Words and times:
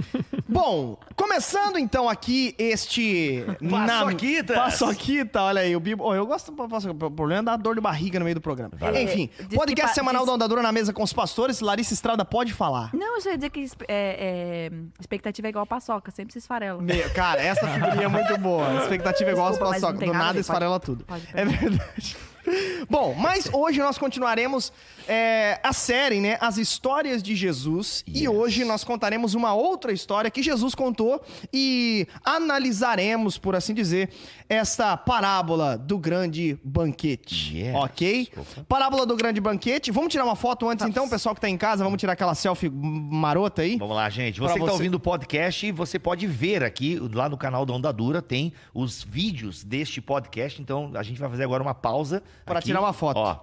Bom, 0.48 0.98
começando 1.14 1.78
então 1.78 2.08
aqui 2.08 2.54
este... 2.58 3.44
Paçoquitas. 3.70 4.56
Na... 4.56 4.62
Paçoquita, 4.64 5.42
olha 5.42 5.60
aí. 5.62 5.74
O 5.76 5.80
Bibo... 5.80 6.04
Oh, 6.04 6.14
eu 6.14 6.26
gosto 6.26 6.52
do 6.52 6.68
paçoquita. 6.68 7.06
O 7.06 7.10
problema 7.10 7.40
é 7.40 7.44
dar 7.44 7.56
dor 7.56 7.74
de 7.74 7.80
barriga 7.80 8.18
no 8.18 8.24
meio 8.24 8.34
do 8.34 8.40
programa. 8.40 8.72
Enfim, 9.00 9.30
diz 9.38 9.48
que 9.48 9.56
podcast 9.56 9.88
pa- 9.88 9.94
semanal 9.94 10.22
diz- 10.22 10.28
da 10.28 10.34
Ondadora 10.34 10.62
na 10.62 10.72
mesa 10.72 10.92
com 10.92 11.02
os 11.02 11.12
pastores. 11.12 11.60
Larissa 11.60 11.94
Estrada 11.94 12.24
pode 12.24 12.52
falar. 12.52 12.90
Não, 12.94 13.16
eu 13.16 13.20
só 13.20 13.30
ia 13.30 13.36
dizer 13.36 13.50
que 13.50 13.66
é, 13.88 14.70
é, 14.70 14.70
expectativa 15.00 15.48
é 15.48 15.50
igual 15.50 15.62
a 15.64 15.66
paçoca, 15.66 16.10
sempre 16.10 16.32
se 16.32 16.38
esfarela. 16.38 16.80
Meu, 16.80 17.10
cara, 17.10 17.40
essa 17.42 17.66
figurinha 17.68 18.04
é 18.04 18.08
muito 18.08 18.36
boa. 18.38 18.68
A 18.68 18.74
expectativa 18.82 19.30
é 19.30 19.32
igual 19.32 19.50
não 19.50 19.58
paçoca. 19.58 19.92
Do 19.94 20.06
nada 20.06 20.16
a 20.18 20.18
nada 20.26 20.38
esfarela 20.40 20.78
pode- 20.80 20.86
tudo. 20.86 21.04
pode 21.04 21.26
é 21.32 21.44
verdade. 21.44 22.16
Bom, 22.88 23.14
mas 23.14 23.48
hoje 23.52 23.78
nós 23.80 23.98
continuaremos 23.98 24.72
é, 25.08 25.60
a 25.62 25.72
série, 25.72 26.20
né? 26.20 26.36
As 26.40 26.56
histórias 26.58 27.22
de 27.22 27.34
Jesus. 27.34 28.04
E 28.06 28.20
Yes. 28.20 28.28
hoje 28.28 28.64
nós 28.64 28.84
contaremos 28.84 29.34
uma 29.34 29.54
outra 29.54 29.92
história 29.92 30.30
que 30.30 30.42
Jesus 30.42 30.74
contou 30.74 31.20
e 31.52 32.06
analisaremos, 32.24 33.38
por 33.38 33.54
assim 33.54 33.74
dizer, 33.74 34.10
essa 34.48 34.96
parábola 34.96 35.76
do 35.76 35.98
grande 35.98 36.58
banquete. 36.64 37.56
Yes. 37.58 37.74
Ok? 37.74 38.28
Opa. 38.36 38.64
Parábola 38.68 39.04
do 39.06 39.16
grande 39.16 39.40
banquete. 39.40 39.90
Vamos 39.90 40.10
tirar 40.10 40.24
uma 40.24 40.36
foto 40.36 40.68
antes, 40.68 40.84
então, 40.86 41.08
pessoal 41.08 41.34
que 41.34 41.40
tá 41.40 41.48
em 41.48 41.56
casa. 41.58 41.82
Vamos 41.84 41.98
tirar 41.98 42.12
aquela 42.12 42.34
selfie 42.34 42.70
marota 42.70 43.62
aí. 43.62 43.76
Vamos 43.76 43.96
lá, 43.96 44.08
gente. 44.08 44.38
Pra 44.40 44.48
Você 44.48 44.54
que 44.54 44.60
tá 44.60 44.66
você. 44.66 44.72
ouvindo 44.72 44.94
o 44.94 45.00
podcast, 45.00 45.70
você 45.72 45.98
pode 45.98 46.26
ver 46.26 46.62
aqui, 46.62 46.98
lá 47.12 47.28
no 47.28 47.36
canal 47.36 47.66
da 47.66 47.72
Onda 47.72 47.92
Dura, 47.92 48.22
tem 48.22 48.52
os 48.72 49.02
vídeos 49.02 49.62
deste 49.64 50.00
podcast. 50.00 50.60
Então, 50.60 50.90
a 50.94 51.02
gente 51.02 51.18
vai 51.20 51.28
fazer 51.28 51.44
agora 51.44 51.62
uma 51.62 51.74
pausa. 51.74 52.22
Para 52.44 52.60
tirar 52.60 52.80
uma 52.80 52.92
foto. 52.92 53.18
Ó, 53.18 53.40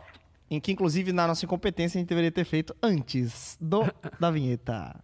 Em 0.49 0.59
que, 0.59 0.71
inclusive, 0.71 1.11
na 1.11 1.27
nossa 1.27 1.45
incompetência, 1.45 1.97
a 1.97 1.99
gente 1.99 2.09
deveria 2.09 2.31
ter 2.31 2.45
feito 2.45 2.75
antes 2.81 3.57
do, 3.59 3.81
da 4.19 4.29
vinheta. 4.29 4.95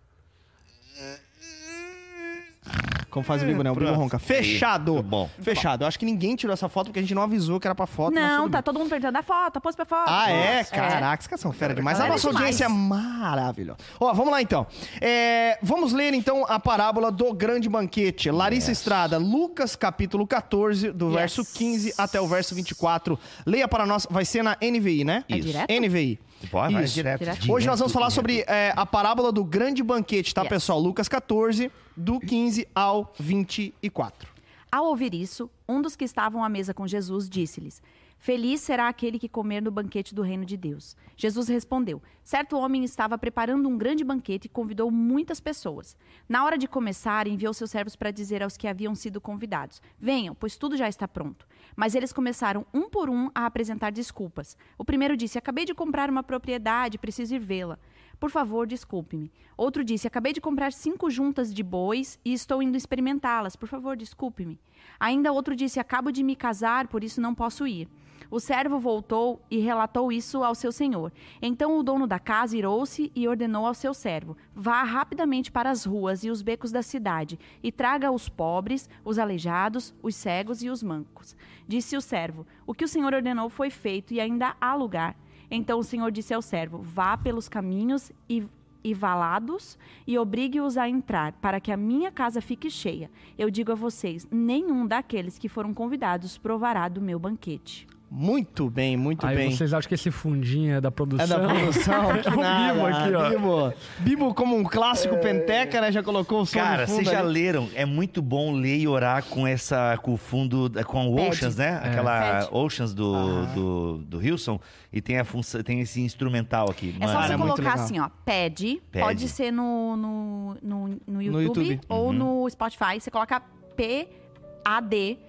Como 3.09 3.23
faz 3.25 3.41
o 3.41 3.45
Bibo, 3.45 3.63
né? 3.63 3.71
O 3.71 3.73
Bibo 3.73 3.85
Pronto. 3.87 3.99
ronca. 4.01 4.19
Fechado! 4.19 4.97
Aí, 4.97 5.01
bom. 5.03 5.27
Fechado. 5.41 5.83
Eu 5.83 5.87
acho 5.87 5.97
que 5.97 6.05
ninguém 6.05 6.35
tirou 6.35 6.53
essa 6.53 6.69
foto 6.69 6.87
porque 6.87 6.99
a 6.99 7.01
gente 7.01 7.15
não 7.15 7.23
avisou 7.23 7.59
que 7.59 7.65
era 7.67 7.73
pra 7.73 7.87
foto. 7.87 8.13
Não, 8.13 8.47
tá 8.49 8.57
bem. 8.59 8.63
todo 8.63 8.77
mundo 8.77 8.89
perguntando 8.89 9.17
a 9.17 9.23
foto, 9.23 9.57
a 9.57 9.61
pose 9.61 9.75
pra 9.75 9.85
foto. 9.85 10.07
Ah, 10.07 10.29
é? 10.29 10.57
Nossa, 10.59 10.71
Caraca, 10.75 11.23
esses 11.25 11.41
são 11.41 11.51
fera 11.51 11.73
demais. 11.73 11.99
A 11.99 12.07
nossa 12.07 12.27
audiência 12.27 12.65
é 12.65 12.67
maravilhosa. 12.67 13.79
Ó, 13.99 14.13
vamos 14.13 14.31
lá 14.31 14.41
então. 14.41 14.67
É, 15.01 15.57
vamos 15.61 15.91
ler 15.93 16.13
então 16.13 16.45
a 16.47 16.59
parábola 16.59 17.11
do 17.11 17.33
grande 17.33 17.67
banquete. 17.67 18.29
Larissa 18.29 18.69
Yes. 18.71 18.77
Estrada, 18.79 19.17
Lucas 19.17 19.75
capítulo 19.75 20.27
14, 20.27 20.91
do 20.91 21.07
Yes. 21.07 21.15
verso 21.15 21.45
15 21.45 21.93
até 21.97 22.21
o 22.21 22.27
verso 22.27 22.53
24. 22.53 23.17
Leia 23.45 23.67
para 23.67 23.85
nós, 23.85 24.05
vai 24.09 24.23
ser 24.25 24.43
na 24.43 24.55
NVI, 24.61 25.03
né? 25.03 25.23
É 25.27 25.37
Isso. 25.37 25.47
direto? 25.47 25.69
NVI. 25.71 26.19
vai, 26.51 26.71
vai 26.71 26.83
Isso. 26.83 26.93
direto. 26.93 27.19
Direto. 27.19 27.51
Hoje 27.51 27.67
nós 27.67 27.79
vamos 27.79 27.91
falar 27.91 28.07
direto. 28.07 28.15
sobre 28.15 28.45
é, 28.47 28.71
a 28.75 28.85
parábola 28.85 29.31
do 29.31 29.43
grande 29.43 29.81
banquete, 29.83 30.33
tá, 30.33 30.41
Yes. 30.41 30.49
pessoal? 30.49 30.79
Lucas 30.79 31.09
14, 31.09 31.71
do 31.99 32.17
15 32.17 32.65
ao 32.73 33.13
24. 33.19 34.31
Ao 34.71 34.85
ouvir 34.85 35.13
isso, 35.13 35.49
um 35.67 35.81
dos 35.81 35.97
que 35.97 36.05
estavam 36.05 36.41
à 36.41 36.47
mesa 36.47 36.73
com 36.73 36.87
Jesus 36.87 37.29
disse-lhes: 37.29 37.81
Feliz 38.17 38.61
será 38.61 38.87
aquele 38.87 39.19
que 39.19 39.27
comer 39.27 39.61
no 39.61 39.69
banquete 39.69 40.15
do 40.15 40.21
reino 40.21 40.45
de 40.45 40.55
Deus. 40.55 40.95
Jesus 41.17 41.49
respondeu: 41.49 42.01
Certo 42.23 42.57
homem 42.57 42.85
estava 42.85 43.17
preparando 43.17 43.67
um 43.67 43.77
grande 43.77 44.05
banquete 44.05 44.45
e 44.45 44.49
convidou 44.49 44.89
muitas 44.89 45.41
pessoas. 45.41 45.97
Na 46.27 46.45
hora 46.45 46.57
de 46.57 46.69
começar, 46.69 47.27
enviou 47.27 47.53
seus 47.53 47.71
servos 47.71 47.97
para 47.97 48.11
dizer 48.11 48.41
aos 48.41 48.55
que 48.55 48.67
haviam 48.67 48.95
sido 48.95 49.19
convidados: 49.19 49.81
Venham, 49.99 50.33
pois 50.33 50.55
tudo 50.55 50.77
já 50.77 50.87
está 50.87 51.05
pronto. 51.05 51.45
Mas 51.75 51.95
eles 51.95 52.13
começaram 52.13 52.65
um 52.73 52.89
por 52.89 53.09
um 53.09 53.29
a 53.35 53.45
apresentar 53.45 53.91
desculpas. 53.91 54.55
O 54.77 54.85
primeiro 54.85 55.17
disse: 55.17 55.37
Acabei 55.37 55.65
de 55.65 55.73
comprar 55.73 56.09
uma 56.09 56.23
propriedade, 56.23 56.97
preciso 56.97 57.35
ir 57.35 57.39
vê-la. 57.39 57.77
Por 58.19 58.29
favor, 58.29 58.67
desculpe-me. 58.67 59.31
Outro 59.55 59.83
disse: 59.83 60.07
Acabei 60.07 60.33
de 60.33 60.41
comprar 60.41 60.73
cinco 60.73 61.09
juntas 61.09 61.53
de 61.53 61.63
bois 61.63 62.19
e 62.23 62.33
estou 62.33 62.61
indo 62.61 62.75
experimentá-las. 62.75 63.55
Por 63.55 63.69
favor, 63.69 63.95
desculpe-me. 63.95 64.59
Ainda 64.99 65.31
outro 65.31 65.55
disse: 65.55 65.79
Acabo 65.79 66.11
de 66.11 66.21
me 66.21 66.35
casar, 66.35 66.87
por 66.87 67.03
isso 67.03 67.21
não 67.21 67.33
posso 67.33 67.65
ir. 67.65 67.87
O 68.31 68.39
servo 68.39 68.77
voltou 68.77 69.41
e 69.49 69.57
relatou 69.57 70.11
isso 70.11 70.43
ao 70.43 70.53
seu 70.53 70.71
senhor. 70.71 71.11
Então 71.41 71.77
o 71.77 71.83
dono 71.83 72.05
da 72.05 72.19
casa 72.19 72.55
irou-se 72.55 73.11
e 73.15 73.27
ordenou 73.27 73.65
ao 73.65 73.73
seu 73.73 73.93
servo: 73.93 74.35
Vá 74.53 74.83
rapidamente 74.83 75.51
para 75.51 75.69
as 75.69 75.85
ruas 75.85 76.23
e 76.23 76.29
os 76.29 76.41
becos 76.41 76.71
da 76.71 76.83
cidade 76.83 77.39
e 77.63 77.71
traga 77.71 78.11
os 78.11 78.27
pobres, 78.27 78.89
os 79.03 79.17
aleijados, 79.17 79.95
os 80.03 80.13
cegos 80.15 80.61
e 80.61 80.69
os 80.69 80.83
mancos. 80.83 81.35
Disse 81.67 81.95
o 81.95 82.01
servo: 82.01 82.45
O 82.67 82.73
que 82.73 82.83
o 82.83 82.87
senhor 82.87 83.13
ordenou 83.13 83.49
foi 83.49 83.69
feito 83.69 84.13
e 84.13 84.19
ainda 84.19 84.55
há 84.59 84.75
lugar. 84.75 85.15
Então 85.51 85.79
o 85.79 85.83
Senhor 85.83 86.11
disse 86.11 86.33
ao 86.33 86.41
servo: 86.41 86.79
Vá 86.79 87.17
pelos 87.17 87.49
caminhos 87.49 88.11
e, 88.29 88.43
e 88.83 88.93
valados 88.93 89.77
e 90.05 90.17
obrigue-os 90.17 90.77
a 90.77 90.87
entrar, 90.87 91.33
para 91.33 91.59
que 91.59 91.71
a 91.71 91.77
minha 91.77 92.11
casa 92.11 92.41
fique 92.41 92.69
cheia. 92.69 93.09
Eu 93.37 93.49
digo 93.49 93.71
a 93.71 93.75
vocês: 93.75 94.27
nenhum 94.31 94.85
daqueles 94.85 95.37
que 95.37 95.49
foram 95.49 95.73
convidados 95.73 96.37
provará 96.37 96.87
do 96.87 97.01
meu 97.01 97.19
banquete. 97.19 97.87
Muito 98.11 98.69
bem, 98.71 98.97
muito 98.97 99.23
Aí 99.25 99.35
bem. 99.35 99.51
vocês 99.51 99.71
acham 99.71 99.87
que 99.87 99.93
esse 99.93 100.09
fundinho 100.09 100.75
é 100.77 100.81
da 100.81 100.87
É 100.87 100.91
produção? 100.91 101.27
da 101.27 101.47
produção? 101.53 102.09
Que 102.23 102.27
É 102.27 102.31
o 102.31 102.35
nada. 102.41 102.73
Bibo 102.73 102.85
aqui, 102.87 103.13
ó. 103.13 103.29
Bibo. 103.29 103.73
Bibo, 103.99 104.33
como 104.33 104.55
um 104.57 104.63
clássico 104.63 105.15
penteca, 105.17 105.79
né? 105.79 105.91
Já 105.91 106.01
colocou 106.01 106.41
o 106.41 106.45
som 106.45 106.57
Cara, 106.57 106.87
no 106.87 106.87
vocês 106.87 107.07
já 107.07 107.21
leram? 107.21 107.69
É 107.75 107.85
muito 107.85 108.19
bom 108.21 108.51
ler 108.53 108.77
e 108.79 108.87
orar 108.87 109.23
com 109.25 109.45
essa, 109.45 109.95
com 110.01 110.13
o 110.13 110.17
fundo, 110.17 110.71
com 110.85 111.07
o. 111.07 111.27
Oceans, 111.29 111.55
né? 111.57 111.81
É. 111.83 111.87
Aquela 111.89 112.19
Pad. 112.19 112.47
Oceans 112.51 112.93
do, 112.95 113.15
Ah. 113.15 113.51
do, 113.53 113.97
do 113.99 114.25
Hilson. 114.25 114.59
E 114.91 115.01
tem, 115.01 115.19
a 115.19 115.23
função, 115.23 115.61
tem 115.61 115.79
esse 115.81 116.01
instrumental 116.01 116.67
aqui. 116.69 116.95
É 116.99 117.07
só 117.07 117.21
você 117.21 117.33
é 117.33 117.37
colocar 117.37 117.73
assim, 117.75 117.99
ó, 117.99 118.09
pad, 118.25 118.81
pode 118.91 119.27
ser 119.29 119.51
no, 119.51 119.95
no, 119.95 120.57
no, 120.63 120.99
no 121.07 121.21
YouTube, 121.21 121.43
YouTube. 121.73 121.79
ou 121.87 122.07
Uhum. 122.07 122.13
no 122.13 122.49
Spotify. 122.49 122.99
Você 122.99 123.11
coloca 123.11 123.39
P-A-D. 123.75 125.19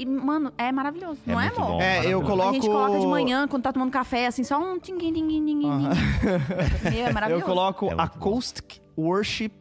E, 0.00 0.06
mano, 0.06 0.52
é 0.56 0.72
maravilhoso, 0.72 1.20
É 1.26 1.32
não 1.32 1.40
é, 1.40 1.44
muito 1.46 1.60
amor? 1.60 1.72
bom. 1.72 1.80
É, 1.82 1.98
eu 1.98 2.20
Maravilhoso. 2.22 2.26
coloco... 2.26 2.48
A 2.48 2.52
gente 2.54 2.66
coloca 2.66 2.98
de 3.00 3.06
manhã, 3.06 3.46
quando 3.48 3.62
tá 3.62 3.72
tomando 3.72 3.90
café, 3.90 4.26
assim, 4.26 4.42
só 4.42 4.58
um 4.58 4.78
tinguim, 4.78 5.12
tinguim, 5.12 5.44
tinguim, 5.44 5.68
Aham. 5.68 5.90
tinguim. 5.90 6.90
Meu, 6.96 7.04
é 7.06 7.08
Eu 7.10 7.12
maravilhoso. 7.14 7.44
coloco 7.44 7.84
É 7.86 7.88
muito 7.94 7.98
bom. 7.98 8.02
Acoustic 8.02 8.78
Worship 8.96 9.52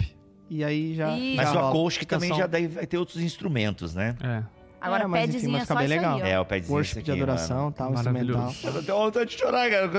e 0.49 0.63
aí 0.63 0.95
já... 0.95 1.17
Isso. 1.17 1.35
Mas 1.37 1.49
já 1.49 1.55
o 1.55 1.57
rola. 1.57 1.69
acoustic 1.69 2.07
também 2.07 2.33
já 2.33 2.47
daí 2.47 2.67
vai 2.67 2.87
ter 2.87 2.97
outros 2.97 3.21
instrumentos, 3.21 3.93
né? 3.93 4.15
É. 4.23 4.43
Agora, 4.81 5.03
É, 5.03 5.07
mas 5.07 5.35
enfim, 5.35 5.51
vai 5.51 5.57
é 5.57 5.61
ficar 5.61 5.73
só 5.73 5.79
bem 5.79 5.85
isso 5.87 5.95
legal. 5.95 6.15
aí, 6.15 6.21
ó. 6.21 6.25
É, 6.25 6.39
o 6.39 6.45
padzinho 6.45 6.73
Worship 6.73 7.01
de 7.01 7.11
adoração, 7.11 7.71
tal, 7.71 7.93
instrumental. 7.93 8.53
Eu 8.63 8.71
tô 8.73 8.79
até 8.79 8.91
vontade 8.93 9.29
de 9.31 9.37
chorar, 9.37 9.69
cara. 9.69 9.89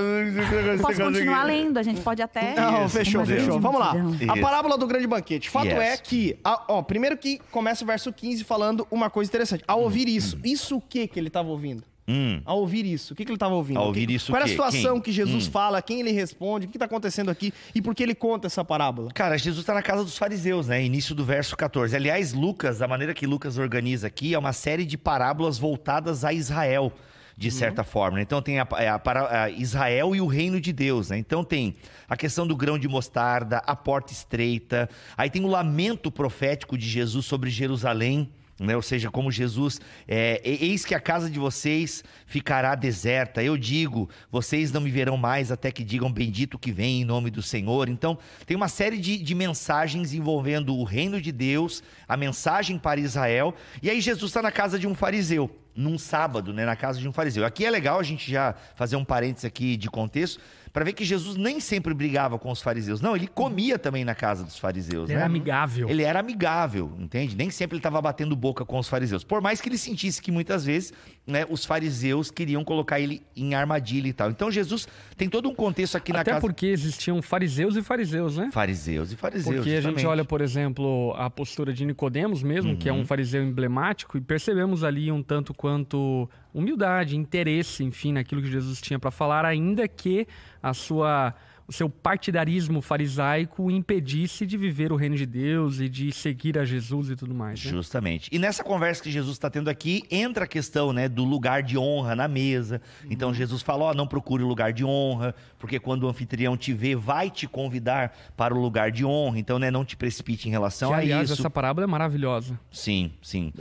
Posso 0.81 1.01
continuar 1.01 1.45
lendo, 1.45 1.79
a 1.79 1.83
gente 1.83 2.01
pode 2.01 2.23
até... 2.23 2.55
Não, 2.55 2.89
fechou, 2.89 3.25
fechou. 3.25 3.61
Vamos 3.61 3.81
lá. 3.81 3.95
A 4.29 4.41
parábola 4.41 4.77
do 4.79 4.87
grande 4.87 5.07
banquete. 5.07 5.51
Fato 5.51 5.67
é 5.67 5.97
que, 5.97 6.39
ó, 6.45 6.83
primeiro 6.83 7.17
que 7.17 7.41
começa 7.51 7.85
o 7.85 7.87
verso 7.87 8.13
15 8.13 8.45
falando 8.45 8.87
uma 8.91 9.11
coisa 9.11 9.31
interessante. 9.31 9.63
Ao 9.67 9.81
ouvir 9.83 10.09
isso, 10.09 10.39
isso 10.45 10.77
o 10.77 10.81
que 10.81 11.07
que 11.07 11.19
ele 11.19 11.29
estava 11.29 11.49
ouvindo? 11.49 11.85
Hum, 12.12 12.43
Ao 12.44 12.59
ouvir 12.59 12.84
isso, 12.84 13.12
o 13.12 13.16
que, 13.16 13.25
que 13.25 13.31
ele 13.31 13.37
estava 13.37 13.54
ouvindo? 13.54 13.81
Ouvir 13.81 14.10
isso, 14.10 14.32
Qual 14.32 14.41
é 14.41 14.44
o 14.44 14.47
a 14.47 14.48
situação 14.48 14.94
Quem? 14.94 15.03
que 15.03 15.12
Jesus 15.12 15.47
Hum. 15.47 15.50
fala, 15.50 15.81
quem 15.81 16.00
ele 16.00 16.10
responde, 16.10 16.66
o 16.66 16.69
que 16.69 16.76
está 16.76 16.87
acontecendo 16.87 17.31
aqui 17.31 17.53
e 17.75 17.81
por 17.81 17.94
que 17.94 18.03
ele 18.03 18.15
conta 18.15 18.48
essa 18.48 18.65
parábola? 18.65 19.10
Cara, 19.15 19.38
Jesus 19.38 19.60
está 19.62 19.75
na 19.75 19.82
casa 19.82 20.03
dos 20.03 20.19
fariseus, 20.19 20.66
né? 20.66 20.82
Início 20.84 21.15
do 21.15 21.25
verso 21.25 21.56
14. 21.56 21.94
Aliás, 21.94 22.32
Lucas, 22.32 22.82
a 22.82 22.88
maneira 22.88 23.15
que 23.15 23.26
Lucas 23.26 23.59
organiza 23.59 24.09
aqui 24.09 24.34
é 24.34 24.38
uma 24.38 24.53
série 24.53 24.84
de 24.84 24.98
parábolas 24.98 25.59
voltadas 25.59 26.25
a 26.25 26.32
Israel, 26.32 26.93
de 27.37 27.50
certa 27.50 27.82
forma. 27.84 28.16
né? 28.19 28.22
Então 28.22 28.42
tem 28.42 28.59
a, 28.59 28.66
a- 28.71 29.00
a 29.03 29.44
a 29.44 29.50
Israel 29.50 30.15
e 30.15 30.21
o 30.21 30.27
reino 30.27 30.60
de 30.60 30.72
Deus, 30.72 31.10
né? 31.10 31.16
Então 31.19 31.42
tem 31.44 31.75
a 32.09 32.16
questão 32.16 32.47
do 32.47 32.54
grão 32.56 32.78
de 32.78 32.87
mostarda, 32.88 33.59
a 33.66 33.75
porta 33.77 34.12
estreita, 34.12 34.88
aí 35.16 35.31
tem 35.31 35.42
o 35.44 35.48
lamento 35.48 36.10
profético 36.10 36.77
de 36.77 36.87
Jesus 36.88 37.25
sobre 37.25 37.48
Jerusalém. 37.48 38.28
Né? 38.60 38.76
Ou 38.76 38.82
seja, 38.82 39.10
como 39.10 39.32
Jesus, 39.32 39.81
é, 40.06 40.38
"E- 40.44 40.66
eis 40.66 40.84
que 40.84 40.94
a 40.94 41.00
casa 41.00 41.31
de 41.31 41.38
vocês 41.38 42.04
ficará 42.26 42.75
deserta. 42.75 43.43
Eu 43.43 43.56
digo, 43.56 44.09
vocês 44.31 44.71
não 44.71 44.83
me 44.83 44.91
verão 44.91 45.16
mais 45.16 45.51
até 45.51 45.72
que 45.72 45.83
digam 45.83 46.12
bendito 46.12 46.59
que 46.59 46.71
vem 46.71 47.01
em 47.01 47.04
nome 47.07 47.30
do 47.30 47.41
Senhor. 47.41 47.89
Então, 47.89 48.18
tem 48.45 48.54
uma 48.54 48.68
série 48.68 48.98
de, 48.98 49.16
de 49.16 49.34
mensagens 49.34 50.12
envolvendo 50.12 50.77
o 50.77 50.84
reino 50.84 51.22
de 51.22 51.33
Deus, 51.33 51.83
a 52.07 52.18
mensagem 52.18 52.78
para 52.78 53.01
Israel. 53.01 53.54
E 53.83 53.89
aí 53.89 53.98
Jesus 53.98 54.28
está 54.30 54.42
na 54.42 54.53
casa 54.53 54.78
de 54.78 54.86
um 54.86 54.95
fariseu, 54.95 55.51
num 55.74 55.97
sábado, 55.97 56.53
né? 56.53 56.66
Na 56.66 56.77
casa 56.77 57.01
de 57.01 57.09
um 57.09 57.13
fariseu. 57.13 57.47
Aqui 57.47 57.65
é 57.65 57.71
legal 57.71 57.98
a 57.98 58.03
gente 58.03 58.30
já 58.30 58.54
fazer 58.77 58.97
um 58.97 59.04
parênteses 59.06 59.47
aqui 59.47 59.74
de 59.78 59.89
contexto, 59.89 60.39
para 60.72 60.84
ver 60.84 60.93
que 60.93 61.05
Jesus 61.05 61.37
nem 61.37 61.61
sempre 61.61 61.93
brigava 61.93 62.39
com 62.39 62.51
os 62.51 62.63
fariseus. 62.63 63.01
Não, 63.01 63.17
ele 63.17 63.27
comia 63.27 63.78
também 63.78 64.05
na 64.05 64.15
casa 64.15 64.45
dos 64.45 64.59
fariseus. 64.59 65.09
Ele 65.09 65.15
né? 65.15 65.21
era 65.21 65.27
amigável. 65.27 65.89
Ele 65.89 66.03
era 66.03 66.21
amigável, 66.21 66.93
entende? 66.99 67.37
Nem 67.37 67.51
sempre 67.51 67.75
ele 67.77 67.81
estava 67.81 68.01
batendo 68.01 68.37
boca 68.37 68.65
com 68.65 68.78
os 68.78 68.89
fariseus. 68.89 69.25
Por 69.25 69.41
mais 69.41 69.61
que 69.61 69.69
ele 69.69 69.78
sentisse 69.78 70.22
que 70.22 70.31
muitas 70.31 70.65
vezes 70.65 70.93
né, 71.27 71.45
os 71.49 71.65
fariseus 71.65 72.31
queriam 72.31 72.65
colocar 72.65 73.01
ele 73.01 73.22
em 73.37 73.55
armadilha 73.55 74.09
e 74.09 74.13
tal. 74.13 74.31
Então 74.31 74.51
Jesus 74.51 74.87
tem 75.17 75.28
todo 75.28 75.49
um 75.49 75.55
contexto 75.55 75.97
aqui 75.97 76.13
na 76.13 76.21
Até 76.21 76.33
casa. 76.33 76.41
porque 76.41 76.67
existiam 76.67 77.21
fariseus 77.23 77.77
e 77.77 77.83
fariseus, 77.83 78.37
né? 78.37 78.51
Fariseus 78.53 79.13
e 79.13 79.16
fariseus. 79.16 79.55
Porque 79.57 79.71
a 79.71 79.75
gente 79.75 79.83
justamente. 79.83 80.07
olha, 80.07 80.25
por 80.25 80.41
exemplo, 80.41 81.15
a 81.16 81.28
postura 81.28 81.73
de 81.73 81.84
Nicodemos 81.84 82.43
mesmo, 82.43 82.77
que 82.77 82.89
é 82.89 82.93
Uhum. 82.93 83.01
um 83.01 83.05
fariseu 83.07 83.43
emblemático, 83.43 84.16
e 84.16 84.21
percebemos 84.21 84.84
ali 84.84 85.11
um 85.11 85.23
tanto 85.23 85.53
quanto 85.55 86.28
humildade, 86.55 87.17
interesse, 87.17 87.85
enfim, 87.85 88.13
naquilo 88.13 88.43
que 88.43 88.51
Jesus 88.51 88.81
tinha 88.81 88.99
para 88.99 89.11
falar, 89.11 89.45
ainda 89.45 89.87
que 89.87 90.27
a 90.63 90.75
sua 90.75 91.35
o 91.71 91.72
seu 91.72 91.89
partidarismo 91.89 92.83
farisaico 92.83 93.63
o 93.63 93.71
impedisse 93.71 94.45
de 94.45 94.57
viver 94.57 94.91
o 94.91 94.97
reino 94.97 95.15
de 95.15 95.25
Deus 95.25 95.78
e 95.78 95.89
de 95.89 96.11
seguir 96.11 96.59
a 96.59 96.65
Jesus 96.65 97.11
e 97.11 97.17
tudo 97.17 97.33
mais. 97.33 97.65
Né? 97.65 97.71
Justamente. 97.71 98.28
E 98.33 98.41
nessa 98.41 98.65
conversa 98.65 99.01
que 99.01 99.09
Jesus 99.09 99.37
está 99.37 99.49
tendo 99.49 99.71
aqui, 99.71 100.03
entra 100.11 100.47
a 100.47 100.49
questão 100.49 100.93
né, 100.93 101.09
do 101.09 101.25
lugar 101.25 101.63
de 101.63 101.78
honra 101.78 102.17
na 102.17 102.27
mesa. 102.27 102.83
Então 103.09 103.33
Jesus 103.33 103.63
fala: 103.63 103.84
ó, 103.84 103.95
não 103.95 104.05
procure 104.05 104.43
lugar 104.43 104.72
de 104.72 104.84
honra, 104.84 105.33
porque 105.61 105.78
quando 105.78 106.03
o 106.03 106.09
anfitrião 106.09 106.57
te 106.57 106.72
vê, 106.72 106.97
vai 106.97 107.31
te 107.31 107.47
convidar 107.47 108.19
para 108.37 108.53
o 108.53 108.61
lugar 108.61 108.91
de 108.91 109.05
honra. 109.05 109.39
Então, 109.39 109.57
né, 109.57 109.71
não 109.71 109.84
te 109.84 109.97
precipite 109.97 110.49
em 110.49 110.51
relação 110.51 110.91
Que, 110.91 110.97
a 110.97 110.99
aliás, 110.99 111.31
isso. 111.31 111.41
essa 111.41 111.49
parábola 111.49 111.84
é 111.84 111.87
maravilhosa. 111.87 112.59
Sim, 112.73 113.13
sim. 113.23 113.53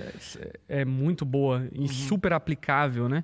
É 0.68 0.84
muito 0.84 1.24
boa 1.24 1.68
e 1.72 1.88
super 1.88 2.34
aplicável, 2.34 3.08
né? 3.08 3.24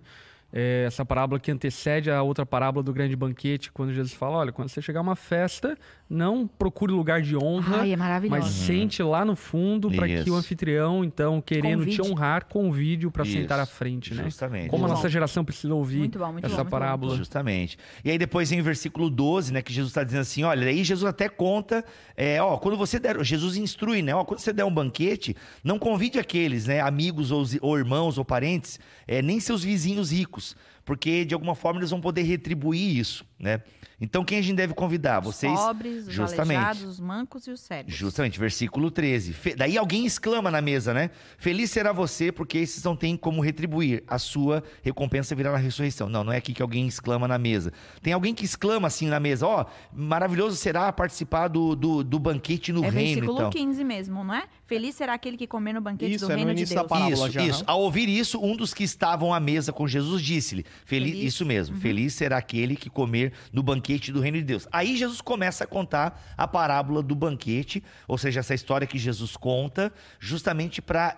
É, 0.57 0.85
essa 0.87 1.03
parábola 1.03 1.37
que 1.37 1.51
antecede 1.51 2.09
a 2.09 2.23
outra 2.23 2.45
parábola 2.45 2.81
do 2.81 2.93
grande 2.93 3.13
banquete, 3.13 3.69
quando 3.73 3.91
Jesus 3.91 4.13
fala: 4.13 4.37
olha, 4.37 4.53
quando 4.53 4.69
você 4.69 4.81
chegar 4.81 5.01
a 5.01 5.03
uma 5.03 5.15
festa, 5.15 5.77
não 6.07 6.45
procure 6.47 6.91
lugar 6.91 7.21
de 7.21 7.35
honra, 7.35 7.81
Ai, 7.81 7.93
é 7.93 7.97
mas 7.97 8.45
sente 8.45 9.01
lá 9.01 9.25
no 9.25 9.35
fundo 9.35 9.89
para 9.91 10.07
que 10.07 10.29
o 10.29 10.35
anfitrião, 10.35 11.03
então, 11.03 11.41
querendo 11.41 11.79
Convide. 11.79 11.95
te 11.95 12.01
honrar, 12.01 12.45
convide 12.45 13.09
para 13.09 13.25
sentar 13.25 13.59
à 13.59 13.65
frente, 13.65 14.13
né? 14.13 14.23
Justamente. 14.23 14.69
Como 14.69 14.83
a 14.83 14.87
Muito 14.87 14.95
nossa 14.97 15.07
bom. 15.07 15.11
geração 15.11 15.43
precisa 15.43 15.73
ouvir 15.73 15.97
Muito 15.99 16.19
bom, 16.19 16.31
muito 16.31 16.45
essa 16.45 16.55
bom, 16.55 16.61
muito 16.61 16.65
bom. 16.71 16.79
parábola. 16.79 17.15
Justamente. 17.17 17.77
E 18.03 18.11
aí 18.11 18.17
depois 18.19 18.51
vem 18.51 18.61
o 18.61 18.63
versículo 18.63 19.09
12, 19.09 19.51
né, 19.51 19.61
que 19.63 19.73
Jesus 19.73 19.89
está 19.91 20.03
dizendo 20.03 20.21
assim, 20.21 20.43
olha, 20.43 20.67
aí 20.67 20.83
Jesus 20.83 21.09
até 21.09 21.27
conta, 21.27 21.83
é, 22.15 22.39
ó, 22.41 22.57
quando 22.57 22.77
você 22.77 22.99
der, 22.99 23.23
Jesus 23.23 23.57
instrui, 23.57 24.03
né, 24.03 24.13
ó, 24.13 24.23
quando 24.23 24.39
você 24.39 24.53
der 24.53 24.63
um 24.65 24.73
banquete, 24.73 25.35
não 25.63 25.79
convide 25.79 26.19
aqueles, 26.19 26.67
né, 26.67 26.81
amigos 26.81 27.31
ou, 27.31 27.43
ou 27.61 27.77
irmãos 27.77 28.17
ou 28.19 28.25
parentes, 28.25 28.79
é, 29.07 29.21
nem 29.23 29.39
seus 29.39 29.63
vizinhos 29.63 30.11
ricos, 30.11 30.55
porque 30.83 31.25
de 31.25 31.33
alguma 31.33 31.55
forma 31.55 31.79
eles 31.79 31.89
vão 31.89 31.99
poder 31.99 32.21
retribuir 32.23 32.95
isso, 32.99 33.25
né? 33.39 33.61
Então 33.99 34.23
quem 34.25 34.37
a 34.39 34.41
gente 34.41 34.57
deve 34.57 34.73
convidar? 34.73 35.19
Vocês 35.19 35.51
Os 35.53 35.59
pobres, 35.59 36.07
os 36.07 36.13
justamente. 36.13 36.57
aleijados, 36.57 36.83
os 36.83 36.99
mancos 36.99 37.47
e 37.47 37.51
os 37.51 37.59
cegos. 37.61 37.93
Justamente, 37.93 38.39
versículo 38.39 38.91
13. 38.91 39.33
Fe- 39.33 39.55
Daí 39.55 39.77
alguém 39.77 40.05
exclama 40.05 40.51
na 40.51 40.61
mesa, 40.61 40.93
né? 40.93 41.09
Feliz 41.37 41.71
será 41.71 41.91
você, 41.93 42.31
porque 42.31 42.57
esses 42.57 42.83
não 42.83 42.95
têm 42.95 43.15
como 43.15 43.41
retribuir. 43.41 44.03
A 44.07 44.19
sua 44.19 44.63
recompensa 44.83 45.33
virá 45.35 45.51
na 45.51 45.57
ressurreição. 45.57 46.09
Não, 46.09 46.23
não 46.23 46.33
é 46.33 46.37
aqui 46.37 46.53
que 46.53 46.61
alguém 46.61 46.87
exclama 46.87 47.27
na 47.27 47.37
mesa. 47.37 47.71
Tem 48.01 48.11
alguém 48.13 48.33
que 48.33 48.43
exclama 48.45 48.87
assim 48.87 49.07
na 49.07 49.19
mesa: 49.19 49.47
Ó, 49.47 49.65
maravilhoso 49.93 50.55
será 50.55 50.91
participar 50.91 51.47
do, 51.47 51.75
do, 51.75 52.03
do 52.03 52.19
banquete 52.19 52.71
no 52.73 52.83
é 52.83 52.89
reino. 52.89 53.21
versículo 53.21 53.37
Então. 53.39 53.49
15 53.49 53.83
mesmo, 53.83 54.23
não 54.23 54.33
é? 54.33 54.43
Feliz 54.65 54.95
será 54.95 55.13
aquele 55.13 55.37
que 55.37 55.45
comer 55.45 55.73
no 55.73 55.81
banquete 55.81 56.15
Isso, 56.15 56.25
do 56.25 56.31
é 56.31 56.35
no 56.35 56.39
reino 56.39 56.53
de 56.55 56.61
início 56.61 56.75
da 56.75 56.81
Deus. 56.81 56.89
parábola. 56.89 57.27
Isso, 57.27 57.29
já, 57.31 57.45
isso. 57.45 57.63
Ao 57.67 57.81
ouvir 57.81 58.09
isso, 58.09 58.39
um 58.43 58.55
dos 58.55 58.73
que 58.73 58.83
estavam 58.83 59.33
à 59.33 59.39
mesa 59.39 59.71
com 59.71 59.87
Jesus 59.87 60.21
disse-lhe: 60.21 60.65
Feliz, 60.85 61.11
Feliz. 61.11 61.33
isso 61.33 61.45
mesmo, 61.45 61.77
feliz 61.77 62.13
será 62.13 62.37
aquele 62.37 62.75
que 62.75 62.89
comer 62.89 63.33
no 63.53 63.61
banquete 63.61 64.11
do 64.11 64.19
reino 64.19 64.37
de 64.37 64.43
Deus. 64.43 64.67
Aí 64.71 64.97
Jesus 64.97 65.21
começa 65.21 65.63
a 65.65 65.67
contar 65.67 66.33
a 66.35 66.47
parábola 66.47 67.03
do 67.03 67.13
banquete, 67.15 67.83
ou 68.07 68.17
seja, 68.17 68.39
essa 68.39 68.53
história 68.53 68.87
que 68.87 68.97
Jesus 68.97 69.37
conta, 69.37 69.93
justamente 70.19 70.81
para 70.81 71.17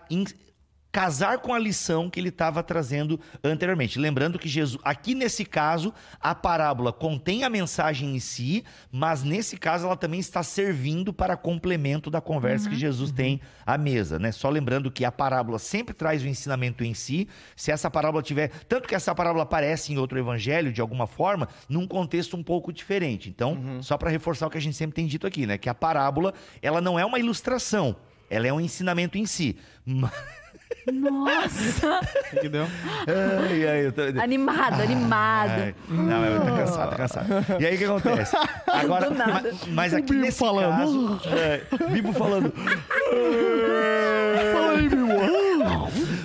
casar 0.92 1.39
com 1.39 1.54
a 1.54 1.60
lição 1.60 2.10
que 2.10 2.19
ele 2.19 2.30
estava 2.30 2.63
trazendo 2.63 3.19
anteriormente. 3.44 4.00
Lembrando 4.00 4.39
que 4.39 4.48
Jesus, 4.48 4.81
aqui 4.84 5.13
nesse 5.13 5.45
caso, 5.45 5.94
a 6.19 6.34
parábola 6.34 6.92
contém 6.92 7.44
a 7.44 7.50
mensagem 7.50 8.16
em 8.16 8.19
si, 8.19 8.63
mas 8.92 9.24
nesse 9.24 9.57
caso 9.57 9.86
ela 9.86 9.95
também 9.95 10.19
está 10.19 10.42
servindo 10.42 11.13
para 11.13 11.38
complemento 11.38 12.10
da 12.10 12.22
conversa 12.22 12.69
que 12.69 12.75
Jesus 12.75 13.12
tem 13.12 13.39
à 13.66 13.78
mesa, 13.78 14.18
né? 14.18 14.31
Só 14.31 14.50
lembrando 14.50 14.89
que 14.89 15.06
a 15.06 15.12
parábola 15.12 15.60
sempre 15.60 15.94
traz 15.94 16.24
o 16.24 16.28
ensinamento 16.28 16.84
em 16.84 16.94
si. 16.94 17.28
Se 17.56 17.72
essa 17.72 17.92
parábola 17.92 18.24
tiver, 18.24 18.50
tanto 18.68 18.88
que 18.88 18.95
essa 18.95 19.13
parábola 19.13 19.44
aparece 19.44 19.94
em 19.94 19.98
outro 19.98 20.18
evangelho 20.18 20.72
de 20.72 20.81
alguma 20.81 21.06
forma, 21.06 21.48
num 21.69 21.88
contexto 21.88 22.36
um 22.36 22.44
pouco 22.44 22.74
diferente. 22.74 23.30
Então, 23.30 23.81
só 23.81 23.98
para 23.98 24.10
reforçar 24.10 24.48
o 24.48 24.50
que 24.50 24.57
a 24.57 24.62
gente 24.62 24.75
sempre 24.75 24.95
tem 24.95 25.06
dito 25.06 25.28
aqui, 25.28 25.45
né, 25.45 25.57
que 25.57 25.69
a 25.69 25.74
parábola, 25.75 26.34
ela 26.62 26.81
não 26.81 26.98
é 26.98 27.06
uma 27.06 27.19
ilustração, 27.19 27.95
ela 28.30 28.48
é 28.48 28.54
um 28.54 28.60
ensinamento 28.60 29.18
em 29.18 29.25
si. 29.25 29.57
Mas- 29.86 30.47
Nossa! 30.92 32.00
Entendeu? 32.34 32.66
Ai, 33.50 33.68
ai, 33.68 33.86
eu 33.88 33.92
tô- 33.92 34.02
animado, 34.22 34.81
animado. 34.81 35.50
Ai, 35.52 35.75
não, 35.90 36.25
eu 36.25 36.40
tô 36.40 36.46
cansado, 36.48 36.90
tô 36.92 36.96
cansado. 36.96 37.28
E 37.60 37.66
aí 37.66 37.75
o 37.75 37.78
que 37.78 37.86
acontece? 37.86 38.36
Agora, 38.68 39.10
Do 39.10 39.16
nada. 39.16 39.52
ma- 39.52 39.58
mas 39.69 39.94
aqui 39.94 40.12
Bibo 40.14 40.22
nesse 40.25 40.40
falando. 40.40 40.78
caso, 40.78 41.22
é, 41.36 41.62
Bibo 41.92 42.14
falando. 42.14 42.54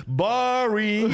Boring. 0.07 1.09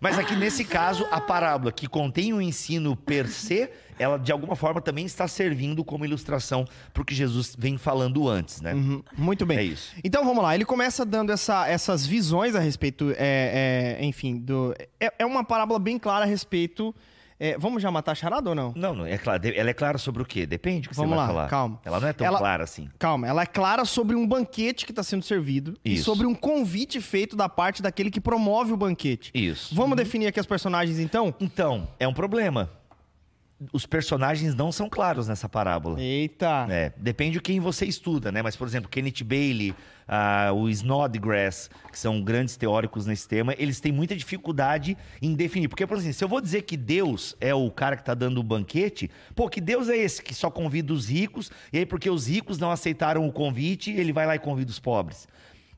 mas 0.00 0.18
aqui 0.18 0.34
nesse 0.36 0.64
caso, 0.64 1.06
a 1.10 1.20
parábola 1.20 1.72
que 1.72 1.86
contém 1.86 2.32
o 2.32 2.40
ensino 2.40 2.96
per 2.96 3.26
se, 3.28 3.68
ela 3.98 4.18
de 4.18 4.30
alguma 4.32 4.54
forma 4.56 4.80
também 4.80 5.04
está 5.06 5.26
servindo 5.28 5.84
como 5.84 6.04
ilustração 6.04 6.64
para 6.92 7.02
o 7.02 7.04
que 7.04 7.14
Jesus 7.14 7.54
vem 7.58 7.76
falando 7.78 8.28
antes, 8.28 8.60
né? 8.60 8.74
Uhum, 8.74 9.02
Muito 9.16 9.44
bem. 9.46 9.58
É 9.58 9.62
isso. 9.64 9.92
Então 10.04 10.24
vamos 10.24 10.42
lá, 10.42 10.54
ele 10.54 10.64
começa 10.64 11.04
dando 11.04 11.30
essa- 11.32 11.66
essas 11.68 12.06
visões 12.06 12.54
a 12.54 12.60
respeito, 12.60 13.10
é, 13.16 13.96
é, 13.98 14.04
enfim, 14.04 14.36
do. 14.38 14.74
É, 15.00 15.12
é 15.18 15.26
uma 15.26 15.44
parábola 15.44 15.78
bem 15.78 15.98
clara 15.98 16.24
a 16.24 16.28
respeito. 16.28 16.94
é, 17.40 17.56
vamos 17.56 17.80
já 17.80 17.88
matar 17.88 18.10
a 18.10 18.14
charada 18.16 18.48
ou 18.48 18.54
não? 18.56 18.72
Não, 18.74 18.92
não, 18.96 19.06
é 19.06 19.16
claro. 19.16 19.40
Ela 19.46 19.70
é 19.70 19.72
clara 19.72 19.96
sobre 19.96 20.20
o 20.20 20.26
quê? 20.26 20.44
Depende 20.44 20.82
do 20.82 20.88
que 20.88 20.96
Vamos 20.96 21.10
você 21.12 21.16
vai 21.18 21.24
lá, 21.24 21.32
falar. 21.32 21.48
calma. 21.48 21.80
Ela 21.84 22.00
não 22.00 22.08
é 22.08 22.12
tão 22.12 22.26
Ela- 22.26 22.38
clara 22.38 22.64
assim. 22.64 22.88
Calma, 22.98 23.28
ela 23.28 23.42
é 23.42 23.46
clara 23.46 23.84
sobre 23.84 24.16
um 24.16 24.26
banquete 24.26 24.84
que 24.84 24.90
está 24.90 25.04
sendo 25.04 25.22
servido 25.22 25.74
e 25.84 25.94
Isso. 25.94 26.02
sobre 26.04 26.26
um 26.26 26.34
convite 26.34 27.00
feito 27.00 27.36
da 27.36 27.48
parte 27.48 27.80
daquele 27.80 28.10
que 28.10 28.20
promove 28.20 28.72
o 28.72 28.76
banquete. 28.76 29.30
Isso. 29.32 29.72
Vamos 29.72 29.96
definir 29.96 30.26
aqui 30.26 30.40
as 30.40 30.46
personagens 30.46 30.98
então? 30.98 31.32
Então, 31.38 31.86
é 32.00 32.08
um 32.08 32.12
problema. 32.12 32.68
Os 33.72 33.84
personagens 33.86 34.54
não 34.54 34.70
são 34.70 34.88
claros 34.88 35.26
nessa 35.26 35.48
parábola. 35.48 36.00
Eita! 36.00 36.66
É, 36.70 36.92
depende 36.96 37.32
de 37.32 37.40
quem 37.40 37.58
você 37.58 37.84
estuda, 37.84 38.30
né? 38.30 38.40
Mas, 38.40 38.54
por 38.54 38.68
exemplo, 38.68 38.88
Kenneth 38.88 39.24
Bailey, 39.24 39.74
ah, 40.06 40.52
o 40.54 40.68
Snodgrass, 40.68 41.68
que 41.90 41.98
são 41.98 42.22
grandes 42.22 42.56
teóricos 42.56 43.04
nesse 43.04 43.26
tema, 43.26 43.54
eles 43.58 43.80
têm 43.80 43.90
muita 43.90 44.14
dificuldade 44.14 44.96
em 45.20 45.34
definir. 45.34 45.66
Porque, 45.66 45.86
por 45.86 45.96
exemplo, 45.96 46.14
se 46.14 46.22
eu 46.22 46.28
vou 46.28 46.40
dizer 46.40 46.62
que 46.62 46.76
Deus 46.76 47.36
é 47.40 47.52
o 47.52 47.68
cara 47.68 47.96
que 47.96 48.02
está 48.02 48.14
dando 48.14 48.38
o 48.38 48.44
banquete, 48.44 49.10
pô, 49.34 49.48
que 49.48 49.60
Deus 49.60 49.88
é 49.88 49.96
esse 49.96 50.22
que 50.22 50.34
só 50.34 50.50
convida 50.50 50.92
os 50.92 51.08
ricos, 51.08 51.50
e 51.72 51.78
aí 51.78 51.86
porque 51.86 52.08
os 52.08 52.28
ricos 52.28 52.58
não 52.58 52.70
aceitaram 52.70 53.26
o 53.26 53.32
convite, 53.32 53.90
ele 53.90 54.12
vai 54.12 54.24
lá 54.24 54.36
e 54.36 54.38
convida 54.38 54.70
os 54.70 54.78
pobres. 54.78 55.26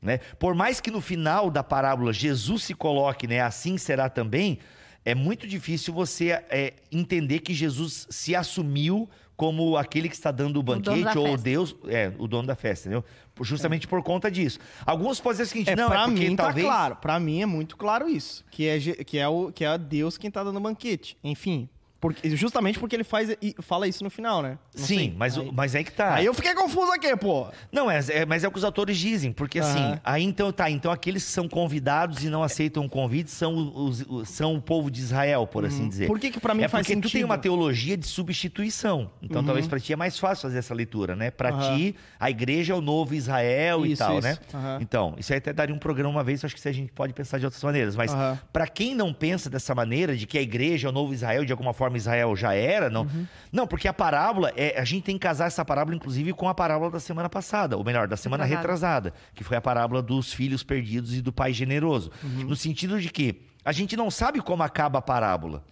Né? 0.01 0.19
Por 0.39 0.55
mais 0.55 0.79
que 0.79 0.89
no 0.89 1.01
final 1.01 1.49
da 1.51 1.63
parábola 1.63 2.11
Jesus 2.11 2.63
se 2.63 2.73
coloque, 2.73 3.27
né, 3.27 3.39
assim 3.39 3.77
será 3.77 4.09
também, 4.09 4.57
é 5.03 5.15
muito 5.15 5.47
difícil 5.47 5.93
você 5.93 6.29
é, 6.49 6.73
entender 6.91 7.39
que 7.39 7.53
Jesus 7.53 8.07
se 8.09 8.35
assumiu 8.35 9.09
como 9.35 9.75
aquele 9.75 10.07
que 10.07 10.13
está 10.13 10.29
dando 10.29 10.59
o 10.59 10.63
banquete 10.63 11.03
da 11.03 11.19
ou 11.19 11.25
festa. 11.25 11.43
Deus, 11.43 11.75
é, 11.87 12.13
o 12.19 12.27
dono 12.27 12.47
da 12.47 12.55
festa, 12.55 12.87
entendeu? 12.87 13.03
Justamente 13.41 13.87
por 13.87 14.03
conta 14.03 14.29
disso. 14.29 14.59
Alguns 14.85 15.19
podem 15.19 15.37
dizer 15.41 15.43
o 15.43 15.47
seguinte, 15.47 15.71
É, 15.71 15.75
não, 15.75 15.87
pra 15.89 16.01
é 16.01 16.05
porque 16.05 16.29
mim 16.29 16.35
talvez... 16.35 16.67
tá 16.67 16.71
claro. 16.71 16.95
Pra 16.97 17.19
mim 17.19 17.41
é 17.41 17.45
muito 17.47 17.75
claro 17.75 18.07
isso. 18.07 18.45
Que 18.51 18.67
é, 18.67 18.79
que 18.79 19.17
é, 19.17 19.27
o, 19.27 19.51
que 19.51 19.65
é 19.65 19.75
Deus 19.79 20.15
quem 20.15 20.29
tá 20.29 20.43
dando 20.43 20.57
o 20.57 20.61
banquete. 20.61 21.17
Enfim. 21.23 21.67
Porque, 22.01 22.35
justamente 22.35 22.79
porque 22.79 22.95
ele 22.95 23.03
faz, 23.03 23.29
e 23.41 23.55
fala 23.61 23.87
isso 23.87 24.03
no 24.03 24.09
final, 24.09 24.41
né? 24.41 24.57
Não 24.75 24.83
Sim, 24.85 24.95
sei. 24.97 25.13
mas, 25.15 25.37
aí, 25.37 25.51
mas 25.53 25.75
aí 25.75 25.83
que 25.83 25.91
tá. 25.91 26.15
aí 26.15 26.25
eu 26.25 26.33
fiquei 26.33 26.55
confuso 26.55 26.91
aqui, 26.91 27.15
pô. 27.15 27.47
Não, 27.71 27.89
é, 27.91 27.99
é- 28.09 28.25
mas 28.25 28.43
é 28.43 28.47
o 28.47 28.51
que 28.51 28.57
os 28.57 28.63
autores 28.63 28.97
dizem, 28.97 29.31
porque 29.31 29.59
assim, 29.59 29.77
Aham. 29.83 30.01
aí 30.03 30.23
então 30.23 30.51
tá, 30.51 30.67
então 30.69 30.91
aqueles 30.91 31.23
que 31.23 31.29
são 31.29 31.47
convidados 31.47 32.23
e 32.23 32.29
não 32.29 32.41
aceitam 32.41 32.83
o 32.85 32.89
convite 32.89 33.29
são, 33.29 33.55
os, 33.55 34.01
os- 34.09 34.27
são 34.29 34.55
o 34.55 34.61
povo 34.61 34.89
de 34.89 34.99
Israel, 34.99 35.45
por 35.45 35.63
assim 35.63 35.87
dizer. 35.87 36.07
Por 36.07 36.19
que 36.19 36.31
que 36.31 36.39
pra 36.39 36.55
mim 36.55 36.63
é 36.63 36.67
faz 36.67 36.87
porque 36.87 36.99
tu 36.99 37.03
tem 37.03 37.11
sentido? 37.11 37.25
uma 37.25 37.37
teologia 37.37 37.95
de 37.95 38.07
substituição. 38.07 39.11
Então 39.21 39.43
talvez 39.43 39.67
pra 39.67 39.79
ti 39.79 39.93
é 39.93 39.95
mais 39.95 40.17
fácil 40.17 40.41
fazer 40.41 40.57
essa 40.57 40.73
leitura, 40.73 41.15
né? 41.15 41.29
Pra 41.29 41.51
ti, 41.53 41.95
a 42.19 42.29
igreja 42.31 42.73
é 42.73 42.75
o 42.75 42.81
novo 42.81 43.13
Israel 43.13 43.85
e 43.85 43.91
Isso, 43.91 44.03
tal, 44.03 44.17
isso. 44.17 44.27
né? 44.27 44.37
Então, 44.79 45.13
isso 45.19 45.31
aí 45.31 45.37
até 45.37 45.53
daria 45.53 45.73
um 45.75 45.79
programa 45.79 46.09
uma 46.09 46.23
vez, 46.23 46.43
acho 46.43 46.55
que 46.55 46.67
a 46.67 46.71
gente 46.71 46.91
pode 46.91 47.13
pensar 47.13 47.37
de 47.37 47.45
outras 47.45 47.63
maneiras, 47.63 47.95
mas 47.95 48.11
Aham. 48.11 48.39
pra 48.51 48.65
quem 48.67 48.95
não 48.95 49.13
pensa 49.13 49.49
dessa 49.51 49.75
maneira 49.75 50.15
de 50.17 50.25
que 50.25 50.37
a 50.37 50.41
igreja 50.41 50.87
é 50.87 50.89
o 50.89 50.91
novo 50.91 51.13
Israel, 51.13 51.45
de 51.45 51.51
alguma 51.51 51.73
forma 51.73 51.90
Israel 51.97 52.35
já 52.35 52.53
era, 52.53 52.89
não. 52.89 53.03
Uhum. 53.03 53.27
Não, 53.51 53.67
porque 53.67 53.87
a 53.87 53.93
parábola 53.93 54.51
é, 54.55 54.79
a 54.79 54.83
gente 54.83 55.03
tem 55.03 55.15
que 55.15 55.21
casar 55.21 55.47
essa 55.47 55.63
parábola 55.63 55.95
inclusive 55.95 56.33
com 56.33 56.47
a 56.47 56.53
parábola 56.53 56.91
da 56.91 56.99
semana 56.99 57.29
passada, 57.29 57.77
ou 57.77 57.83
melhor, 57.83 58.07
da 58.07 58.17
semana 58.17 58.43
Retrasada. 58.43 59.09
retrasada, 59.09 59.13
que 59.35 59.43
foi 59.43 59.57
a 59.57 59.61
parábola 59.61 60.01
dos 60.01 60.33
filhos 60.33 60.63
perdidos 60.63 61.15
e 61.15 61.21
do 61.21 61.31
pai 61.31 61.53
generoso. 61.53 62.11
Uhum. 62.23 62.45
No 62.45 62.55
sentido 62.55 62.99
de 62.99 63.09
que 63.09 63.41
a 63.63 63.71
gente 63.71 63.95
não 63.95 64.09
sabe 64.09 64.41
como 64.41 64.63
acaba 64.63 64.99
a 64.99 65.01
parábola. 65.01 65.63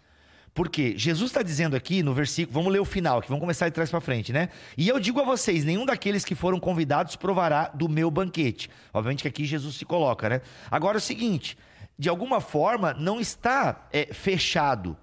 Porque 0.53 0.97
Jesus 0.97 1.29
está 1.29 1.41
dizendo 1.41 1.75
aqui 1.75 2.03
no 2.03 2.13
versículo, 2.13 2.53
vamos 2.53 2.73
ler 2.73 2.79
o 2.79 2.85
final, 2.85 3.21
que 3.21 3.29
vamos 3.29 3.39
começar 3.39 3.69
de 3.69 3.75
trás 3.75 3.89
para 3.89 4.01
frente, 4.01 4.33
né? 4.33 4.49
E 4.77 4.87
eu 4.87 4.99
digo 4.99 5.19
a 5.21 5.23
vocês: 5.23 5.63
nenhum 5.63 5.85
daqueles 5.85 6.25
que 6.25 6.35
foram 6.35 6.59
convidados 6.59 7.15
provará 7.15 7.69
do 7.73 7.87
meu 7.87 8.09
banquete. 8.09 8.69
Obviamente 8.93 9.21
que 9.21 9.27
aqui 9.27 9.45
Jesus 9.45 9.75
se 9.75 9.85
coloca, 9.85 10.27
né? 10.27 10.41
Agora 10.69 10.97
é 10.97 10.99
o 10.99 11.01
seguinte: 11.01 11.57
de 11.97 12.09
alguma 12.09 12.41
forma 12.41 12.93
não 12.93 13.19
está 13.19 13.87
é, 13.91 14.13
fechado, 14.13 14.97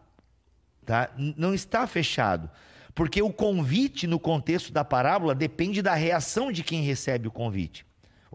tá? 0.86 1.10
Não 1.36 1.52
está 1.52 1.86
fechado. 1.86 2.48
Porque 2.94 3.20
o 3.20 3.30
convite 3.30 4.06
no 4.06 4.18
contexto 4.18 4.72
da 4.72 4.82
parábola 4.82 5.34
depende 5.34 5.82
da 5.82 5.94
reação 5.94 6.50
de 6.50 6.62
quem 6.62 6.82
recebe 6.82 7.28
o 7.28 7.30
convite. 7.30 7.84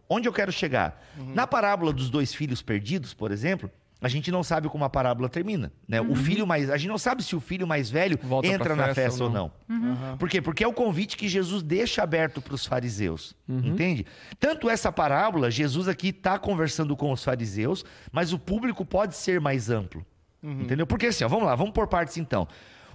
Onde 0.08 0.27
eu 0.27 0.34
quero 0.34 0.51
chegar? 0.51 1.01
Na 1.34 1.48
parábola 1.48 1.91
dos 1.91 2.10
dois 2.10 2.34
filhos 2.34 2.62
perdidos, 2.62 3.13
por 3.13 3.31
exemplo, 3.31 3.72
a 4.01 4.08
gente 4.08 4.31
não 4.31 4.43
sabe 4.43 4.67
como 4.67 4.84
a 4.84 4.89
parábola 4.89 5.29
termina, 5.29 5.72
né? 5.88 6.01
O 6.01 6.15
filho 6.15 6.46
mais, 6.48 6.70
a 6.72 6.77
gente 6.77 6.89
não 6.89 6.98
sabe 6.98 7.24
se 7.24 7.36
o 7.36 7.39
filho 7.39 7.67
mais 7.67 7.89
velho 7.89 8.20
Volta 8.22 8.48
entra 8.48 8.75
na 8.75 8.88
festa 8.88 9.01
festa 9.01 9.24
ou 9.24 9.29
ou 9.29 9.36
não. 9.36 10.17
Por 10.17 10.27
quê? 10.27 10.41
Porque 10.41 10.63
é 10.63 10.67
o 10.67 10.74
convite 10.74 11.15
que 11.15 11.27
Jesus 11.27 11.62
deixa 11.62 12.01
aberto 12.01 12.41
para 12.41 12.55
os 12.55 12.65
fariseus, 12.65 13.36
entende? 13.48 14.05
Tanto 14.39 14.70
essa 14.70 14.91
parábola, 14.91 15.51
Jesus 15.51 15.88
aqui 15.88 16.10
está 16.10 16.39
conversando 16.39 16.96
com 16.98 17.12
os 17.12 17.24
fariseus, 17.24 17.86
mas 18.12 18.34
o 18.34 18.39
público 18.39 18.84
pode 18.84 19.15
ser 19.15 19.39
mais 19.39 19.70
amplo, 19.70 20.03
entendeu? 20.43 20.88
Porque 20.88 21.07
assim, 21.07 21.24
ó, 21.24 21.27
vamos 21.27 21.45
lá, 21.45 21.55
vamos 21.55 21.74
por 21.74 21.88
partes 21.88 22.17
então. 22.17 22.48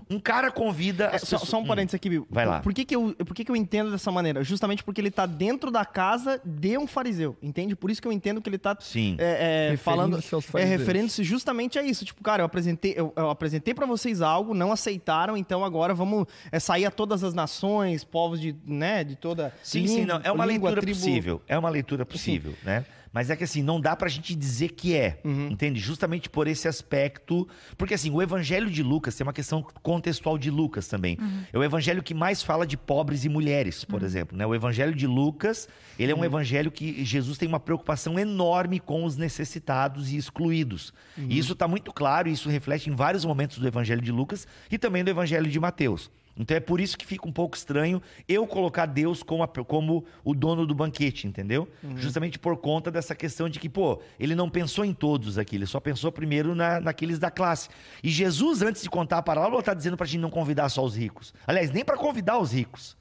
Um 0.09 0.21
cara 0.21 0.53
convida. 0.53 1.07
É, 1.07 1.19
só, 1.19 1.37
pessoas- 1.37 1.49
só 1.49 1.59
um 1.59 1.67
parênteses 1.67 1.97
aqui, 1.97 2.09
Bill. 2.09 2.27
Vai 2.31 2.47
lá. 2.47 2.61
Por 2.61 2.73
que, 2.73 2.85
que, 2.85 2.95
eu, 2.95 3.13
por 3.27 3.35
que, 3.35 3.45
que 3.45 3.51
eu 3.51 3.57
entendo 3.57 3.91
dessa 3.91 4.13
maneira? 4.13 4.45
Justamente 4.45 4.85
porque 4.85 5.01
ele 5.01 5.11
tá 5.11 5.27
dentro 5.27 5.69
da 5.69 5.85
casa 5.85 6.41
de 6.45 6.79
um 6.79 6.87
fariseu, 6.87 7.37
entende? 7.43 7.75
Por 7.75 7.91
isso 7.91 8.01
que 8.01 8.07
eu 8.07 8.13
entendo 8.13 8.41
que 8.41 8.49
ele 8.49 8.59
tá 8.59 8.77
Sim. 8.79 9.17
é, 9.19 9.73
é, 9.73 9.77
falando. 9.77 10.17
É, 10.17 10.23
fariseus. 10.23 10.47
referindo-se 10.81 11.25
justamente 11.25 11.77
a 11.77 11.83
isso. 11.83 12.05
Tipo, 12.05 12.23
cara, 12.23 12.43
eu 12.43 12.47
apresentei, 12.47 12.95
eu, 12.97 13.13
eu 13.17 13.31
apresentei 13.31 13.75
para 13.75 13.85
vocês 13.85 14.23
algo, 14.23 14.55
não 14.55 14.71
aceitaram, 14.71 15.37
então 15.37 15.65
agora 15.65 15.93
vamos 15.93 16.27
é, 16.53 16.61
sair 16.61 16.87
a 16.87 16.91
todas 16.93 17.25
as 17.25 17.35
nações, 17.35 18.05
povos 18.05 18.41
de, 18.41 18.55
né, 18.65 19.03
de 19.03 19.17
toda. 19.17 19.53
Sim, 19.61 19.89
sim, 19.89 20.05
não. 20.05 20.21
É 20.23 20.31
uma 20.31 20.47
língua, 20.47 20.71
leitura 20.71 20.83
tribo. 20.83 20.99
possível. 21.01 21.43
É 21.49 21.59
uma 21.59 21.69
leitura 21.69 22.07
possível, 22.07 22.55
né? 22.63 22.85
Mas 23.13 23.31
é 23.31 23.37
que 23.37 23.45
assim, 23.45 23.63
não 23.63 23.81
dá 23.81 23.95
pra 23.97 24.09
gente 24.09 24.35
dizer 24.35 24.71
que 24.71 24.95
é, 24.95 25.21
Uhum. 25.25 25.49
entende? 25.51 25.81
Justamente 25.81 26.29
por 26.29 26.47
esse 26.47 26.69
aspecto. 26.69 27.49
Porque 27.79 27.95
assim, 27.95 28.11
o 28.11 28.21
evangelho 28.21 28.71
de 28.71 28.83
Lucas 28.83 29.15
tem 29.15 29.27
uma 29.27 29.33
questão 29.33 29.63
contextual 29.83 30.37
de 30.39 30.51
Lucas 30.51 30.87
também. 30.89 31.19
É 31.53 31.59
o 31.59 31.65
evangelho 31.65 32.03
que 32.03 32.13
mais 32.15 32.43
fala 32.43 32.67
de 32.67 32.77
pobres 32.77 33.25
e 33.25 33.29
mulheres, 33.29 33.85
por 33.85 34.03
exemplo, 34.03 34.37
né? 34.37 34.47
O 34.47 34.55
evangelho 34.55 34.95
de 34.95 35.07
Lucas, 35.07 35.69
ele 35.99 36.13
é 36.13 36.15
um 36.15 36.25
evangelho 36.25 36.71
que 36.71 37.05
Jesus 37.05 37.39
tem 37.39 37.49
uma 37.49 37.61
preocupação 37.61 38.19
enorme 38.19 38.79
com 38.81 39.05
os 39.05 39.17
necessitados 39.17 40.11
e 40.13 40.17
excluídos. 40.17 40.93
E 41.17 41.39
isso 41.39 41.55
tá 41.55 41.67
muito 41.67 41.93
claro, 41.93 42.29
e 42.29 42.33
isso 42.33 42.49
reflete 42.49 42.91
em 42.91 42.95
vários 42.95 43.25
momentos 43.25 43.59
do 43.59 43.67
evangelho 43.67 44.01
de 44.03 44.13
Lucas 44.13 44.47
e 44.71 44.77
também 44.79 45.03
do 45.05 45.11
evangelho 45.11 45.49
de 45.51 45.59
Mateus. 45.61 46.11
Então 46.39 46.57
é 46.57 46.61
por 46.61 46.81
isso 46.81 46.99
que 46.99 47.07
fica 47.07 47.27
um 47.27 47.33
pouco 47.33 47.57
estranho 47.57 48.03
eu 48.29 48.47
colocar 48.47 48.87
Deus 48.87 49.23
como, 49.23 49.43
a- 49.43 49.49
como 49.49 50.05
o 50.23 50.35
dono 50.35 50.67
do 50.67 50.75
banquete, 50.75 51.27
entendeu? 51.27 51.69
Justamente 51.97 52.39
por 52.39 52.57
conta 52.59 52.91
dessa 52.91 53.15
questão 53.15 53.49
de 53.49 53.59
que, 53.59 53.69
pô, 53.69 54.01
ele 54.21 54.35
não 54.35 54.51
pensou 54.51 54.85
em 54.85 54.93
todos 54.93 55.39
aqui, 55.39 55.57
ele 55.57 55.67
só 55.67 55.81
pensou 55.81 56.13
primeiro 56.13 56.55
na, 56.55 56.79
naqueles 56.81 57.19
da 57.19 57.31
classe. 57.31 57.69
E 58.03 58.11
Jesus, 58.11 58.61
antes 58.63 58.83
de 58.83 58.91
contar 58.91 59.19
a 59.19 59.23
parábola, 59.23 59.61
está 59.61 59.73
dizendo 59.73 59.97
pra 59.97 60.07
gente 60.07 60.21
não 60.21 60.31
convidar 60.31 60.69
só 60.69 60.85
os 60.85 60.97
ricos. 60.97 61.33
Aliás, 61.47 61.71
nem 61.71 61.85
para 61.85 61.97
convidar 61.97 62.39
os 62.39 62.53
ricos. 62.53 62.97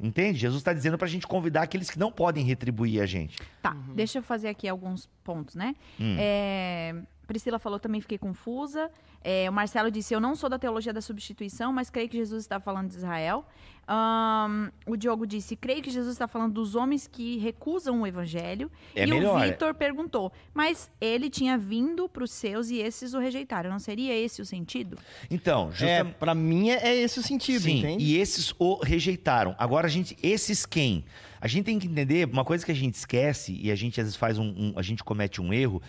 Entende? 0.00 0.38
Jesus 0.38 0.60
está 0.60 0.72
dizendo 0.72 0.96
pra 0.96 1.06
gente 1.06 1.26
convidar 1.26 1.60
aqueles 1.60 1.90
que 1.90 1.98
não 1.98 2.10
podem 2.10 2.42
retribuir 2.42 3.02
a 3.02 3.06
gente. 3.06 3.36
Tá, 3.60 3.76
deixa 3.94 4.16
eu 4.18 4.22
fazer 4.22 4.48
aqui 4.48 4.66
alguns 4.66 5.06
pontos, 5.22 5.54
né? 5.54 5.76
É, 6.18 6.94
Priscila 7.28 7.58
falou 7.60 7.78
também, 7.78 8.00
fiquei 8.00 8.18
confusa. 8.18 8.90
É, 9.22 9.48
o 9.48 9.52
Marcelo 9.52 9.90
disse, 9.90 10.14
eu 10.14 10.20
não 10.20 10.34
sou 10.34 10.48
da 10.48 10.58
teologia 10.58 10.92
da 10.92 11.00
substituição, 11.00 11.72
mas 11.72 11.90
creio 11.90 12.08
que 12.08 12.16
Jesus 12.16 12.42
está 12.42 12.58
falando 12.58 12.88
de 12.88 12.96
Israel. 12.96 13.44
Ahn, 13.86 14.70
o 14.86 14.96
Diogo 14.96 15.26
disse, 15.26 15.56
creio 15.56 15.82
que 15.82 15.90
Jesus 15.90 16.12
está 16.14 16.28
falando 16.28 16.52
dos 16.54 16.74
homens 16.74 17.06
que 17.06 17.38
recusam 17.38 18.02
o 18.02 18.06
evangelho. 18.06 18.70
É 18.94 19.04
e 19.04 19.10
melhor, 19.10 19.40
o 19.40 19.42
é. 19.44 19.50
Vitor 19.50 19.74
perguntou, 19.74 20.32
mas 20.52 20.90
ele 21.00 21.30
tinha 21.30 21.56
vindo 21.56 22.08
para 22.08 22.22
os 22.24 22.30
seus 22.30 22.70
e 22.70 22.78
esses 22.78 23.14
o 23.14 23.18
rejeitaram. 23.18 23.70
Não 23.70 23.78
seria 23.78 24.14
esse 24.16 24.42
o 24.42 24.46
sentido? 24.46 24.98
Então, 25.30 25.70
É, 25.80 26.04
pra 26.04 26.34
mim 26.34 26.70
é, 26.70 26.76
é 26.88 26.96
esse 26.96 27.18
o 27.18 27.22
sentido, 27.22 27.62
Sim, 27.62 27.78
entende? 27.78 28.04
e 28.04 28.16
esses 28.18 28.54
o 28.58 28.76
rejeitaram. 28.82 29.54
Agora, 29.58 29.86
a 29.86 29.90
gente, 29.90 30.16
esses 30.22 30.64
quem? 30.66 31.04
A 31.40 31.46
gente 31.48 31.64
tem 31.64 31.78
que 31.78 31.86
entender, 31.86 32.28
uma 32.28 32.44
coisa 32.44 32.64
que 32.64 32.72
a 32.72 32.74
gente 32.74 32.94
esquece, 32.94 33.52
e 33.60 33.70
a 33.70 33.74
gente 33.74 34.00
às 34.00 34.06
vezes 34.06 34.16
faz 34.16 34.38
um, 34.38 34.48
um- 34.48 34.72
a 34.76 34.82
gente 34.82 35.02
comete 35.04 35.40
um 35.40 35.52
erro, 35.52 35.80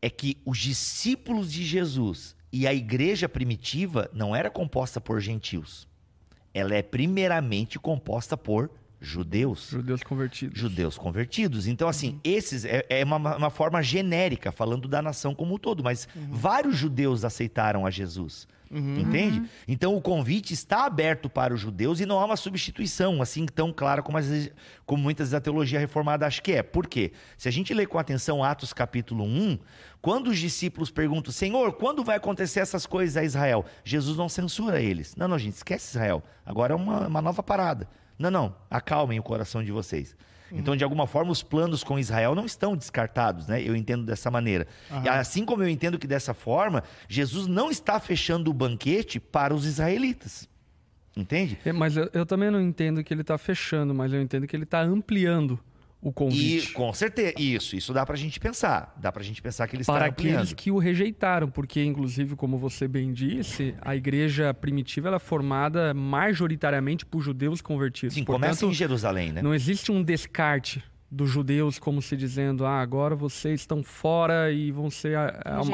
é 0.00 0.10
que 0.10 0.36
os 0.44 0.58
discípulos 0.58 1.52
de 1.52 1.64
Jesus 1.64 2.36
e 2.52 2.66
a 2.66 2.74
igreja 2.74 3.28
primitiva 3.28 4.08
não 4.12 4.34
era 4.34 4.50
composta 4.50 5.00
por 5.00 5.20
gentios. 5.20 5.88
Ela 6.52 6.74
é 6.74 6.82
primeiramente 6.82 7.78
composta 7.78 8.36
por 8.36 8.70
judeus. 9.06 9.68
Judeus 9.70 10.02
convertidos. 10.02 10.58
Judeus 10.58 10.98
convertidos. 10.98 11.66
Então, 11.66 11.88
assim, 11.88 12.18
esses 12.24 12.64
é, 12.64 12.84
é 12.88 13.04
uma, 13.04 13.36
uma 13.36 13.50
forma 13.50 13.82
genérica, 13.82 14.50
falando 14.52 14.88
da 14.88 15.00
nação 15.02 15.34
como 15.34 15.54
um 15.54 15.58
todo, 15.58 15.82
mas 15.84 16.08
vários 16.30 16.76
judeus 16.76 17.24
aceitaram 17.24 17.86
a 17.86 17.90
Jesus. 17.90 18.46
Entende? 18.76 19.42
Então 19.68 19.94
o 19.94 20.00
convite 20.00 20.52
está 20.52 20.84
aberto 20.84 21.30
para 21.30 21.54
os 21.54 21.60
judeus 21.60 22.00
e 22.00 22.06
não 22.06 22.18
há 22.18 22.24
uma 22.24 22.36
substituição 22.36 23.22
assim 23.22 23.46
tão 23.46 23.72
clara 23.72 24.02
como, 24.02 24.18
vezes- 24.18 24.50
como 24.84 25.00
muitas 25.00 25.28
vezes 25.28 25.34
a 25.34 25.40
teologia 25.40 25.78
reformada 25.78 26.26
acha 26.26 26.42
que 26.42 26.50
é. 26.50 26.60
Por 26.60 26.88
quê? 26.88 27.12
Se 27.38 27.46
a 27.46 27.52
gente 27.52 27.72
ler 27.72 27.86
com 27.86 27.98
atenção 28.00 28.42
Atos 28.42 28.72
capítulo 28.72 29.22
1, 29.22 29.58
quando 30.02 30.26
os 30.28 30.38
discípulos 30.40 30.90
perguntam, 30.90 31.30
Senhor, 31.32 31.74
quando 31.74 32.02
vai 32.02 32.16
acontecer 32.16 32.58
essas 32.60 32.84
coisas 32.84 33.16
a 33.16 33.22
Israel? 33.22 33.64
Jesus 33.84 34.16
não 34.16 34.28
censura 34.28 34.80
eles. 34.80 35.14
Não, 35.14 35.28
não, 35.28 35.38
gente, 35.38 35.54
esquece 35.54 35.90
Israel. 35.90 36.20
Agora 36.44 36.72
é 36.72 36.76
uma, 36.76 37.06
uma 37.06 37.22
nova 37.22 37.44
parada. 37.44 37.88
Não, 38.18 38.30
não, 38.30 38.54
acalmem 38.70 39.18
o 39.18 39.22
coração 39.22 39.62
de 39.62 39.72
vocês. 39.72 40.16
Então, 40.52 40.76
de 40.76 40.84
alguma 40.84 41.06
forma, 41.06 41.32
os 41.32 41.42
planos 41.42 41.82
com 41.82 41.98
Israel 41.98 42.34
não 42.34 42.46
estão 42.46 42.76
descartados, 42.76 43.48
né? 43.48 43.60
Eu 43.60 43.74
entendo 43.74 44.04
dessa 44.04 44.30
maneira. 44.30 44.66
E 45.02 45.08
assim 45.08 45.44
como 45.44 45.64
eu 45.64 45.68
entendo 45.68 45.98
que 45.98 46.06
dessa 46.06 46.32
forma, 46.32 46.84
Jesus 47.08 47.48
não 47.48 47.70
está 47.70 47.98
fechando 47.98 48.50
o 48.50 48.54
banquete 48.54 49.18
para 49.18 49.52
os 49.52 49.66
israelitas. 49.66 50.48
Entende? 51.16 51.58
É, 51.64 51.72
mas 51.72 51.96
eu, 51.96 52.08
eu 52.12 52.26
também 52.26 52.50
não 52.50 52.60
entendo 52.60 53.02
que 53.02 53.12
ele 53.12 53.20
está 53.20 53.38
fechando, 53.38 53.94
mas 53.94 54.12
eu 54.12 54.20
entendo 54.20 54.46
que 54.46 54.54
ele 54.54 54.64
está 54.64 54.80
ampliando 54.80 55.58
o 56.04 56.10
E 56.10 56.12
convite. 56.12 56.72
com 56.72 56.92
certeza, 56.92 57.32
isso, 57.38 57.74
isso 57.74 57.92
dá 57.94 58.04
pra 58.04 58.14
gente 58.14 58.38
pensar. 58.38 58.94
Dá 59.00 59.10
pra 59.10 59.22
gente 59.22 59.40
pensar 59.40 59.66
que 59.66 59.74
ele 59.74 59.80
está 59.82 59.94
para 59.94 60.08
ampliando. 60.08 60.34
aqueles 60.34 60.52
que 60.52 60.70
o 60.70 60.76
rejeitaram, 60.76 61.48
porque 61.48 61.82
inclusive, 61.82 62.36
como 62.36 62.58
você 62.58 62.86
bem 62.86 63.10
disse, 63.12 63.74
a 63.80 63.96
igreja 63.96 64.52
primitiva 64.52 65.08
ela 65.08 65.16
é 65.16 65.18
formada 65.18 65.94
majoritariamente 65.94 67.06
por 67.06 67.22
judeus 67.22 67.62
convertidos. 67.62 68.14
Sim, 68.14 68.24
começa 68.24 68.60
Portanto, 68.60 68.70
em 68.70 68.74
Jerusalém, 68.74 69.32
né? 69.32 69.40
não 69.40 69.54
existe 69.54 69.90
um 69.90 70.02
descarte 70.02 70.84
dos 71.10 71.30
judeus 71.30 71.78
como 71.78 72.02
se 72.02 72.16
dizendo, 72.16 72.66
ah, 72.66 72.80
agora 72.80 73.14
vocês 73.14 73.60
estão 73.60 73.82
fora 73.82 74.50
e 74.52 74.70
vão 74.72 74.90
ser 74.90 75.16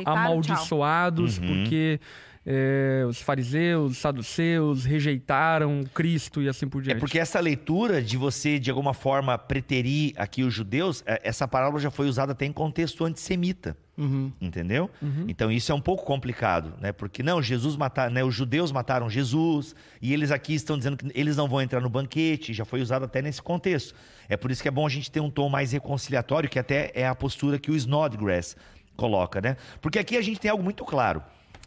amaldiçoados 0.05 1.39
Uhum. 1.39 1.47
porque 1.47 2.01
é, 2.47 3.05
os 3.07 3.21
fariseus, 3.21 3.93
os 3.93 3.99
saduceus 3.99 4.85
rejeitaram 4.85 5.85
Cristo 5.95 6.41
e 6.43 6.49
assim 6.49 6.67
por 6.67 6.81
É 6.81 6.85
diante. 6.85 7.01
porque 7.01 7.19
essa 7.19 7.39
leitura 7.39 8.01
de 8.03 8.17
você, 8.17 8.59
de 8.59 8.71
alguma 8.71 8.95
forma, 8.95 9.37
preterir 9.37 10.15
aqui 10.17 10.43
os 10.43 10.55
judeus, 10.55 11.03
é, 11.07 11.21
essa 11.23 11.47
parábola 11.47 11.81
já 11.81 11.91
foi 11.91 12.09
usada 12.09 12.33
até 12.33 12.47
em 12.47 12.53
contexto 12.53 13.05
antissemita. 13.05 13.77
Uhum. 13.99 14.33
Entendeu? 14.41 14.89
Então 15.29 15.53
isso 15.53 15.71
é 15.71 15.75
um 15.75 15.81
pouco 15.81 16.07
complicado, 16.07 16.73
né? 16.81 16.91
Porque 16.91 17.23
não, 17.23 17.43
Jesus 17.43 17.77
matar, 17.77 18.11
né? 18.11 18.25
Os 18.25 18.35
judeus 18.35 18.73
mataram 18.73 19.11
Jesus 19.11 19.75
e 20.01 20.15
eles 20.15 20.31
aqui 20.31 20.55
estão 20.55 20.79
dizendo 20.79 20.97
que 20.97 21.11
eles 21.15 21.37
não 21.37 21.47
vão 21.47 21.61
entrar 21.61 21.83
no 21.83 21.91
banquete. 21.91 22.55
Já 22.55 22.65
foi 22.65 22.81
usado 22.81 23.05
até 23.05 23.21
nesse 23.21 23.43
contexto. 23.43 23.95
É 24.27 24.39
por 24.39 24.51
isso 24.51 24.63
que 24.63 24.69
é 24.69 24.71
bom 24.71 24.87
a 24.87 24.89
gente 24.89 25.11
ter 25.11 25.21
um 25.21 25.29
tom 25.29 25.51
mais 25.51 25.73
reconciliatório, 25.73 26.49
que 26.49 26.59
até 26.59 26.91
é 26.95 27.07
a 27.07 27.15
postura 27.15 27.59
que 27.59 27.71
o 27.71 27.77
Snodgrass 27.77 28.57
coloca, 28.97 29.39
né? 29.43 29.59
Porque 29.83 29.99
aqui 29.99 30.17
a 30.17 30.23
gente 30.23 30.41
tem 30.41 30.51
algo 30.51 30.65
muito 30.65 30.83
claro. 30.83 31.23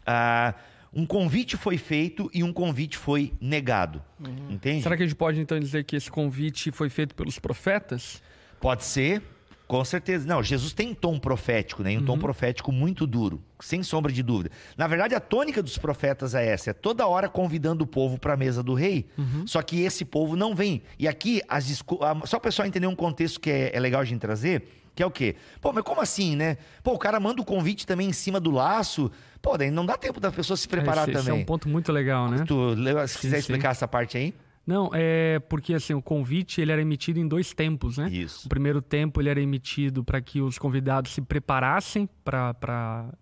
Ah, 0.06 0.54
um 0.92 1.04
convite 1.04 1.56
foi 1.56 1.76
feito 1.76 2.30
e 2.32 2.44
um 2.44 2.52
convite 2.52 2.96
foi 2.96 3.32
negado. 3.40 4.00
Entende? 4.48 4.82
Será 4.82 4.96
que 4.96 5.02
a 5.02 5.06
gente 5.06 5.16
pode 5.16 5.40
então 5.40 5.58
dizer 5.58 5.84
que 5.84 5.96
esse 5.96 6.10
convite 6.10 6.70
foi 6.70 6.88
feito 6.88 7.14
pelos 7.14 7.38
profetas? 7.38 8.22
Pode 8.60 8.84
ser, 8.84 9.20
com 9.66 9.84
certeza. 9.84 10.26
Não, 10.26 10.42
Jesus 10.42 10.72
tem 10.72 10.90
um 10.90 10.94
tom 10.94 11.18
profético, 11.18 11.82
né? 11.82 11.98
Um 11.98 12.04
tom 12.04 12.16
profético 12.18 12.70
muito 12.70 13.06
duro, 13.06 13.42
sem 13.58 13.82
sombra 13.82 14.12
de 14.12 14.22
dúvida. 14.22 14.50
Na 14.76 14.86
verdade, 14.86 15.14
a 15.14 15.20
tônica 15.20 15.62
dos 15.62 15.76
profetas 15.76 16.34
é 16.34 16.46
essa: 16.46 16.70
é 16.70 16.72
toda 16.72 17.06
hora 17.06 17.28
convidando 17.28 17.82
o 17.82 17.86
povo 17.86 18.16
para 18.18 18.34
a 18.34 18.36
mesa 18.36 18.62
do 18.62 18.74
rei. 18.74 19.06
Só 19.46 19.62
que 19.62 19.82
esse 19.82 20.04
povo 20.04 20.36
não 20.36 20.54
vem. 20.54 20.82
E 20.96 21.08
aqui, 21.08 21.42
as 21.48 21.82
só 22.24 22.36
o 22.36 22.40
pessoal 22.40 22.68
entender 22.68 22.86
um 22.86 22.94
contexto 22.94 23.40
que 23.40 23.50
é, 23.50 23.74
é 23.74 23.80
legal 23.80 24.00
a 24.00 24.04
gente 24.04 24.20
trazer. 24.20 24.83
Que 24.94 25.02
é 25.02 25.06
o 25.06 25.10
quê? 25.10 25.36
Pô, 25.60 25.72
mas 25.72 25.82
como 25.82 26.00
assim, 26.00 26.36
né? 26.36 26.56
Pô, 26.82 26.92
o 26.92 26.98
cara 26.98 27.18
manda 27.18 27.42
o 27.42 27.44
convite 27.44 27.86
também 27.86 28.08
em 28.08 28.12
cima 28.12 28.38
do 28.38 28.50
laço. 28.50 29.10
Pô, 29.42 29.58
daí 29.58 29.70
não 29.70 29.84
dá 29.84 29.96
tempo 29.96 30.20
da 30.20 30.30
pessoa 30.30 30.56
se 30.56 30.68
preparar 30.68 31.08
esse, 31.08 31.18
esse 31.18 31.24
também. 31.26 31.40
é 31.40 31.42
um 31.42 31.44
ponto 31.44 31.68
muito 31.68 31.90
legal, 31.90 32.30
né? 32.30 32.44
Tu, 32.46 32.76
se 33.08 33.14
Sim, 33.14 33.20
quiser 33.20 33.36
sim. 33.36 33.40
explicar 33.40 33.70
essa 33.70 33.88
parte 33.88 34.16
aí. 34.16 34.32
Não, 34.66 34.90
é 34.94 35.40
porque 35.40 35.74
assim, 35.74 35.92
o 35.92 36.00
convite 36.00 36.60
ele 36.60 36.72
era 36.72 36.80
emitido 36.80 37.18
em 37.18 37.28
dois 37.28 37.52
tempos, 37.52 37.98
né? 37.98 38.08
Isso. 38.08 38.46
O 38.46 38.48
primeiro 38.48 38.80
tempo 38.80 39.20
ele 39.20 39.28
era 39.28 39.40
emitido 39.40 40.02
para 40.02 40.20
que 40.22 40.40
os 40.40 40.58
convidados 40.58 41.12
se 41.12 41.20
preparassem 41.20 42.08
para 42.24 43.12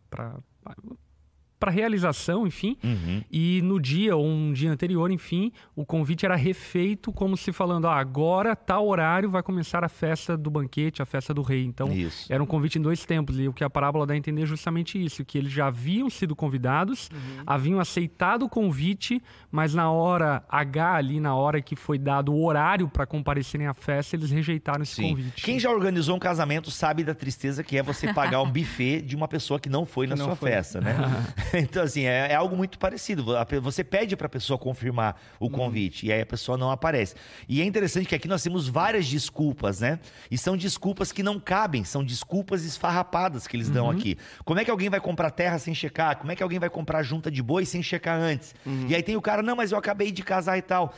para 1.63 1.71
realização, 1.71 2.45
enfim. 2.45 2.77
Uhum. 2.83 3.23
E 3.31 3.63
no 3.63 3.81
dia 3.81 4.17
ou 4.17 4.27
um 4.27 4.53
dia 4.53 4.69
anterior, 4.69 5.13
enfim, 5.13 5.53
o 5.77 5.87
convite 5.87 6.27
era 6.27 6.35
refeito 6.35 7.13
como 7.13 7.37
se 7.37 7.53
falando, 7.53 7.87
ah, 7.87 7.95
agora 7.95 8.57
tal 8.57 8.89
horário 8.89 9.31
vai 9.31 9.45
começar 9.45 9.85
a 9.85 9.89
festa 9.89 10.37
do 10.37 10.51
banquete, 10.51 11.01
a 11.01 11.07
festa 11.07 11.33
do 11.33 11.41
rei. 11.41 11.65
Então, 11.65 11.93
Isso. 11.93 12.27
era 12.33 12.43
um 12.43 12.47
convite 12.47 12.81
em 12.81 12.83
dois 12.83 13.07
tempos. 13.07 13.39
E 13.39 13.47
o 13.47 13.53
que 13.53 13.63
a 13.63 13.71
parábola 13.71 14.05
dá 14.05 14.13
a 14.13 14.17
entender 14.17 14.43
é 14.43 14.47
justamente 14.47 15.01
isso, 15.01 15.25
que 15.25 15.39
eles 15.39 15.53
já 15.53 15.69
haviam 15.69 16.11
sido 16.11 16.35
convidados, 16.35 17.09
haviam 17.47 17.79
aceitado 17.79 18.43
o 18.47 18.49
convite, 18.49 19.23
mas 19.49 19.73
na 19.73 19.89
hora 19.89 20.43
H 20.49 20.95
ali, 20.95 21.21
na 21.21 21.37
hora 21.37 21.63
que 21.63 21.77
foi 21.77 21.97
dado 21.97 22.33
o 22.33 22.45
horário 22.45 22.89
para 22.89 23.07
comparecerem 23.07 23.69
à 23.69 23.75
festa, 23.75 24.17
eles 24.17 24.33
rejeitaram 24.33 24.83
esse 24.83 24.97
Sim. 24.97 25.11
convite. 25.11 25.43
Quem 25.45 25.61
já 25.61 25.71
organizou 25.71 26.17
um 26.17 26.19
casamento 26.19 26.73
sabe 26.73 27.05
da 27.05 27.15
tristeza 27.15 27.63
que 27.63 27.79
é 27.79 27.85
você 27.85 28.13
pagar 28.13 28.43
um 28.43 28.51
buffet 28.51 29.01
de 29.03 29.15
uma 29.15 29.29
pessoa 29.29 29.61
que 29.61 29.69
não 29.69 29.87
foi 29.87 30.09
na 30.09 30.17
não 30.17 30.25
sua 30.25 30.35
foi. 30.35 30.51
festa, 30.51 30.81
né? 30.81 30.97
então, 31.59 31.83
assim, 31.83 32.05
é, 32.05 32.33
é 32.33 32.35
algo 32.35 32.57
muito 32.57 32.79
parecido. 32.79 33.37
A 33.37 33.47
Você 33.61 33.85
pede 33.85 34.17
pra 34.17 34.29
pessoa 34.29 34.59
confirmar 34.59 35.21
o 35.39 35.51
convite 35.51 36.07
e 36.07 36.13
aí 36.13 36.23
a 36.23 36.27
pessoa 36.27 36.57
não 36.57 36.71
aparece. 36.71 37.15
E 37.49 37.61
é 37.61 37.65
interessante 37.65 38.07
que 38.07 38.15
aqui 38.15 38.27
nós 38.29 38.43
temos 38.43 38.69
várias 38.69 39.07
desculpas, 39.07 39.81
né? 39.81 39.99
E 40.31 40.39
são 40.39 40.57
desculpas 40.57 41.13
que 41.13 41.23
não 41.23 41.39
cabem, 41.39 41.85
são 41.85 42.03
desculpas 42.03 42.65
esfarrapadas 42.65 43.47
que 43.47 43.57
eles 43.57 43.69
dão 43.69 43.91
aqui. 43.91 44.17
Como 44.45 44.59
é 44.59 44.65
que 44.65 44.71
alguém 44.71 44.89
vai 44.89 45.01
comprar 45.01 45.31
terra 45.31 45.59
sem 45.59 45.75
checar? 45.75 46.17
Como 46.17 46.33
é 46.33 46.37
que 46.37 46.43
alguém 46.43 46.59
vai 46.59 46.71
comprar 46.71 47.03
junta 47.03 47.31
de 47.31 47.43
boi 47.43 47.67
sem 47.67 47.83
checar 47.83 48.19
antes? 48.19 48.55
E 48.89 48.95
aí 48.95 49.03
tem 49.03 49.17
o 49.17 49.21
cara, 49.21 49.43
não, 49.43 49.57
mas 49.57 49.73
eu 49.73 49.79
acabei 49.79 50.11
de 50.11 50.23
casar 50.23 50.57
e 50.57 50.63
tal. 50.63 50.95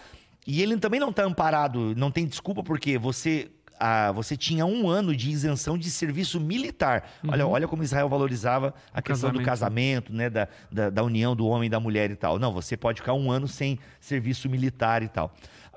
E 0.46 0.62
ele 0.62 0.76
também 0.76 1.00
não 1.00 1.10
está 1.10 1.24
amparado, 1.24 1.94
não 1.96 2.10
tem 2.10 2.26
desculpa, 2.26 2.62
porque 2.62 2.98
você, 2.98 3.50
ah, 3.78 4.12
você 4.12 4.36
tinha 4.36 4.64
um 4.64 4.88
ano 4.88 5.14
de 5.14 5.30
isenção 5.30 5.76
de 5.76 5.90
serviço 5.90 6.40
militar. 6.40 7.10
Olha, 7.26 7.46
olha 7.46 7.68
como 7.68 7.82
Israel 7.82 8.08
valorizava 8.08 8.74
a 8.92 9.02
questão 9.02 9.30
do 9.30 9.42
casamento. 9.42 10.10
casamento, 10.10 10.12
né? 10.12 10.30
Da, 10.30 10.48
da, 10.70 10.90
da 10.90 11.02
união 11.02 11.34
do 11.34 11.46
homem 11.46 11.66
e 11.66 11.70
da 11.70 11.80
mulher 11.80 12.10
e 12.10 12.16
tal. 12.16 12.38
Não, 12.38 12.52
você 12.52 12.76
pode 12.76 13.00
ficar 13.00 13.14
um 13.14 13.30
ano 13.30 13.48
sem 13.48 13.78
serviço 14.00 14.48
militar 14.48 15.02
e 15.02 15.08
tal. 15.08 15.34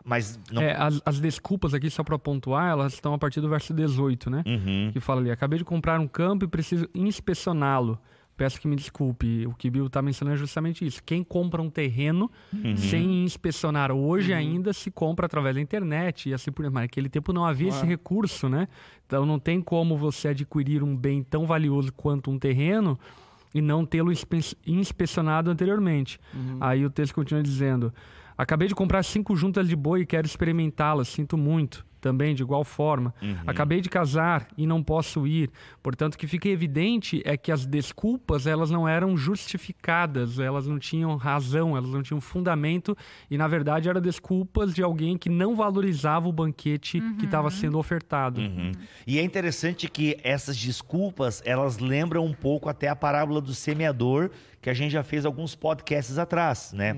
Mas 0.07 0.39
não. 0.51 0.61
É, 0.61 0.71
as, 0.71 1.01
as 1.05 1.19
desculpas 1.19 1.73
aqui, 1.73 1.89
só 1.89 2.01
para 2.01 2.17
pontuar, 2.17 2.69
elas 2.71 2.93
estão 2.93 3.13
a 3.13 3.17
partir 3.17 3.41
do 3.41 3.49
verso 3.49 3.73
18, 3.73 4.29
né? 4.29 4.43
Uhum. 4.45 4.89
Que 4.93 5.01
fala 5.01 5.19
ali: 5.19 5.29
acabei 5.29 5.59
de 5.59 5.65
comprar 5.65 5.99
um 5.99 6.07
campo 6.07 6.45
e 6.45 6.47
preciso 6.47 6.87
inspecioná-lo. 6.95 7.99
Peço 8.37 8.61
que 8.61 8.67
me 8.67 8.75
desculpe. 8.75 9.47
O 9.47 9.53
que 9.55 9.67
Bill 9.69 9.87
está 9.87 9.99
mencionando 9.99 10.35
é 10.35 10.37
justamente 10.37 10.85
isso. 10.85 11.01
Quem 11.03 11.23
compra 11.23 11.59
um 11.61 11.69
terreno 11.71 12.29
Uhum. 12.53 12.77
sem 12.77 13.23
inspecionar 13.23 13.91
hoje 13.91 14.31
ainda 14.31 14.71
se 14.73 14.91
compra 14.91 15.25
através 15.25 15.55
da 15.55 15.61
internet 15.61 16.29
e 16.29 16.33
assim 16.35 16.51
por 16.51 16.61
diante. 16.61 16.73
Mas 16.75 16.83
naquele 16.83 17.09
tempo 17.09 17.33
não 17.33 17.43
havia 17.43 17.69
esse 17.69 17.83
recurso, 17.85 18.47
né? 18.47 18.67
Então 19.07 19.25
não 19.25 19.39
tem 19.39 19.59
como 19.59 19.97
você 19.97 20.27
adquirir 20.27 20.83
um 20.83 20.95
bem 20.95 21.23
tão 21.23 21.47
valioso 21.47 21.91
quanto 21.91 22.29
um 22.29 22.37
terreno 22.37 22.97
e 23.55 23.61
não 23.61 23.83
tê-lo 23.85 24.11
inspe- 24.11 24.55
inspecionado 24.67 25.49
anteriormente. 25.49 26.19
Aí 26.61 26.85
o 26.85 26.89
texto 26.91 27.15
continua 27.15 27.41
dizendo: 27.41 27.91
Acabei 28.37 28.67
de 28.67 28.75
comprar 28.75 29.01
cinco 29.03 29.35
juntas 29.35 29.67
de 29.67 29.75
boi 29.75 30.01
e 30.01 30.05
quero 30.05 30.27
experimentá-las, 30.27 31.07
sinto 31.07 31.35
muito. 31.37 31.83
Também, 32.07 32.33
de 32.33 32.41
igual 32.41 32.63
forma. 32.63 33.13
Acabei 33.45 33.81
de 33.81 33.89
casar 33.89 34.47
e 34.57 34.65
não 34.65 34.81
posso 34.81 35.27
ir. 35.27 35.51
Portanto, 35.83 36.13
o 36.13 36.17
que 36.17 36.25
fica 36.25 36.47
evidente 36.47 37.21
é 37.25 37.35
que 37.35 37.51
as 37.51 37.65
desculpas, 37.65 38.47
elas 38.47 38.71
não 38.71 38.87
eram 38.87 39.17
justificadas, 39.17 40.39
elas 40.39 40.65
não 40.65 40.79
tinham 40.79 41.17
razão, 41.17 41.75
elas 41.75 41.89
não 41.89 42.01
tinham 42.01 42.21
fundamento 42.21 42.95
e, 43.29 43.37
na 43.37 43.45
verdade, 43.45 43.89
eram 43.89 43.99
desculpas 43.99 44.73
de 44.73 44.81
alguém 44.81 45.17
que 45.17 45.29
não 45.29 45.53
valorizava 45.53 46.29
o 46.29 46.31
banquete 46.31 47.01
que 47.19 47.25
estava 47.25 47.51
sendo 47.51 47.77
ofertado. 47.77 48.39
Uhum. 48.39 48.71
E 49.05 49.19
é 49.19 49.21
interessante 49.21 49.89
que 49.89 50.15
essas 50.23 50.55
desculpas, 50.55 51.41
elas 51.43 51.77
lembram 51.77 52.23
um 52.23 52.33
pouco 52.33 52.69
até 52.69 52.87
a 52.87 52.95
parábola 52.95 53.41
do 53.41 53.53
semeador, 53.53 54.29
que 54.61 54.69
a 54.69 54.73
gente 54.73 54.91
já 54.93 55.03
fez 55.03 55.25
alguns 55.25 55.55
podcasts 55.55 56.17
atrás, 56.17 56.71
né? 56.71 56.95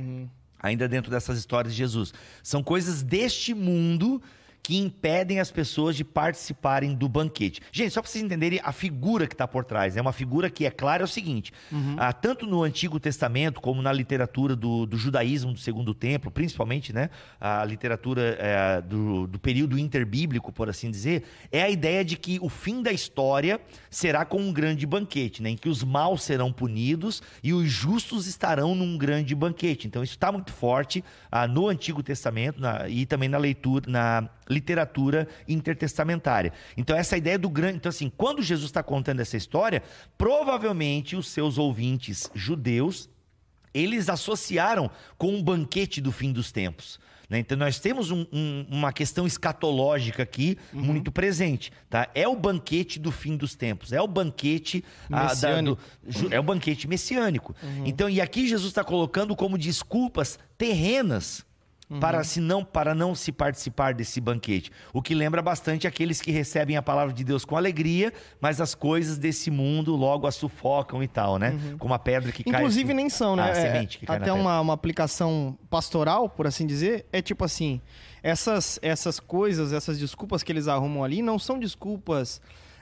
Ainda 0.62 0.88
dentro 0.88 1.10
dessas 1.10 1.40
histórias 1.40 1.74
de 1.74 1.80
Jesus. 1.80 2.14
São 2.44 2.62
coisas 2.62 3.02
deste 3.02 3.56
mundo 3.56 4.22
que 4.62 4.78
impedem 4.78 5.40
as 5.40 5.50
pessoas 5.52 5.96
de 5.96 6.04
participarem 6.04 6.94
do 6.94 7.10
banquete. 7.10 7.60
Gente, 7.72 7.92
só 7.92 8.02
para 8.02 8.12
vocês 8.12 8.24
entenderem 8.24 8.60
a 8.64 8.72
figura 8.72 9.26
que 9.28 9.34
está 9.34 9.48
por 9.48 9.66
trás. 9.66 9.98
É 9.98 10.02
uma 10.02 10.14
figura 10.14 10.50
que 10.50 10.66
é 10.66 10.70
clara, 10.72 11.02
é 11.04 11.06
o 11.06 11.08
seguinte: 11.08 11.52
ah, 11.98 12.14
tanto 12.14 12.46
no 12.46 12.62
Antigo 12.64 13.00
Testamento 13.00 13.60
como 13.62 13.82
na 13.82 13.92
literatura 13.92 14.56
do, 14.56 14.86
do 14.86 14.98
judaísmo 14.98 15.54
do 15.54 15.60
Segundo 15.60 15.94
Templo, 15.94 16.30
principalmente, 16.30 16.94
né, 16.94 17.10
a 17.40 17.64
literatura 17.66 18.38
eh, 18.40 18.82
do, 18.82 19.26
do 19.28 19.40
período 19.40 19.78
interbíblico, 19.78 20.52
por 20.52 20.70
assim 20.70 20.92
dizer, 20.92 21.24
é 21.52 21.64
a 21.64 21.70
ideia 21.70 22.06
de 22.06 22.16
que 22.16 22.38
o 22.42 22.50
fim 22.50 22.82
da 22.84 22.92
história 22.92 23.60
será 23.90 24.24
com 24.26 24.38
um 24.40 24.54
grande 24.54 24.86
banquete, 24.86 25.42
né, 25.42 25.50
em 25.52 25.58
que 25.58 25.70
os 25.70 25.84
maus 25.84 26.22
serão 26.24 26.52
punidos 26.54 27.22
e 27.44 27.54
os 27.54 27.70
justos 27.72 28.28
estarão 28.28 28.76
num 28.76 28.98
grande 28.98 29.34
banquete. 29.34 29.88
Então 29.88 30.04
isso 30.04 30.14
está 30.14 30.32
muito 30.32 30.52
forte 30.52 31.04
ah, 31.32 31.48
no 31.48 31.68
Antigo 31.68 32.04
Testamento 32.04 32.60
na- 32.62 32.88
e 32.88 33.06
também 33.06 33.30
na 33.30 33.38
leitura, 33.38 33.90
na 33.90 34.30
literatura 34.50 35.28
intertestamentária. 35.48 36.52
Então 36.76 36.96
essa 36.98 37.16
ideia 37.18 37.38
do 37.38 37.50
grande, 37.50 37.78
então 37.78 37.90
assim, 37.90 38.12
quando 38.16 38.42
Jesus 38.42 38.70
está 38.70 38.82
contando 38.84 39.20
essa 39.20 39.38
história, 39.38 39.84
provavelmente 40.18 41.16
os 41.16 41.28
seus 41.28 41.58
ouvintes 41.58 42.30
judeus 42.34 43.10
eles 43.74 44.10
associaram 44.10 44.90
com 45.18 45.28
um 45.34 45.44
banquete 45.44 46.02
do 46.02 46.12
fim 46.12 46.32
dos 46.32 46.52
tempos. 46.52 47.00
né? 47.30 47.38
Então 47.38 47.56
nós 47.56 47.80
temos 47.80 48.10
um- 48.10 48.26
um- 48.34 48.66
uma 48.72 48.92
questão 48.92 49.28
escatológica 49.28 50.24
aqui 50.24 50.58
muito 50.74 51.12
presente. 51.12 51.72
Tá? 51.88 52.10
É 52.16 52.28
o 52.28 52.36
banquete 52.36 52.98
do 53.00 53.12
fim 53.12 53.38
dos 53.38 53.54
tempos. 53.56 53.94
É 53.94 54.02
o 54.02 54.08
banquete 54.08 54.84
ah, 55.12 55.26
da- 55.26 55.28
do- 55.76 56.34
é 56.34 56.40
o 56.40 56.44
banquete 56.44 56.88
messiânico. 56.88 57.56
Então, 57.86 58.10
e 58.10 58.20
aqui 58.20 58.48
Jesus 58.48 58.70
está 58.70 58.84
colocando 58.84 59.36
como 59.36 59.60
desculpas 59.60 60.40
terrenas. 60.58 61.46
Para, 62.00 62.24
se 62.24 62.40
não, 62.40 62.64
para 62.64 62.94
não 62.94 63.16
se 63.16 63.32
participar 63.32 63.96
desse 63.96 64.22
banquete. 64.22 64.72
O 64.94 65.02
que 65.02 65.16
lembra 65.16 65.42
bastante 65.42 65.88
aqueles 65.88 66.22
que 66.22 66.30
recebem 66.30 66.78
a 66.78 66.84
palavra 66.84 67.12
de 67.12 67.24
Deus 67.24 67.44
com 67.44 67.58
alegria, 67.58 68.14
mas 68.40 68.62
as 68.62 68.76
coisas 68.76 69.18
desse 69.18 69.50
mundo 69.50 69.96
logo 69.96 70.28
a 70.28 70.32
sufocam 70.32 71.02
e 71.02 71.08
tal, 71.08 71.40
né? 71.40 71.58
Como 71.80 71.92
a 71.92 71.98
pedra 71.98 72.32
que 72.32 72.44
cai. 72.44 72.62
Inclusive 72.62 72.90
assim. 72.92 72.94
nem 72.96 73.10
são, 73.10 73.36
né? 73.36 73.42
Ah, 73.42 73.46
a 73.48 73.50
É, 73.50 73.56
semente 73.56 73.98
que 73.98 74.06
cai 74.06 74.20
na 74.20 74.24
até 74.26 74.32
pedra. 74.32 74.48
uma, 74.48 74.62
uma 74.62 74.74
aplicação 74.74 75.58
pastoral, 75.68 76.30
por 76.30 76.46
assim 76.46 76.68
dizer, 76.68 77.08
é 77.12 77.24
tipo 77.24 77.44
assim, 77.44 77.82
essas, 78.22 78.78
essas 78.84 79.20
coisas, 79.20 79.74
essas 79.74 79.98
desculpas 79.98 80.44
que 80.44 80.52
eles 80.52 80.68
arrumam 80.68 81.04
ali 81.04 81.22
não 81.24 81.40
são 81.40 81.58
desculpas... 81.58 82.40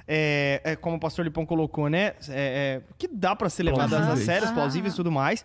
É, 0.10 0.62
é 0.64 0.76
como 0.78 0.96
o 0.96 1.00
pastor 1.02 1.26
Lipão 1.26 1.46
colocou, 1.46 1.90
né? 1.90 2.14
É, 2.30 2.80
é, 2.80 2.82
que 2.98 3.10
dá 3.10 3.36
pra 3.36 3.50
ser 3.50 3.64
levadas 3.64 4.08
a 4.08 4.16
sério, 4.16 4.46
Aham. 4.48 4.54
plausíveis 4.54 4.94
e 4.94 4.96
tudo 4.96 5.12
mais. 5.12 5.44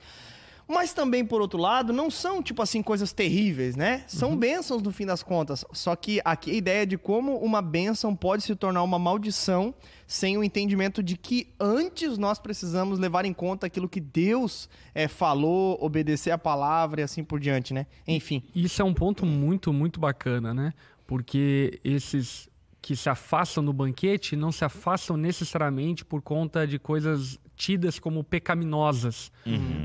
Mas 0.69 0.93
também, 0.93 1.25
por 1.25 1.41
outro 1.41 1.59
lado, 1.59 1.93
não 1.93 2.11
são, 2.11 2.43
tipo 2.43 2.63
assim, 2.63 2.83
coisas 2.83 3.13
terríveis, 3.13 3.77
né? 3.77 4.05
São 4.07 4.37
bênçãos 4.37 4.83
no 4.83 4.93
fim 4.93 5.05
das 5.05 5.23
contas. 5.23 5.65
Só 5.73 5.95
que 5.97 6.21
aqui 6.25 6.51
a 6.51 6.55
ideia 6.55 6.87
de 6.87 6.97
como 6.97 7.37
uma 7.39 7.61
bênção 7.61 8.15
pode 8.15 8.43
se 8.43 8.55
tornar 8.55 8.83
uma 8.83 8.99
maldição 8.99 9.75
sem 10.07 10.37
o 10.37 10.45
entendimento 10.45 11.03
de 11.03 11.17
que 11.17 11.49
antes 11.59 12.19
nós 12.19 12.39
precisamos 12.39 12.99
levar 12.99 13.25
em 13.25 13.33
conta 13.33 13.67
aquilo 13.67 13.89
que 13.89 14.01
Deus 14.01 14.69
é, 14.95 15.09
falou, 15.09 15.79
obedecer 15.81 16.31
a 16.31 16.39
palavra 16.39 17.01
e 17.01 17.05
assim 17.05 17.25
por 17.25 17.41
diante, 17.41 17.73
né? 17.73 17.87
Enfim. 18.07 18.43
Isso 18.55 18.83
é 18.83 18.85
um 18.85 18.95
ponto 18.95 19.25
muito, 19.25 19.73
muito 19.73 19.99
bacana, 19.99 20.53
né? 20.53 20.75
Porque 21.07 21.81
esses 21.83 22.49
que 22.83 22.97
se 22.97 23.09
afastam 23.09 23.65
do 23.65 23.73
banquete 23.73 24.35
não 24.35 24.51
se 24.51 24.65
afastam 24.65 25.17
necessariamente 25.17 26.05
por 26.05 26.21
conta 26.21 26.67
de 26.67 26.79
coisas 26.81 27.39
tidas 27.55 27.99
como 28.01 28.25
pecaminosas, 28.25 29.31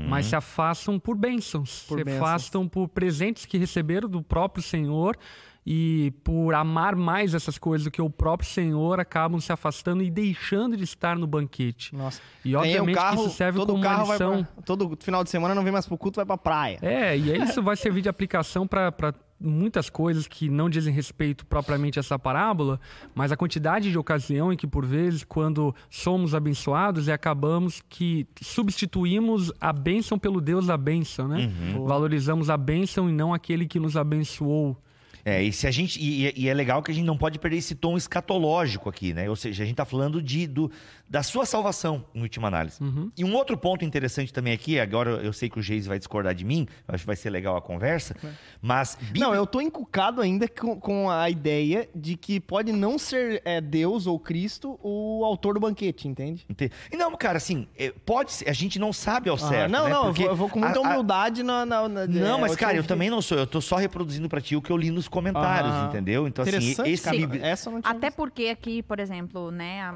mas 0.08 0.26
se 0.26 0.34
afastam 0.34 0.98
por 0.98 1.16
bênçãos, 1.16 1.84
Por 1.88 1.98
se 1.98 2.04
bênçãos. 2.04 2.22
afastam 2.28 2.66
por 2.68 2.88
presentes 2.88 3.46
que 3.46 3.56
receberam 3.56 4.08
do 4.08 4.20
próprio 4.20 4.62
Senhor 4.64 5.16
e 5.64 6.12
por 6.24 6.54
amar 6.54 6.96
mais 6.96 7.34
essas 7.34 7.56
coisas 7.58 7.84
do 7.84 7.90
que 7.90 8.00
o 8.02 8.08
próprio 8.10 8.48
Senhor 8.48 8.98
acabam 8.98 9.38
se 9.38 9.52
afastando 9.52 10.02
e 10.02 10.10
deixando 10.10 10.76
de 10.76 10.82
estar 10.82 11.16
no 11.16 11.26
banquete. 11.26 11.94
Nossa. 11.94 12.20
E 12.44 12.56
obviamente 12.56 12.94
o 12.96 12.98
carro, 12.98 13.16
que 13.22 13.26
isso 13.28 13.36
serve 13.36 13.58
todo 13.58 13.72
como 13.72 13.84
uma 13.84 13.88
carro 13.90 14.06
vai 14.06 14.16
lição. 14.18 14.44
pra, 14.44 14.62
Todo 14.64 14.96
final 15.00 15.22
de 15.22 15.30
semana 15.30 15.54
não 15.54 15.62
vem 15.62 15.72
mais 15.72 15.86
pro 15.86 15.96
culto, 15.98 16.16
vai 16.16 16.24
pra 16.26 16.38
praia. 16.38 16.78
É, 16.82 17.16
e 17.16 17.36
isso 17.44 17.62
vai 17.62 17.76
servir 17.76 18.00
de 18.00 18.08
aplicação 18.08 18.66
para 18.66 19.12
muitas 19.40 19.88
coisas 19.88 20.26
que 20.26 20.48
não 20.48 20.68
dizem 20.68 20.92
respeito 20.92 21.46
propriamente 21.46 21.98
a 21.98 22.00
essa 22.00 22.18
parábola, 22.18 22.80
mas 23.14 23.30
a 23.30 23.36
quantidade 23.36 23.90
de 23.90 23.98
ocasião 23.98 24.52
em 24.52 24.56
que, 24.56 24.66
por 24.66 24.84
vezes, 24.84 25.24
quando 25.24 25.74
somos 25.88 26.34
abençoados 26.34 27.06
e 27.06 27.12
acabamos 27.12 27.82
que 27.88 28.26
substituímos 28.40 29.52
a 29.60 29.72
bênção 29.72 30.18
pelo 30.18 30.40
Deus 30.40 30.66
da 30.66 30.76
bênção, 30.76 31.28
né? 31.28 31.50
Valorizamos 31.86 32.50
a 32.50 32.56
bênção 32.56 33.08
e 33.08 33.12
não 33.12 33.32
aquele 33.32 33.66
que 33.66 33.78
nos 33.78 33.96
abençoou. 33.96 34.76
É, 35.24 35.42
e 35.42 35.52
se 35.52 35.66
a 35.66 35.70
gente. 35.70 36.00
E, 36.00 36.32
e 36.34 36.48
é 36.48 36.54
legal 36.54 36.82
que 36.82 36.90
a 36.90 36.94
gente 36.94 37.04
não 37.04 37.16
pode 37.16 37.38
perder 37.38 37.58
esse 37.58 37.74
tom 37.74 37.98
escatológico 37.98 38.88
aqui, 38.88 39.12
né? 39.12 39.28
Ou 39.28 39.36
seja, 39.36 39.62
a 39.62 39.66
gente 39.66 39.76
tá 39.76 39.84
falando 39.84 40.22
de, 40.22 40.46
do, 40.46 40.70
da 41.08 41.22
sua 41.22 41.46
salvação, 41.46 42.04
em 42.14 42.20
última 42.22 42.48
análise. 42.48 42.82
Uhum. 42.82 43.10
E 43.16 43.24
um 43.24 43.34
outro 43.34 43.56
ponto 43.56 43.84
interessante 43.84 44.32
também 44.32 44.52
aqui, 44.52 44.78
agora 44.78 45.10
eu 45.22 45.32
sei 45.32 45.48
que 45.48 45.58
o 45.58 45.62
Geis 45.62 45.86
vai 45.86 45.98
discordar 45.98 46.34
de 46.34 46.44
mim, 46.44 46.66
acho 46.86 47.02
que 47.02 47.06
vai 47.06 47.16
ser 47.16 47.30
legal 47.30 47.56
a 47.56 47.62
conversa, 47.62 48.14
mas. 48.60 48.96
Bíblia- 49.00 49.24
Não, 49.26 49.34
eu 49.34 49.46
tô 49.46 49.60
encucado 49.60 50.20
ainda 50.20 50.46
com, 50.48 50.78
com 50.78 51.10
a 51.10 51.30
ideia 51.30 51.88
de 51.94 52.16
que 52.16 52.38
pode 52.40 52.72
não 52.72 52.98
ser 52.98 53.40
é, 53.44 53.60
Deus 53.60 54.06
ou 54.06 54.18
Cristo 54.18 54.78
o 54.82 55.24
autor 55.24 55.54
do 55.54 55.60
banquete, 55.60 56.06
entende? 56.08 56.44
Ente- 56.48 56.70
E 56.92 56.96
Não, 56.96 57.14
cara, 57.16 57.38
assim, 57.38 57.66
é, 57.76 57.90
pode 58.04 58.32
ser, 58.32 58.48
a 58.48 58.52
gente 58.52 58.78
não 58.78 58.92
sabe 58.92 59.30
ao 59.30 59.36
Ah, 59.36 59.38
certo. 59.38 59.70
não, 59.72 59.84
né? 59.84 59.90
não, 59.90 59.98
eu 60.00 60.04
Porque 60.06 60.22
vou, 60.22 60.30
eu 60.32 60.36
vou 60.36 60.48
com 60.48 60.58
muita 60.60 60.78
a- 60.78 60.82
a- 60.82 60.90
humildade 60.90 61.42
na. 61.42 61.64
na- 61.64 61.88
na- 61.88 62.06
Não, 62.06 62.38
é, 62.38 62.40
mas, 62.42 62.56
cara, 62.56 62.74
eu 62.74 62.78
ouvi. 62.78 62.88
também 62.88 63.08
não 63.08 63.22
sou. 63.22 63.38
Eu 63.38 63.46
tô 63.46 63.60
só 63.60 63.76
reproduzindo 63.76 64.28
pra 64.28 64.40
ti 64.40 64.54
o 64.56 64.62
que 64.62 64.70
eu 64.70 64.76
li 64.76 64.90
nos 64.90 65.08
comentários, 65.08 65.74
entendeu? 65.88 66.26
Então, 66.28 66.44
assim, 66.44 66.56
esse 66.86 67.02
cara. 67.02 67.16
Não 67.18 67.80
tinha 67.80 67.80
Até 67.82 68.08
visto. 68.08 68.16
porque 68.16 68.46
aqui, 68.48 68.82
por 68.82 68.98
exemplo, 69.00 69.50
né, 69.50 69.80
a- 69.82 69.94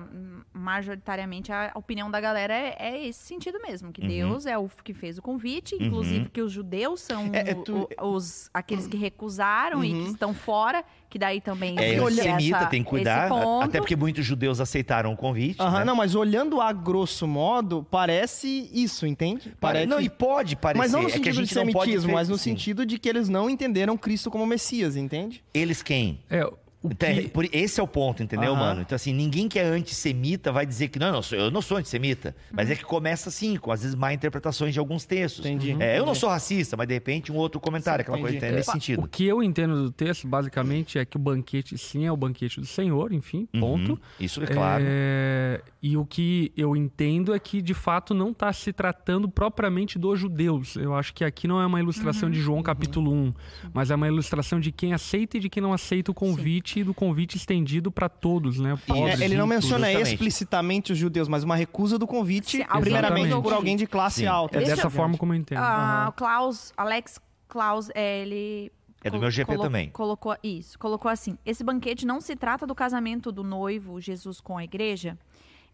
majoritariamente 1.02 1.52
a 1.52 1.72
opinião 1.74 2.10
da 2.10 2.20
galera 2.20 2.54
é, 2.54 2.76
é 2.78 3.06
esse 3.06 3.24
sentido 3.24 3.58
mesmo, 3.60 3.92
que 3.92 4.00
Uhum. 4.00 4.06
Deus 4.08 4.46
é 4.46 4.56
o 4.56 4.68
que 4.82 4.94
fez 4.94 5.18
o 5.18 5.22
convite, 5.22 5.74
inclusive 5.78 6.28
que 6.30 6.40
os 6.40 6.52
judeus 6.52 7.00
são 7.00 7.30
É, 7.34 7.50
é 7.50 7.54
tu- 7.54 7.88
os 8.00 8.48
aqueles 8.54 8.86
que 8.86 8.96
recusaram 8.96 9.82
e 9.84 9.92
que 9.92 10.10
estão 10.10 10.32
fora, 10.32 10.84
que 11.10 11.18
daí 11.18 11.40
também 11.40 11.76
É, 11.78 11.98
antissemita, 11.98 12.56
essa- 12.58 12.66
tem 12.66 12.82
que 12.82 12.88
cuidar. 12.90 13.28
Até 13.62 13.78
porque 13.80 13.96
muitos 13.96 14.24
judeus 14.24 14.60
aceitaram 14.60 15.12
o 15.12 15.16
convite. 15.16 15.60
Aham, 15.60 15.80
né? 15.80 15.84
não, 15.84 15.96
mas 15.96 16.14
olhando 16.14 16.60
a 16.60 16.72
grosso 16.72 17.26
modo, 17.26 17.86
parece 17.90 18.70
isso, 18.72 19.06
entende? 19.06 19.54
Parece... 19.60 19.86
Não, 19.86 20.00
e 20.00 20.08
pode 20.08 20.56
parecer. 20.56 20.78
Mas 20.78 20.92
não 20.92 21.02
no 21.02 21.08
é 21.08 21.12
sentido 21.12 21.44
de 21.44 21.54
não 21.54 21.66
pode 21.72 21.90
semitismo, 21.90 22.12
mas 22.12 22.28
no 22.28 22.38
sim. 22.38 22.50
sentido 22.50 22.86
de 22.86 22.98
que 22.98 23.08
eles 23.08 23.28
não 23.28 23.50
entenderam 23.50 23.96
Cristo 23.96 24.30
como 24.30 24.46
Messias, 24.46 24.96
entende? 24.96 25.42
Eles 25.52 25.82
quem? 25.82 26.20
É, 26.30 26.48
Então, 26.84 27.14
que... 27.14 27.28
por- 27.28 27.48
esse 27.52 27.78
é 27.80 27.82
o 27.82 27.86
ponto, 27.86 28.22
entendeu, 28.22 28.52
Aham. 28.52 28.60
mano? 28.60 28.80
Então, 28.82 28.96
assim, 28.96 29.12
ninguém 29.12 29.48
que 29.48 29.58
é 29.58 29.64
antissemita 29.64 30.50
vai 30.50 30.66
dizer 30.66 30.88
que 30.88 30.98
não, 30.98 31.06
eu 31.08 31.12
não 31.12 31.22
sou, 31.22 31.38
eu 31.38 31.50
não 31.50 31.62
sou 31.62 31.76
antissemita. 31.76 32.34
Mas 32.50 32.70
é 32.70 32.74
que 32.76 32.84
começa 32.84 33.28
assim, 33.28 33.56
com 33.56 33.70
às 33.70 33.82
vezes 33.82 33.94
má 33.94 34.12
interpretações 34.12 34.72
de 34.72 34.78
alguns 34.80 35.04
textos. 35.04 35.44
Entendi, 35.46 35.70
É, 35.80 35.94
eu 35.94 35.98
não 35.98 36.06
entendi. 36.06 36.18
sou 36.20 36.28
racista, 36.28 36.76
mas 36.76 36.86
de 36.88 36.94
repente 36.94 37.30
um 37.30 37.36
outro 37.36 37.60
comentário, 37.60 38.02
aquela 38.02 38.18
Entendi. 38.18 38.38
coisa 38.40 38.46
é 38.52 38.56
nesse 38.56 38.72
sentido. 38.72 39.02
O 39.02 39.08
que 39.08 39.24
eu 39.24 39.42
entendo 39.42 39.82
do 39.84 39.90
texto, 39.90 40.26
basicamente, 40.26 40.98
é 40.98 41.04
que 41.04 41.16
o 41.16 41.20
banquete, 41.20 41.76
sim, 41.78 42.04
é 42.06 42.12
o 42.12 42.16
banquete 42.16 42.60
do 42.60 42.66
Senhor, 42.66 43.12
enfim, 43.12 43.46
ponto. 43.60 43.92
Uhum, 43.92 43.98
Isso 44.18 44.42
é 44.42 44.46
claro. 44.46 44.84
É, 44.86 45.60
e 45.82 45.96
o 45.96 46.04
que 46.04 46.52
eu 46.56 46.76
entendo 46.76 47.34
é 47.34 47.38
que, 47.38 47.62
de 47.62 47.74
fato, 47.74 48.12
não 48.14 48.30
está 48.30 48.52
se 48.52 48.72
tratando 48.72 49.28
propriamente 49.28 49.98
dos 49.98 50.18
judeus. 50.18 50.76
Eu 50.76 50.94
acho 50.94 51.12
que 51.14 51.24
aqui 51.24 51.46
não 51.46 51.60
é 51.60 51.66
uma 51.66 51.80
ilustração 51.80 52.30
de 52.30 52.40
João 52.40 52.62
capítulo 52.62 53.12
1, 53.12 53.34
mas 53.72 53.90
é 53.90 53.94
uma 53.94 54.06
ilustração 54.08 54.58
de 54.60 54.72
quem 54.72 54.92
aceita 54.92 55.36
e 55.36 55.40
de 55.40 55.48
quem 55.48 55.62
não 55.62 55.72
aceita 55.72 56.10
o 56.10 56.14
convite 56.14 56.71
do 56.84 56.94
convite 56.94 57.36
estendido 57.36 57.90
para 57.92 58.08
todos, 58.08 58.58
né? 58.58 58.78
Pobres, 58.86 59.20
É, 59.20 59.24
ele 59.24 59.36
não 59.36 59.46
menciona 59.46 59.86
justamente. 59.86 60.12
explicitamente 60.12 60.92
os 60.92 60.98
judeus, 60.98 61.28
mas 61.28 61.44
uma 61.44 61.56
recusa 61.56 61.98
do 61.98 62.06
convite, 62.06 62.58
Sim, 62.58 62.64
primeiramente 62.80 63.32
o 63.34 63.42
por 63.42 63.52
alguém 63.52 63.76
de 63.76 63.86
classe 63.86 64.20
Sim. 64.20 64.26
alta. 64.26 64.56
É 64.56 64.60
Deixa 64.60 64.76
dessa 64.76 64.86
eu- 64.86 64.90
forma 64.90 65.18
como 65.18 65.32
eu 65.34 65.36
entendo. 65.38 65.58
Ah, 65.58 66.06
o 66.08 66.12
Klaus, 66.12 66.72
Alex 66.76 67.20
Klaus, 67.48 67.90
é, 67.94 68.22
ele. 68.22 68.72
É 69.04 69.10
do 69.10 69.18
meu 69.18 69.30
GP 69.30 69.52
colo- 69.56 69.64
também. 69.64 69.90
Colocou 69.90 70.36
isso, 70.42 70.78
colocou 70.78 71.10
assim: 71.10 71.36
esse 71.44 71.62
banquete 71.64 72.06
não 72.06 72.20
se 72.20 72.36
trata 72.36 72.66
do 72.66 72.74
casamento 72.74 73.32
do 73.32 73.42
noivo 73.42 74.00
Jesus 74.00 74.40
com 74.40 74.56
a 74.56 74.64
igreja. 74.64 75.18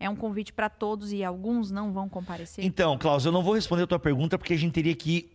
É 0.01 0.09
um 0.09 0.15
convite 0.15 0.53
para 0.53 0.69
todos 0.69 1.13
e 1.13 1.25
alguns 1.25 1.73
não 1.73 1.93
vão 1.93 2.09
comparecer. 2.09 2.65
Então, 2.65 2.97
Klaus, 2.97 3.25
eu 3.27 3.33
não 3.33 3.43
vou 3.43 3.55
responder 3.55 3.83
a 3.83 3.87
tua 3.87 3.99
pergunta 3.99 4.39
porque 4.39 4.53
a 4.55 4.57
gente 4.57 4.73
teria 4.73 4.95
que 4.95 5.29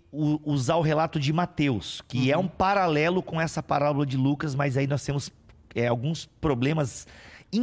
usar 0.46 0.78
o 0.78 0.82
relato 0.82 1.20
de 1.20 1.34
Mateus, 1.34 2.02
que 2.08 2.32
é 2.32 2.38
um 2.38 2.48
paralelo 2.48 3.22
com 3.22 3.42
essa 3.42 3.62
parábola 3.62 4.06
de 4.06 4.16
Lucas, 4.16 4.56
mas 4.56 4.78
aí 4.78 4.88
nós 4.88 5.04
temos 5.04 5.30
é, 5.76 5.88
alguns 5.88 6.26
problemas 6.26 7.08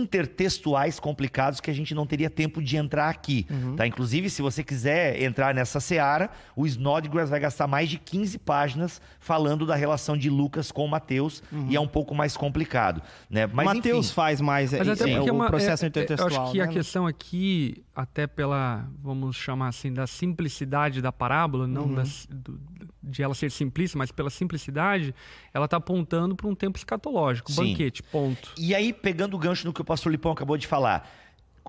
intertextuais 0.04 0.98
complicados 1.00 1.60
que 1.60 1.70
a 1.70 1.74
gente 1.74 1.94
não 1.94 2.06
teria 2.06 2.30
tempo 2.30 2.62
de 2.62 2.76
entrar 2.76 3.08
aqui, 3.10 3.44
tá? 3.76 3.86
Inclusive, 3.86 4.30
se 4.30 4.40
você 4.40 4.62
quiser 4.62 5.20
entrar 5.20 5.52
nessa 5.54 5.80
seara, 5.80 6.30
o 6.54 6.66
Snodgrass 6.66 7.28
vai 7.28 7.40
gastar 7.40 7.66
mais 7.66 7.88
de 7.88 7.98
15 7.98 8.38
páginas 8.38 9.00
falando 9.18 9.66
da 9.66 9.74
relação 9.74 10.16
de 10.16 10.30
Lucas 10.30 10.70
com 10.72 10.86
Mateus 10.86 11.42
e 11.68 11.74
é 11.76 11.80
um 11.80 11.88
pouco 11.88 12.14
mais 12.14 12.36
complicado, 12.36 13.02
né? 13.28 13.46
Mas 13.52 13.66
Mateus 13.66 14.06
enfim, 14.06 14.14
faz 14.14 14.40
mais 14.40 14.72
Mas 14.72 14.88
é, 14.88 14.92
até 14.92 15.10
é, 15.10 15.16
porque 15.16 15.30
o 15.30 15.34
uma- 15.34 15.48
processo 15.48 15.84
é- 15.84 15.86
é- 15.86 15.88
intertextual. 15.88 16.30
Eu 16.32 16.42
acho 16.42 16.52
que 16.52 16.60
a 16.60 16.66
né? 16.66 16.72
questão 16.72 17.06
aqui, 17.06 17.84
até 17.94 18.26
pela, 18.26 18.88
vamos 19.02 19.36
chamar 19.36 19.68
assim, 19.68 19.92
da 19.92 20.06
simplicidade 20.06 21.02
da 21.02 21.12
parábola, 21.12 21.66
não 21.66 21.82
Uhum. 21.86 21.94
das- 21.94 22.26
do- 22.30 22.60
de 23.02 23.22
ela 23.22 23.34
ser 23.34 23.50
simplista, 23.50 23.96
mas 23.96 24.12
pela 24.12 24.30
simplicidade, 24.30 25.14
ela 25.52 25.64
está 25.64 25.78
apontando 25.78 26.36
para 26.36 26.46
um 26.46 26.54
tempo 26.54 26.78
escatológico, 26.78 27.50
Sim. 27.50 27.72
banquete, 27.72 28.02
ponto. 28.02 28.52
E 28.58 28.74
aí, 28.74 28.92
pegando 28.92 29.34
o 29.34 29.38
gancho 29.38 29.66
no 29.66 29.72
que 29.72 29.80
o 29.80 29.84
pastor 29.84 30.12
Lipão 30.12 30.32
acabou 30.32 30.56
de 30.56 30.66
falar, 30.66 31.10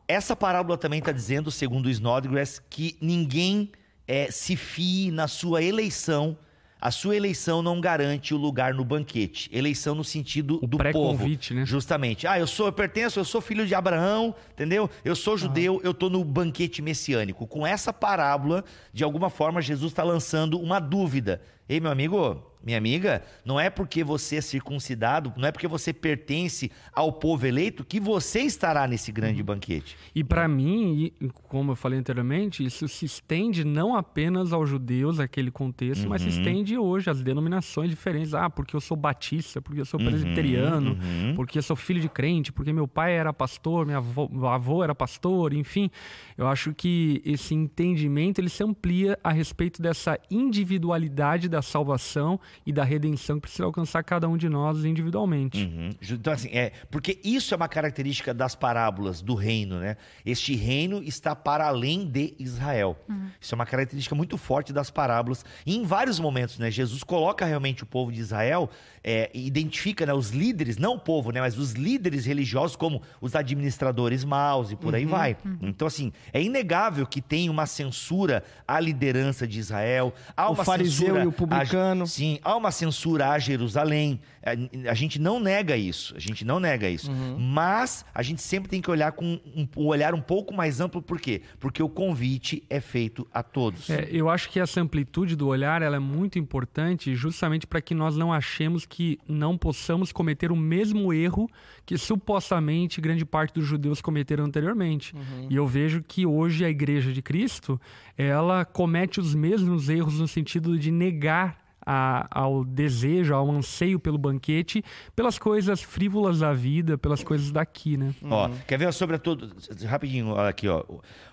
essa 0.07 0.35
parábola 0.35 0.77
também 0.77 0.99
está 0.99 1.11
dizendo, 1.11 1.49
segundo 1.49 1.85
o 1.85 1.89
Snodgrass, 1.89 2.61
que 2.69 2.97
ninguém 3.01 3.71
eh, 4.07 4.29
se 4.29 4.55
fie 4.55 5.11
na 5.11 5.27
sua 5.27 5.63
eleição. 5.63 6.37
A 6.81 6.89
sua 6.89 7.15
eleição 7.15 7.61
não 7.61 7.79
garante 7.79 8.33
o 8.33 8.37
lugar 8.37 8.73
no 8.73 8.83
banquete. 8.83 9.47
Eleição 9.53 9.93
no 9.93 10.03
sentido 10.03 10.59
O 10.63 10.65
do 10.65 10.79
povo. 10.79 11.27
né? 11.53 11.63
Justamente. 11.63 12.25
Ah, 12.25 12.39
eu 12.39 12.47
sou, 12.47 12.65
eu 12.65 12.73
pertenço, 12.73 13.19
eu 13.19 13.23
sou 13.23 13.39
filho 13.39 13.67
de 13.67 13.75
Abraão, 13.75 14.33
entendeu? 14.51 14.89
Eu 15.05 15.15
sou 15.15 15.37
judeu, 15.37 15.79
eu 15.83 15.93
tô 15.93 16.09
no 16.09 16.25
banquete 16.25 16.81
messiânico. 16.81 17.45
Com 17.45 17.67
essa 17.67 17.93
parábola, 17.93 18.65
de 18.91 19.03
alguma 19.03 19.29
forma, 19.29 19.61
Jesus 19.61 19.91
está 19.91 20.01
lançando 20.03 20.59
uma 20.59 20.79
dúvida. 20.79 21.39
Ei, 21.69 21.79
meu 21.79 21.91
amigo, 21.91 22.50
minha 22.63 22.77
amiga, 22.77 23.23
não 23.43 23.59
é 23.59 23.69
porque 23.69 24.03
você 24.03 24.37
é 24.37 24.41
circuncidado, 24.41 25.33
não 25.37 25.47
é 25.47 25.51
porque 25.51 25.67
você 25.67 25.91
pertence 25.91 26.71
ao 26.93 27.11
povo 27.11 27.45
eleito 27.45 27.83
que 27.83 27.99
você 27.99 28.41
estará 28.41 28.87
nesse 28.87 29.11
grande 29.11 29.41
banquete. 29.43 29.97
E 30.13 30.23
para 30.23 30.47
mim, 30.47 31.11
como 31.49 31.71
eu 31.71 31.75
falei 31.75 31.97
anteriormente, 31.99 32.63
isso 32.63 32.87
se 32.87 33.05
estende 33.05 33.63
não 33.63 33.95
apenas 33.95 34.53
aos 34.53 34.69
judeus, 34.69 35.19
aquele 35.19 35.49
contexto, 35.51 36.07
mas 36.07 36.21
se 36.21 36.27
Uhum. 36.29 36.33
estende 36.37 36.77
hoje 36.77 37.09
às 37.09 37.21
denominações 37.21 37.89
diferentes. 37.89 38.33
Ah, 38.33 38.49
porque 38.49 38.75
eu 38.75 38.81
sou 38.81 38.95
batista, 38.97 39.61
porque 39.61 39.81
eu 39.81 39.85
sou 39.85 39.99
Uhum, 39.99 40.05
presbiteriano, 40.07 40.91
uhum. 40.91 41.33
porque 41.35 41.57
eu 41.57 41.63
sou 41.63 41.75
filho 41.75 41.99
de 41.99 42.09
crente, 42.09 42.51
porque 42.51 42.71
meu 42.71 42.87
pai 42.87 43.13
era 43.13 43.33
pastor, 43.33 43.85
minha 43.85 43.97
avó, 43.97 44.27
meu 44.31 44.47
avô 44.47 44.83
era 44.83 44.93
pastor, 44.95 45.53
enfim. 45.53 45.89
Eu 46.37 46.47
acho 46.47 46.73
que 46.73 47.21
esse 47.25 47.53
entendimento 47.53 48.39
ele 48.39 48.49
se 48.49 48.63
amplia 48.63 49.17
a 49.23 49.31
respeito 49.31 49.81
dessa 49.81 50.17
individualidade 50.29 51.49
da 51.49 51.61
salvação 51.61 52.39
e 52.65 52.71
da 52.71 52.83
redenção 52.83 53.37
que 53.37 53.41
precisa 53.41 53.65
alcançar 53.65 54.03
cada 54.03 54.27
um 54.27 54.37
de 54.37 54.49
nós 54.49 54.83
individualmente. 54.85 55.63
Uhum. 55.63 55.89
Então, 56.09 56.33
assim, 56.33 56.49
é, 56.49 56.71
porque 56.89 57.19
isso 57.23 57.53
é 57.53 57.57
uma 57.57 57.67
característica 57.67 58.33
das 58.33 58.55
parábolas 58.55 59.21
do 59.21 59.35
reino, 59.35 59.79
né? 59.79 59.97
Este 60.25 60.55
reino 60.55 61.01
está 61.03 61.35
para 61.35 61.67
além 61.67 62.05
de 62.05 62.33
Israel. 62.39 62.97
Isso 63.39 63.53
é 63.53 63.55
uma 63.55 63.65
característica 63.65 64.15
muito 64.15 64.37
forte 64.37 64.73
das 64.73 64.89
parábolas. 64.89 65.45
E 65.65 65.75
em 65.75 65.83
vários 65.83 66.19
momentos, 66.19 66.59
né? 66.59 66.69
Jesus 66.69 67.03
coloca 67.03 67.45
realmente 67.45 67.83
o 67.83 67.85
povo 67.85 68.11
de 68.11 68.19
Israel, 68.19 68.69
é, 69.03 69.29
identifica 69.33 70.05
né, 70.05 70.13
os 70.13 70.29
líderes, 70.29 70.77
não 70.77 70.93
o 70.95 70.99
povo, 70.99 71.31
né? 71.31 71.39
Mas 71.41 71.57
os 71.57 71.71
líderes 71.73 72.25
religiosos 72.25 72.75
como 72.75 73.01
os 73.19 73.35
administradores 73.35 74.23
maus 74.23 74.71
e 74.71 74.75
por 74.75 74.93
aí 74.95 75.05
vai. 75.05 75.35
Então, 75.61 75.87
assim, 75.87 76.11
é 76.31 76.41
inegável 76.41 77.05
que 77.07 77.21
tem 77.21 77.49
uma 77.49 77.65
censura 77.65 78.43
à 78.67 78.79
liderança 78.79 79.47
de 79.47 79.59
Israel. 79.59 80.13
Há 80.37 80.49
O 80.49 80.53
uma 80.53 80.63
fariseu 80.63 81.07
censura 81.07 81.23
e 81.23 81.25
o 81.27 81.29
a- 81.29 81.33
publicano. 81.33 82.05
Sim, 82.07 82.39
há 82.43 82.55
uma 82.55 82.71
censura 82.71 83.29
a 83.31 83.39
Jerusalém. 83.39 84.19
A, 84.43 84.89
a 84.89 84.93
gente 84.93 85.19
não 85.19 85.39
nega 85.39 85.77
isso. 85.77 86.15
A 86.15 86.19
gente 86.19 86.43
não 86.43 86.59
nega 86.59 86.89
isso. 86.89 87.11
Uhum. 87.11 87.37
Mas 87.37 88.05
a 88.13 88.23
gente 88.23 88.41
sempre 88.41 88.69
tem 88.69 88.81
que 88.81 88.89
olhar 88.89 89.11
com 89.11 89.39
um, 89.55 89.67
um 89.77 89.85
olhar 89.85 90.13
um 90.13 90.21
pouco 90.21 90.53
mais 90.53 90.81
amplo. 90.81 91.01
Por 91.01 91.19
quê? 91.19 91.41
Porque 91.59 91.81
o 91.81 91.89
convite 91.89 92.63
é 92.69 92.79
feito 92.79 93.27
a 93.33 93.43
todos. 93.43 93.89
É, 93.89 94.07
eu 94.11 94.29
acho 94.29 94.49
que 94.49 94.59
essa 94.59 94.81
amplitude 94.81 95.35
do 95.35 95.47
olhar 95.47 95.81
ela 95.81 95.95
é 95.95 95.99
muito 95.99 96.39
importante 96.39 97.15
justamente 97.15 97.67
para 97.67 97.81
que 97.81 97.93
nós 97.93 98.17
não 98.17 98.33
achemos 98.33 98.85
que 98.85 99.19
não 99.27 99.57
possamos 99.57 100.11
cometer 100.11 100.51
o 100.51 100.55
mesmo 100.55 101.13
erro 101.13 101.49
que 101.85 101.97
supostamente 101.97 103.01
grande 103.01 103.25
parte 103.25 103.53
dos 103.53 103.65
judeus 103.65 104.01
cometeram 104.01 104.45
anteriormente. 104.45 105.13
E 105.49 105.55
eu 105.55 105.67
vejo 105.67 106.03
que 106.03 106.25
hoje 106.25 106.65
a 106.65 106.69
Igreja 106.69 107.11
de 107.11 107.21
Cristo 107.21 107.79
ela 108.17 108.65
comete 108.65 109.19
os 109.19 109.35
mesmos 109.35 109.89
erros 109.89 110.19
no 110.19 110.27
sentido 110.27 110.77
de 110.77 110.91
negar 110.91 111.60
a- 111.85 112.27
ao 112.31 112.63
desejo, 112.63 113.33
ao 113.33 113.49
anseio 113.51 113.99
pelo 113.99 114.17
banquete, 114.17 114.83
pelas 115.15 115.37
coisas 115.39 115.81
frívolas 115.81 116.39
da 116.39 116.53
vida, 116.53 116.97
pelas 116.97 117.23
coisas 117.23 117.51
daqui, 117.51 117.97
né? 117.97 118.13
Ó, 118.23 118.49
quer 118.67 118.77
ver 118.77 118.93
sobre 118.93 119.17
todo 119.17 119.51
rapidinho 119.87 120.35
aqui, 120.39 120.67
ó. 120.67 120.83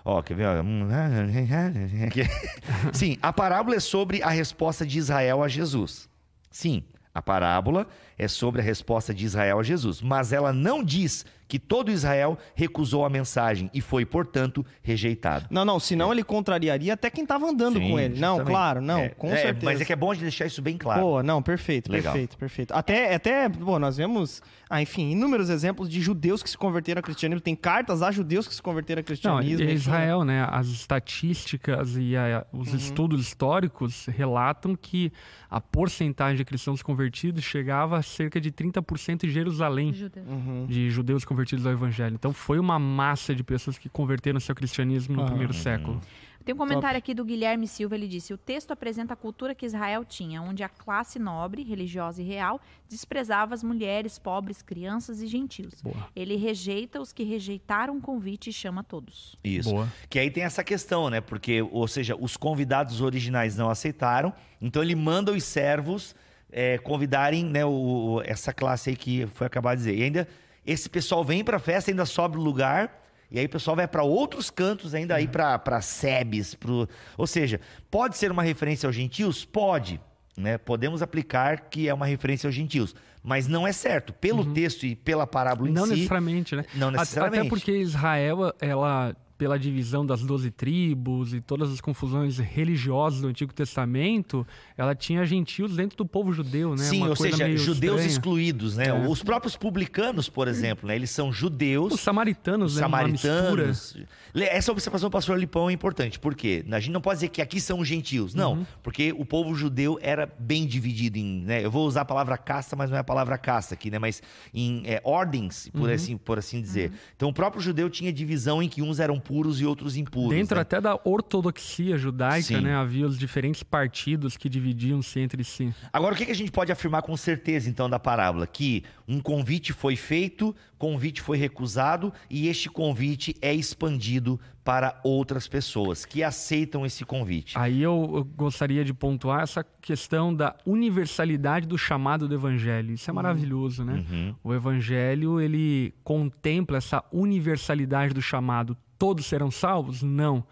Ó, 0.03 0.21
quer 0.21 0.35
ver? 0.35 0.45
ó? 0.47 0.63
Sim, 2.93 3.17
a 3.21 3.31
parábola 3.33 3.75
é 3.75 3.79
sobre 3.79 4.21
a 4.23 4.29
resposta 4.29 4.85
de 4.85 4.97
Israel 4.97 5.43
a 5.43 5.47
Jesus. 5.47 6.07
Sim, 6.51 6.83
a 7.13 7.21
parábola 7.21 7.87
é 8.17 8.27
sobre 8.27 8.61
a 8.61 8.63
resposta 8.63 9.13
de 9.13 9.25
Israel 9.25 9.59
a 9.59 9.63
Jesus, 9.63 10.01
mas 10.01 10.31
ela 10.33 10.51
não 10.53 10.83
diz 10.83 11.25
que 11.49 11.59
todo 11.59 11.91
Israel 11.91 12.37
recusou 12.55 13.03
a 13.03 13.09
mensagem 13.09 13.69
e 13.73 13.81
foi, 13.81 14.05
portanto, 14.05 14.65
rejeitado. 14.81 15.47
Não, 15.49 15.65
não, 15.65 15.79
senão 15.79 16.13
ele 16.13 16.23
contrariaria 16.23 16.93
até 16.93 17.09
quem 17.09 17.25
tava 17.25 17.45
andando 17.49 17.79
Sim, 17.79 17.89
com 17.89 17.99
ele. 17.99 18.17
Não, 18.19 18.35
justamente. 18.37 18.47
claro, 18.53 18.81
não, 18.81 18.99
É, 18.99 19.09
com 19.09 19.27
é, 19.27 19.37
certeza. 19.37 19.65
Mas 19.65 19.81
é 19.81 19.85
que 19.85 19.91
é 19.91 19.95
bom 19.97 20.13
de 20.13 20.21
deixar 20.21 20.45
isso 20.45 20.61
bem 20.61 20.77
claro. 20.77 21.01
Pô, 21.01 21.23
não, 21.23 21.41
perfeito, 21.41 21.91
Legal. 21.91 22.13
perfeito, 22.13 22.37
perfeito. 22.37 22.71
Até, 22.73 23.15
até, 23.15 23.49
pô, 23.49 23.77
nós 23.79 23.97
vemos, 23.97 24.41
ah, 24.69 24.81
enfim, 24.81 25.09
inúmeros 25.11 25.49
exemplos 25.49 25.89
de 25.89 25.99
judeus 25.99 26.43
que 26.43 26.49
se 26.49 26.57
converteram 26.57 26.99
ao 26.99 27.03
cristianismo. 27.03 27.41
Tem 27.41 27.55
cartas 27.55 28.03
a 28.03 28.11
judeus 28.11 28.47
que 28.47 28.53
se 28.53 28.61
converteram 28.61 28.99
ao 28.99 29.01
Não, 29.01 29.05
cristianismo. 29.07 29.61
e 29.61 29.65
enfim. 29.65 29.73
Israel, 29.73 30.23
né? 30.23 30.47
As 30.51 30.67
estatísticas 30.67 31.95
e 31.97 32.15
a- 32.15 32.45
Uhum. 32.53 32.61
os 32.61 32.73
estudos 32.73 33.21
históricos 33.21 34.05
relatam 34.05 34.75
que 34.75 35.11
a 35.49 35.59
porcentagem 35.59 36.37
de 36.37 36.45
cristãos 36.45 36.83
convertidos 36.83 37.43
chegava 37.43 37.97
a 37.97 38.01
cerca 38.03 38.39
de 38.39 38.51
30% 38.51 39.23
em 39.25 39.29
Jerusalém 39.29 39.91
Judeu. 39.93 40.23
Uhum. 40.23 40.67
de 40.67 40.91
judeus 40.91 41.25
convertidos 41.25 41.38
ao 41.65 41.71
evangelho. 41.73 42.15
Então 42.15 42.33
foi 42.33 42.59
uma 42.59 42.77
massa 42.79 43.33
de 43.35 43.43
pessoas 43.43 43.77
que 43.77 43.89
converteram-se 43.89 44.51
ao 44.51 44.55
cristianismo 44.55 45.15
no 45.15 45.23
Ah. 45.23 45.25
primeiro 45.27 45.53
século. 45.53 46.01
Tem 46.45 46.55
um 46.55 46.57
comentário 46.57 46.97
aqui 46.97 47.13
do 47.13 47.23
Guilherme 47.23 47.67
Silva, 47.67 47.93
ele 47.95 48.07
disse: 48.07 48.33
"O 48.33 48.37
texto 48.37 48.71
apresenta 48.71 49.13
a 49.13 49.15
cultura 49.15 49.53
que 49.53 49.65
Israel 49.65 50.03
tinha, 50.03 50.41
onde 50.41 50.63
a 50.63 50.69
classe 50.69 51.19
nobre, 51.19 51.61
religiosa 51.63 52.21
e 52.23 52.25
real 52.25 52.59
desprezava 52.87 53.53
as 53.53 53.61
mulheres, 53.61 54.17
pobres, 54.17 54.61
crianças 54.61 55.21
e 55.21 55.27
gentios. 55.27 55.79
Boa. 55.83 56.07
Ele 56.15 56.37
rejeita 56.37 56.99
os 56.99 57.11
que 57.13 57.23
rejeitaram 57.23 57.97
o 57.97 58.01
convite 58.01 58.49
e 58.49 58.53
chama 58.53 58.83
todos." 58.83 59.37
Isso. 59.43 59.69
Boa. 59.69 59.87
Que 60.09 60.17
aí 60.17 60.31
tem 60.31 60.43
essa 60.43 60.63
questão, 60.63 61.09
né? 61.09 61.21
Porque, 61.21 61.61
ou 61.61 61.87
seja, 61.87 62.15
os 62.19 62.35
convidados 62.35 62.99
originais 63.01 63.55
não 63.55 63.69
aceitaram, 63.69 64.33
então 64.59 64.81
ele 64.81 64.95
manda 64.95 65.31
os 65.31 65.43
servos 65.43 66.15
é, 66.51 66.79
convidarem 66.79 67.45
né, 67.45 67.63
o, 67.63 67.69
o- 67.69 68.21
essa 68.23 68.51
classe 68.51 68.89
aí 68.89 68.95
que 68.95 69.27
foi 69.35 69.45
acabar 69.45 69.75
de 69.75 69.81
dizer. 69.81 69.95
E 69.99 70.01
ainda 70.03 70.27
esse 70.71 70.89
pessoal 70.89 71.23
vem 71.23 71.43
pra 71.43 71.57
festa, 71.59 71.89
ainda 71.91 72.05
sobe 72.05 72.37
o 72.37 72.41
lugar. 72.41 73.03
E 73.31 73.37
aí 73.37 73.45
o 73.45 73.49
pessoal 73.49 73.75
vai 73.75 73.87
para 73.87 74.03
outros 74.03 74.49
cantos 74.49 74.95
ainda 74.95 75.15
aí 75.15 75.27
para 75.27 75.57
para 75.59 75.81
Sebes, 75.81 76.55
pro... 76.55 76.89
ou 77.15 77.27
seja, 77.27 77.61
pode 77.91 78.17
ser 78.17 78.31
uma 78.31 78.41
referência 78.41 78.87
aos 78.87 78.95
gentios, 78.95 79.45
pode, 79.45 80.01
né? 80.35 80.57
Podemos 80.57 81.03
aplicar 81.03 81.69
que 81.69 81.87
é 81.87 81.93
uma 81.93 82.07
referência 82.07 82.47
aos 82.47 82.55
gentios, 82.55 82.95
mas 83.23 83.47
não 83.47 83.67
é 83.67 83.71
certo 83.71 84.11
pelo 84.13 84.53
texto 84.53 84.83
e 84.85 84.95
pela 84.95 85.27
parábola 85.27 85.69
em 85.69 85.73
Não 85.73 85.85
si. 85.85 85.91
necessariamente, 85.91 86.55
né? 86.55 86.65
Não 86.73 86.89
necessariamente. 86.89 87.41
Até 87.41 87.49
porque 87.49 87.71
Israel, 87.77 88.53
ela, 88.59 89.15
pela 89.39 89.57
divisão 89.57 90.05
das 90.05 90.21
doze 90.21 90.51
tribos 90.51 91.33
e 91.33 91.39
todas 91.39 91.71
as 91.71 91.79
confusões 91.79 92.37
religiosas 92.37 93.21
do 93.21 93.27
Antigo 93.29 93.53
Testamento, 93.53 94.45
ela 94.77 94.93
tinha 94.93 95.25
gentios 95.25 95.77
dentro 95.77 95.97
do 95.97 96.05
povo 96.05 96.33
judeu, 96.33 96.71
né? 96.71 96.83
Sim, 96.83 96.97
Uma 96.97 97.09
ou 97.11 97.15
seja, 97.15 97.47
judeus 97.55 97.95
estranha. 98.01 98.05
excluídos, 98.05 98.75
né? 98.75 98.87
É. 98.89 99.07
Os 99.07 99.23
próprios 99.23 99.55
publicanos, 99.55 100.27
por 100.27 100.49
exemplo, 100.49 100.85
né? 100.85 100.95
Eles 100.95 101.09
são 101.09 101.31
judeus, 101.31 101.93
Os 101.93 102.01
samaritanos, 102.01 102.73
os 102.73 102.75
né? 102.77 102.81
Samaritanos. 102.81 103.97
Essa 104.35 104.71
observação 104.73 105.09
do 105.09 105.13
pastor 105.13 105.39
Lipão 105.39 105.69
é 105.69 105.73
importante, 105.73 106.19
porque 106.19 106.65
a 106.69 106.79
gente 106.79 106.91
não 106.91 106.99
pode 107.01 107.17
dizer 107.17 107.29
que 107.29 107.41
aqui 107.41 107.61
são 107.61 107.83
gentios, 107.83 108.35
não, 108.35 108.49
Uhum. 108.55 108.65
porque 108.83 109.13
o 109.17 109.25
povo 109.25 109.55
judeu 109.55 109.97
era 110.01 110.25
bem 110.37 110.67
dividido 110.67 111.17
em, 111.17 111.41
né? 111.45 111.63
Eu 111.63 111.71
vou 111.71 111.87
usar 111.87 112.01
a 112.01 112.05
palavra 112.05 112.37
casta, 112.37 112.75
mas 112.75 112.89
não 112.89 112.97
é 112.97 112.99
a 112.99 113.03
palavra 113.05 113.37
casta 113.37 113.73
aqui, 113.73 113.89
né? 113.89 113.97
Mas 113.97 114.21
em 114.53 114.83
é, 114.85 115.01
ordens, 115.03 115.67
Uhum. 115.73 115.79
por 115.81 115.89
assim, 115.89 116.17
por 116.17 116.37
assim 116.37 116.61
dizer. 116.61 116.91
Então 117.15 117.29
o 117.29 117.33
próprio 117.33 117.61
judeu 117.61 117.89
tinha 117.89 118.11
divisão 118.11 118.61
em 118.61 118.67
que 118.67 118.81
uns 118.81 118.99
eram 118.99 119.17
puros 119.29 119.61
e 119.61 119.65
outros 119.65 119.95
impuros. 119.95 120.35
Dentro 120.35 120.55
né? 120.55 120.63
até 120.63 120.81
da 120.81 120.99
ortodoxia 121.03 121.99
judaica, 121.99 122.47
Sim. 122.47 122.61
né? 122.61 122.73
Havia 122.73 123.05
os 123.05 123.15
diferentes 123.15 123.61
partidos 123.61 124.35
que 124.35 124.49
dividiam-se 124.49 125.19
entre 125.19 125.43
si. 125.43 125.71
Agora, 125.93 126.15
o 126.15 126.17
que 126.17 126.23
a 126.23 126.33
gente 126.33 126.51
pode 126.51 126.71
afirmar 126.71 127.03
com 127.03 127.15
certeza, 127.15 127.69
então, 127.69 127.87
da 127.87 127.99
parábola? 127.99 128.47
Que 128.47 128.83
um 129.07 129.19
convite 129.19 129.71
foi 129.71 129.95
feito, 129.95 130.55
convite 130.79 131.21
foi 131.21 131.37
recusado 131.37 132.11
e 132.27 132.47
este 132.47 132.71
convite 132.71 133.35
é 133.39 133.53
expandido 133.53 134.39
para 134.63 134.99
outras 135.03 135.47
pessoas 135.47 136.05
que 136.05 136.23
aceitam 136.23 136.83
esse 136.83 137.05
convite. 137.05 137.55
Aí 137.55 137.83
eu, 137.83 138.11
eu 138.15 138.23
gostaria 138.23 138.83
de 138.83 138.95
pontuar 138.95 139.43
essa 139.43 139.63
questão 139.63 140.33
da 140.33 140.55
universalidade 140.65 141.67
do 141.67 141.77
chamado 141.77 142.27
do 142.27 142.33
evangelho. 142.33 142.93
Isso 142.93 143.09
é 143.09 143.13
maravilhoso, 143.13 143.83
né? 143.83 144.03
Uhum. 144.09 144.35
O 144.43 144.53
evangelho, 144.55 145.39
ele 145.39 145.93
contempla 146.03 146.77
essa 146.77 147.03
universalidade 147.11 148.13
do 148.13 148.21
chamado. 148.23 148.75
Todos 148.99 149.25
serão 149.25 149.49
salvos? 149.49 150.03
Não. 150.03 150.43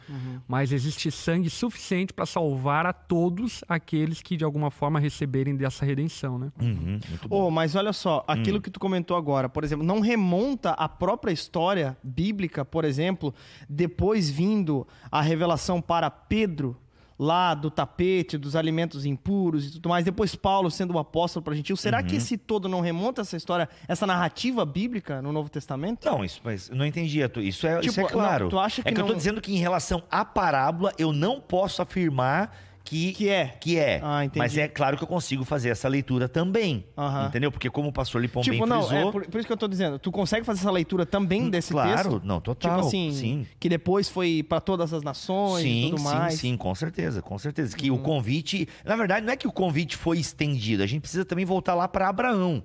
Mas 0.47 0.71
existe 0.71 1.11
sangue 1.11 1.49
suficiente 1.49 2.13
para 2.13 2.25
salvar 2.25 2.85
a 2.85 2.93
todos 2.93 3.63
aqueles 3.67 4.21
que 4.21 4.37
de 4.37 4.45
alguma 4.45 4.71
forma 4.71 4.99
receberem 4.99 5.55
dessa 5.55 5.85
redenção, 5.85 6.39
né? 6.39 6.51
Uhum, 6.59 6.99
muito 7.09 7.27
bom. 7.27 7.47
Ô, 7.47 7.51
mas 7.51 7.75
olha 7.75 7.91
só, 7.91 8.23
aquilo 8.25 8.61
que 8.61 8.71
tu 8.71 8.79
comentou 8.79 9.17
agora, 9.17 9.49
por 9.49 9.65
exemplo, 9.65 9.85
não 9.85 9.99
remonta 9.99 10.71
à 10.71 10.87
própria 10.87 11.31
história 11.31 11.97
bíblica, 12.01 12.63
por 12.63 12.85
exemplo, 12.85 13.33
depois 13.69 14.29
vindo 14.29 14.87
a 15.11 15.21
revelação 15.21 15.81
para 15.81 16.09
Pedro, 16.09 16.77
lá 17.19 17.53
do 17.55 17.71
tapete, 17.71 18.37
dos 18.37 18.55
alimentos 18.55 19.05
impuros 19.05 19.67
e 19.67 19.71
tudo 19.71 19.89
mais, 19.89 20.05
depois 20.05 20.35
Paulo 20.35 20.69
sendo 20.69 20.93
o 20.93 20.99
apóstolo 20.99 21.43
para 21.43 21.55
gentil. 21.55 21.75
Será 21.75 22.03
que 22.03 22.15
esse 22.17 22.37
todo 22.37 22.69
não 22.69 22.79
remonta 22.79 23.21
essa 23.21 23.35
história, 23.35 23.67
essa 23.87 24.05
narrativa 24.05 24.63
bíblica 24.65 25.21
no 25.21 25.31
Novo 25.31 25.49
Testamento? 25.49 26.05
Não, 26.05 26.23
isso, 26.23 26.39
mas 26.43 26.69
eu 26.69 26.75
não 26.75 26.85
entendi. 26.85 27.23
Atu- 27.23 27.41
Isso 27.41 27.65
é, 27.65 27.79
isso 27.79 27.99
é 27.99 28.03
Tipo, 28.03 28.13
claro. 28.13 28.43
não, 28.45 28.49
tu 28.51 28.59
acha 28.59 28.83
que 28.83 28.89
é 28.89 28.91
que 28.91 28.99
eu 28.99 29.03
não- 29.03 29.09
tô 29.11 29.17
dizendo 29.17 29.41
que 29.41 29.51
em 29.53 29.57
relação 29.57 30.03
à 30.11 30.23
parábola, 30.23 30.93
eu 30.97 31.11
não 31.11 31.41
posso 31.41 31.81
afirmar 31.81 32.55
que, 32.87 33.13
Que 33.13 33.29
é. 33.29 33.47
Que 33.59 33.77
é. 33.77 33.99
Ah, 34.03 34.23
entendi. 34.23 34.39
Mas 34.39 34.57
é 34.57 34.67
claro 34.67 34.97
que 34.97 35.03
eu 35.03 35.07
consigo 35.07 35.43
fazer 35.43 35.69
essa 35.69 35.87
leitura 35.87 36.27
também. 36.29 36.85
Entendeu? 37.27 37.51
Porque 37.51 37.69
como 37.69 37.89
o 37.89 37.91
pastor 37.91 38.21
Lipão 38.21 38.41
Tipo, 38.41 38.57
bem 38.57 38.65
não, 38.65 38.83
frisou... 38.83 39.09
é 39.09 39.11
por, 39.11 39.25
por 39.27 39.37
isso 39.37 39.47
que 39.47 39.53
eu 39.53 39.57
tô 39.57 39.67
dizendo. 39.67 39.99
Tu 39.99 40.11
consegue 40.11 40.45
fazer 40.45 40.61
essa 40.61 40.71
leitura 40.71 41.05
também 41.05 41.49
desse 41.49 41.71
claro, 41.71 42.11
texto? 42.11 42.21
não, 42.23 42.39
total. 42.39 42.75
Tipo 42.77 42.87
assim, 42.87 43.11
sim. 43.11 43.47
que 43.59 43.67
depois 43.67 44.07
foi 44.09 44.43
para 44.43 44.59
todas 44.61 44.93
as 44.93 45.03
nações 45.03 45.65
e 45.65 45.67
Sim, 45.67 45.89
tudo 45.89 45.97
sim, 45.99 46.03
mais. 46.03 46.33
Uhum. 46.33 46.39
sim, 46.39 46.57
com 46.57 46.73
certeza, 46.75 47.21
com 47.21 47.37
certeza. 47.37 47.75
Que 47.75 47.91
o 47.91 47.97
convite, 47.97 48.67
na 48.85 48.95
verdade, 48.95 49.25
não 49.25 49.33
é 49.33 49.35
que 49.35 49.47
o 49.47 49.51
convite 49.51 49.95
foi 49.95 50.19
estendido, 50.19 50.83
a 50.83 50.85
gente 50.85 51.01
precisa 51.01 51.25
também 51.25 51.45
voltar 51.45 51.73
lá 51.75 51.87
para 51.87 52.07
Abraão, 52.07 52.63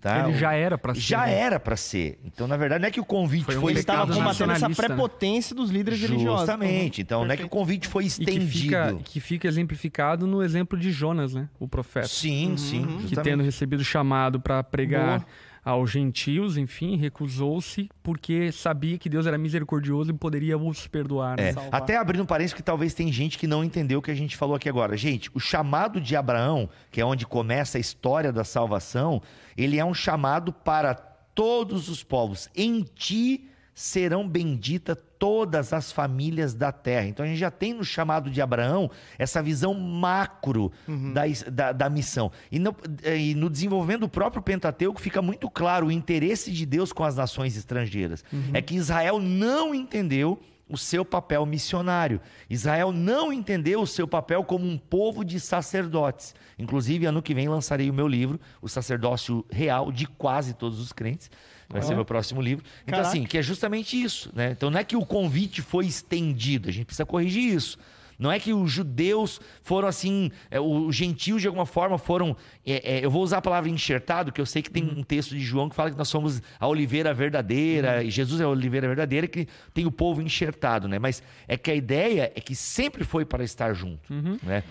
tá? 0.00 0.28
Ele 0.28 0.38
já 0.38 0.52
era 0.52 0.76
para 0.76 0.94
ser. 0.94 1.00
já 1.00 1.26
né? 1.26 1.34
era 1.34 1.60
para 1.60 1.76
ser. 1.76 2.18
Então, 2.24 2.46
na 2.46 2.56
verdade, 2.56 2.82
não 2.82 2.88
é 2.88 2.90
que 2.90 3.00
o 3.00 3.04
convite 3.04 3.44
Foi 3.44 3.54
foi, 3.54 3.64
um 3.64 3.70
Ele 3.70 3.80
estava 3.80 4.12
combatendo 4.12 4.52
essa 4.52 4.68
né? 4.68 4.74
prepotência 4.74 5.54
dos 5.54 5.70
líderes 5.70 6.00
religiosos. 6.00 6.40
Justamente. 6.40 6.98
Uhum. 6.98 7.02
Então, 7.02 7.24
não 7.24 7.32
é 7.32 7.36
que 7.36 7.44
o 7.44 7.48
convite 7.48 7.88
foi 7.88 8.04
E 8.04 8.06
que 8.06 8.12
estendido. 8.22 8.48
fica, 8.50 8.98
que 9.04 9.20
fica 9.20 9.50
exemplificado 9.62 10.26
no 10.26 10.42
exemplo 10.42 10.78
de 10.78 10.90
Jonas, 10.90 11.32
né? 11.32 11.48
O 11.58 11.68
profeta. 11.68 12.08
Sim, 12.08 12.56
sim, 12.56 12.82
que 12.82 13.02
justamente. 13.02 13.24
tendo 13.24 13.42
recebido 13.42 13.80
o 13.80 13.84
chamado 13.84 14.40
para 14.40 14.62
pregar 14.62 15.20
Boa. 15.20 15.26
aos 15.64 15.90
gentios, 15.90 16.56
enfim, 16.56 16.96
recusou-se 16.96 17.88
porque 18.02 18.50
sabia 18.52 18.98
que 18.98 19.08
Deus 19.08 19.26
era 19.26 19.38
misericordioso 19.38 20.10
e 20.10 20.14
poderia 20.14 20.58
os 20.58 20.86
perdoar. 20.86 21.38
né? 21.38 21.50
É, 21.50 21.54
até 21.70 21.96
abrindo 21.96 22.22
um 22.22 22.26
parênteses 22.26 22.54
que 22.54 22.62
talvez 22.62 22.92
tem 22.92 23.12
gente 23.12 23.38
que 23.38 23.46
não 23.46 23.64
entendeu 23.64 24.00
o 24.00 24.02
que 24.02 24.10
a 24.10 24.14
gente 24.14 24.36
falou 24.36 24.56
aqui 24.56 24.68
agora. 24.68 24.96
Gente, 24.96 25.30
o 25.32 25.40
chamado 25.40 26.00
de 26.00 26.16
Abraão, 26.16 26.68
que 26.90 27.00
é 27.00 27.04
onde 27.04 27.24
começa 27.26 27.78
a 27.78 27.80
história 27.80 28.32
da 28.32 28.44
salvação, 28.44 29.22
ele 29.56 29.78
é 29.78 29.84
um 29.84 29.94
chamado 29.94 30.52
para 30.52 30.94
todos 30.94 31.88
os 31.88 32.02
povos. 32.02 32.48
Em 32.54 32.82
ti 32.82 33.48
serão 33.74 34.28
benditas 34.28 34.96
todas 35.18 35.72
as 35.72 35.90
famílias 35.92 36.52
da 36.52 36.70
terra. 36.72 37.06
Então 37.06 37.24
a 37.24 37.28
gente 37.28 37.38
já 37.38 37.50
tem 37.50 37.72
no 37.72 37.84
chamado 37.84 38.28
de 38.30 38.42
Abraão 38.42 38.90
essa 39.18 39.42
visão 39.42 39.72
macro 39.72 40.70
da, 41.14 41.26
is- 41.26 41.44
da, 41.44 41.72
da 41.72 41.88
missão. 41.88 42.30
E 42.50 42.58
no, 42.58 42.74
eh, 43.02 43.16
e 43.18 43.34
no 43.34 43.48
desenvolvimento 43.48 44.00
do 44.00 44.08
próprio 44.08 44.42
Pentateuco 44.42 45.00
fica 45.00 45.22
muito 45.22 45.48
claro 45.48 45.86
o 45.86 45.92
interesse 45.92 46.50
de 46.52 46.66
Deus 46.66 46.92
com 46.92 47.04
as 47.04 47.16
nações 47.16 47.56
estrangeiras. 47.56 48.24
É 48.52 48.60
que 48.60 48.74
Israel 48.74 49.18
não 49.20 49.74
entendeu 49.74 50.40
o 50.68 50.76
seu 50.78 51.04
papel 51.04 51.44
missionário. 51.44 52.18
Israel 52.48 52.92
não 52.92 53.30
entendeu 53.32 53.82
o 53.82 53.86
seu 53.86 54.08
papel 54.08 54.42
como 54.42 54.66
um 54.66 54.78
povo 54.78 55.22
de 55.24 55.38
sacerdotes. 55.38 56.34
Inclusive, 56.58 57.04
ano 57.06 57.20
que 57.22 57.34
vem 57.34 57.46
lançarei 57.48 57.90
o 57.90 57.94
meu 57.94 58.08
livro, 58.08 58.40
O 58.60 58.68
Sacerdócio 58.68 59.44
Real 59.50 59.92
de 59.92 60.06
Quase 60.06 60.54
Todos 60.54 60.80
os 60.80 60.90
Crentes. 60.92 61.30
Vai 61.72 61.82
ser 61.82 61.94
meu 61.94 62.04
próximo 62.04 62.40
livro. 62.40 62.64
Então, 62.82 62.98
Caraca. 62.98 63.08
assim, 63.08 63.24
que 63.24 63.38
é 63.38 63.42
justamente 63.42 64.00
isso, 64.00 64.30
né? 64.34 64.50
Então, 64.50 64.70
não 64.70 64.78
é 64.78 64.84
que 64.84 64.96
o 64.96 65.04
convite 65.04 65.62
foi 65.62 65.86
estendido, 65.86 66.68
a 66.68 66.72
gente 66.72 66.86
precisa 66.86 67.06
corrigir 67.06 67.54
isso. 67.54 67.78
Não 68.18 68.30
é 68.30 68.38
que 68.38 68.52
os 68.52 68.70
judeus 68.70 69.40
foram 69.62 69.88
assim, 69.88 70.30
é, 70.48 70.60
os 70.60 70.94
gentios 70.94 71.40
de 71.40 71.48
alguma 71.48 71.66
forma 71.66 71.98
foram. 71.98 72.36
é, 72.64 72.98
é, 72.98 73.04
eu 73.04 73.10
vou 73.10 73.20
usar 73.20 73.38
a 73.38 73.42
palavra 73.42 73.68
enxertado, 73.68 74.30
que 74.30 74.40
eu 74.40 74.46
sei 74.46 74.62
que 74.62 74.70
tem 74.70 74.84
um 74.84 75.02
texto 75.02 75.30
de 75.30 75.40
João 75.40 75.68
que 75.68 75.74
fala 75.74 75.90
que 75.90 75.98
nós 75.98 76.08
somos 76.08 76.40
a 76.60 76.68
oliveira 76.68 77.12
verdadeira, 77.12 78.04
e 78.04 78.10
Jesus 78.10 78.40
é 78.40 78.44
a 78.44 78.48
oliveira 78.48 78.86
verdadeira, 78.86 79.26
que 79.26 79.48
tem 79.74 79.86
o 79.86 79.90
povo 79.90 80.22
enxertado, 80.22 80.86
né? 80.86 81.00
Mas 81.00 81.20
é 81.48 81.56
que 81.56 81.68
a 81.68 81.74
ideia 81.74 82.30
é 82.34 82.40
que 82.40 82.54
sempre 82.54 83.02
foi 83.02 83.24
para 83.24 83.42
estar 83.42 83.72
junto, 83.74 84.12
né? 84.42 84.62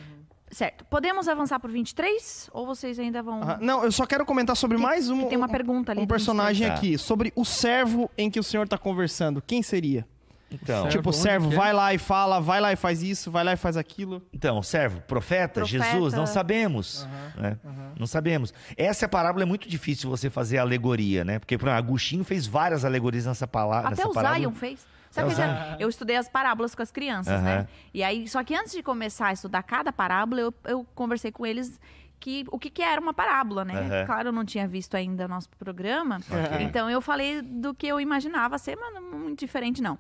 Certo. 0.52 0.84
Podemos 0.86 1.28
avançar 1.30 1.60
pro 1.60 1.72
23? 1.72 2.50
Ou 2.54 2.66
vocês 2.66 3.00
ainda 3.00 3.24
vão. 3.24 3.42
Ah, 3.42 3.58
não, 3.62 3.84
eu 3.86 3.92
só 3.92 4.06
quero 4.06 4.26
comentar 4.26 4.56
sobre 4.56 4.78
Tem- 4.78 4.86
mais 4.86 5.10
um, 5.10 5.24
que 5.24 5.30
tem 5.30 5.38
uma 5.38 5.48
um- 5.48 5.50
pergunta 5.52 5.92
ali 5.94 6.02
um 6.02 6.06
personagem 6.08 6.68
Tá. 6.68 6.74
aqui, 6.74 6.98
sobre 6.98 7.32
o 7.36 7.46
servo 7.46 8.12
em 8.18 8.30
que 8.30 8.40
o 8.40 8.44
senhor 8.44 8.68
tá 8.68 8.78
conversando. 8.78 9.42
Quem 9.42 9.64
seria? 9.64 10.06
Então, 10.54 10.82
Servo, 10.84 10.90
tipo, 10.90 11.14
servo 11.14 11.48
que 11.48 11.54
é? 11.56 11.58
vai 11.58 11.72
lá 11.72 11.94
e 11.94 11.98
fala, 11.98 12.42
vai 12.42 12.60
lá 12.60 12.74
e 12.74 12.76
faz 12.76 13.02
isso, 13.02 13.32
vai 13.32 13.42
lá 13.42 13.54
e 13.54 13.56
faz 13.56 13.78
aquilo. 13.78 14.22
então 14.34 14.62
servo, 14.62 15.00
profeta, 15.08 15.62
Profeta. 15.62 15.86
Jesus, 15.86 16.14
não 16.14 16.26
sabemos. 16.26 17.08
né? 17.38 17.58
Não 17.98 18.06
sabemos. 18.06 18.54
Essa 18.76 19.08
parábola 19.08 19.44
é 19.44 19.46
muito 19.46 19.70
difícil 19.70 20.10
você 20.10 20.30
fazer 20.30 20.58
alegoria, 20.58 21.24
né? 21.24 21.40
Porque, 21.40 21.58
por 21.58 21.70
exemplo, 21.70 21.78
Agostinho 21.88 22.26
fez 22.26 22.46
várias 22.46 22.84
alegorias 22.84 23.26
nessa, 23.26 23.48
pala 23.48 23.80
Até 23.80 23.90
nessa 23.92 24.08
o 24.10 24.14
parábola. 24.14 24.40
Zion 24.42 24.52
fez. 24.52 24.86
Que 25.12 25.36
já- 25.36 25.78
eu 25.80 25.89
estudei 25.89 26.15
as 26.15 26.30
parábolas 26.30 26.74
com 26.74 26.82
as 26.82 26.91
crianças, 26.91 27.41
né? 27.41 27.58
Aham. 27.60 27.67
E 27.93 28.04
aí, 28.04 28.28
só 28.28 28.43
que 28.43 28.56
antes 28.56 28.71
de 28.71 28.82
começar 28.82 29.28
a 29.28 29.34
estudar 29.34 29.62
cada 29.63 29.91
parábola, 29.91 30.41
eu, 30.41 30.54
eu 30.65 30.86
conversei 30.95 31.32
com 31.32 31.45
eles 31.45 31.80
que 32.19 32.45
o 32.52 32.60
que, 32.60 32.69
que 32.69 32.84
era 32.84 33.02
uma 33.02 33.13
parábola, 33.15 33.65
né? 33.65 33.74
Aham. 33.74 34.06
Claro, 34.06 34.28
eu 34.30 34.32
não 34.32 34.45
tinha 34.45 34.67
visto 34.67 34.95
ainda 34.95 35.28
nosso 35.28 35.50
programa. 35.58 36.17
Ok. 36.30 36.62
Então 36.65 36.89
eu 36.89 37.02
falei 37.02 37.41
do 37.41 37.74
que 37.74 37.88
eu 37.88 38.00
imaginava 38.00 38.58
ser, 38.60 38.78
mas 38.78 38.93
não 38.93 39.02
muito 39.02 39.39
diferente, 39.39 39.82
não. 39.82 39.97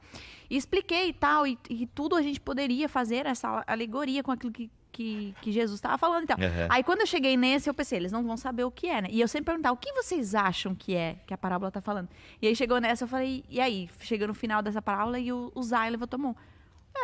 E 0.49 0.55
expliquei 0.55 1.09
e 1.09 1.13
tal, 1.13 1.47
e, 1.47 1.57
e 1.69 1.87
tudo 1.87 2.15
a 2.15 2.21
gente 2.21 2.39
poderia 2.39 2.87
fazer 2.87 3.25
essa 3.25 3.63
alegoria 3.65 4.21
com 4.21 4.31
aquilo 4.31 4.51
que, 4.51 4.69
que, 5.01 5.35
que 5.41 5.51
Jesus 5.51 5.77
estava 5.77 5.97
falando 5.97 6.23
e 6.23 6.27
tal. 6.27 6.37
Aham. 6.37 6.67
Aí 6.69 6.83
quando 6.83 7.01
eu 7.01 7.07
cheguei 7.07 7.35
nesse, 7.35 7.69
eu 7.69 7.73
pensei, 7.73 7.97
eles 7.97 8.11
não 8.11 8.23
vão 8.23 8.37
saber 8.37 8.63
o 8.63 8.71
que 8.71 8.87
é, 8.87 9.01
né? 9.01 9.07
E 9.11 9.19
eu 9.19 9.27
sempre 9.27 9.45
perguntava, 9.45 9.73
o 9.73 9.77
que 9.77 9.91
vocês 9.93 10.35
acham 10.35 10.75
que 10.75 10.95
é 10.95 11.17
que 11.25 11.33
a 11.33 11.37
parábola 11.37 11.71
tá 11.71 11.81
falando? 11.81 12.09
E 12.41 12.47
aí 12.47 12.55
chegou 12.55 12.79
nessa, 12.79 13.03
eu 13.03 13.07
falei, 13.07 13.43
e 13.49 13.59
aí? 13.59 13.89
Chegou 14.01 14.27
no 14.27 14.33
final 14.33 14.61
dessa 14.61 14.81
parábola 14.81 15.19
e 15.19 15.31
o, 15.31 15.51
o 15.55 15.63
Zay 15.63 15.89
levantou 15.89 16.17
a 16.17 16.21
mão. 16.21 16.35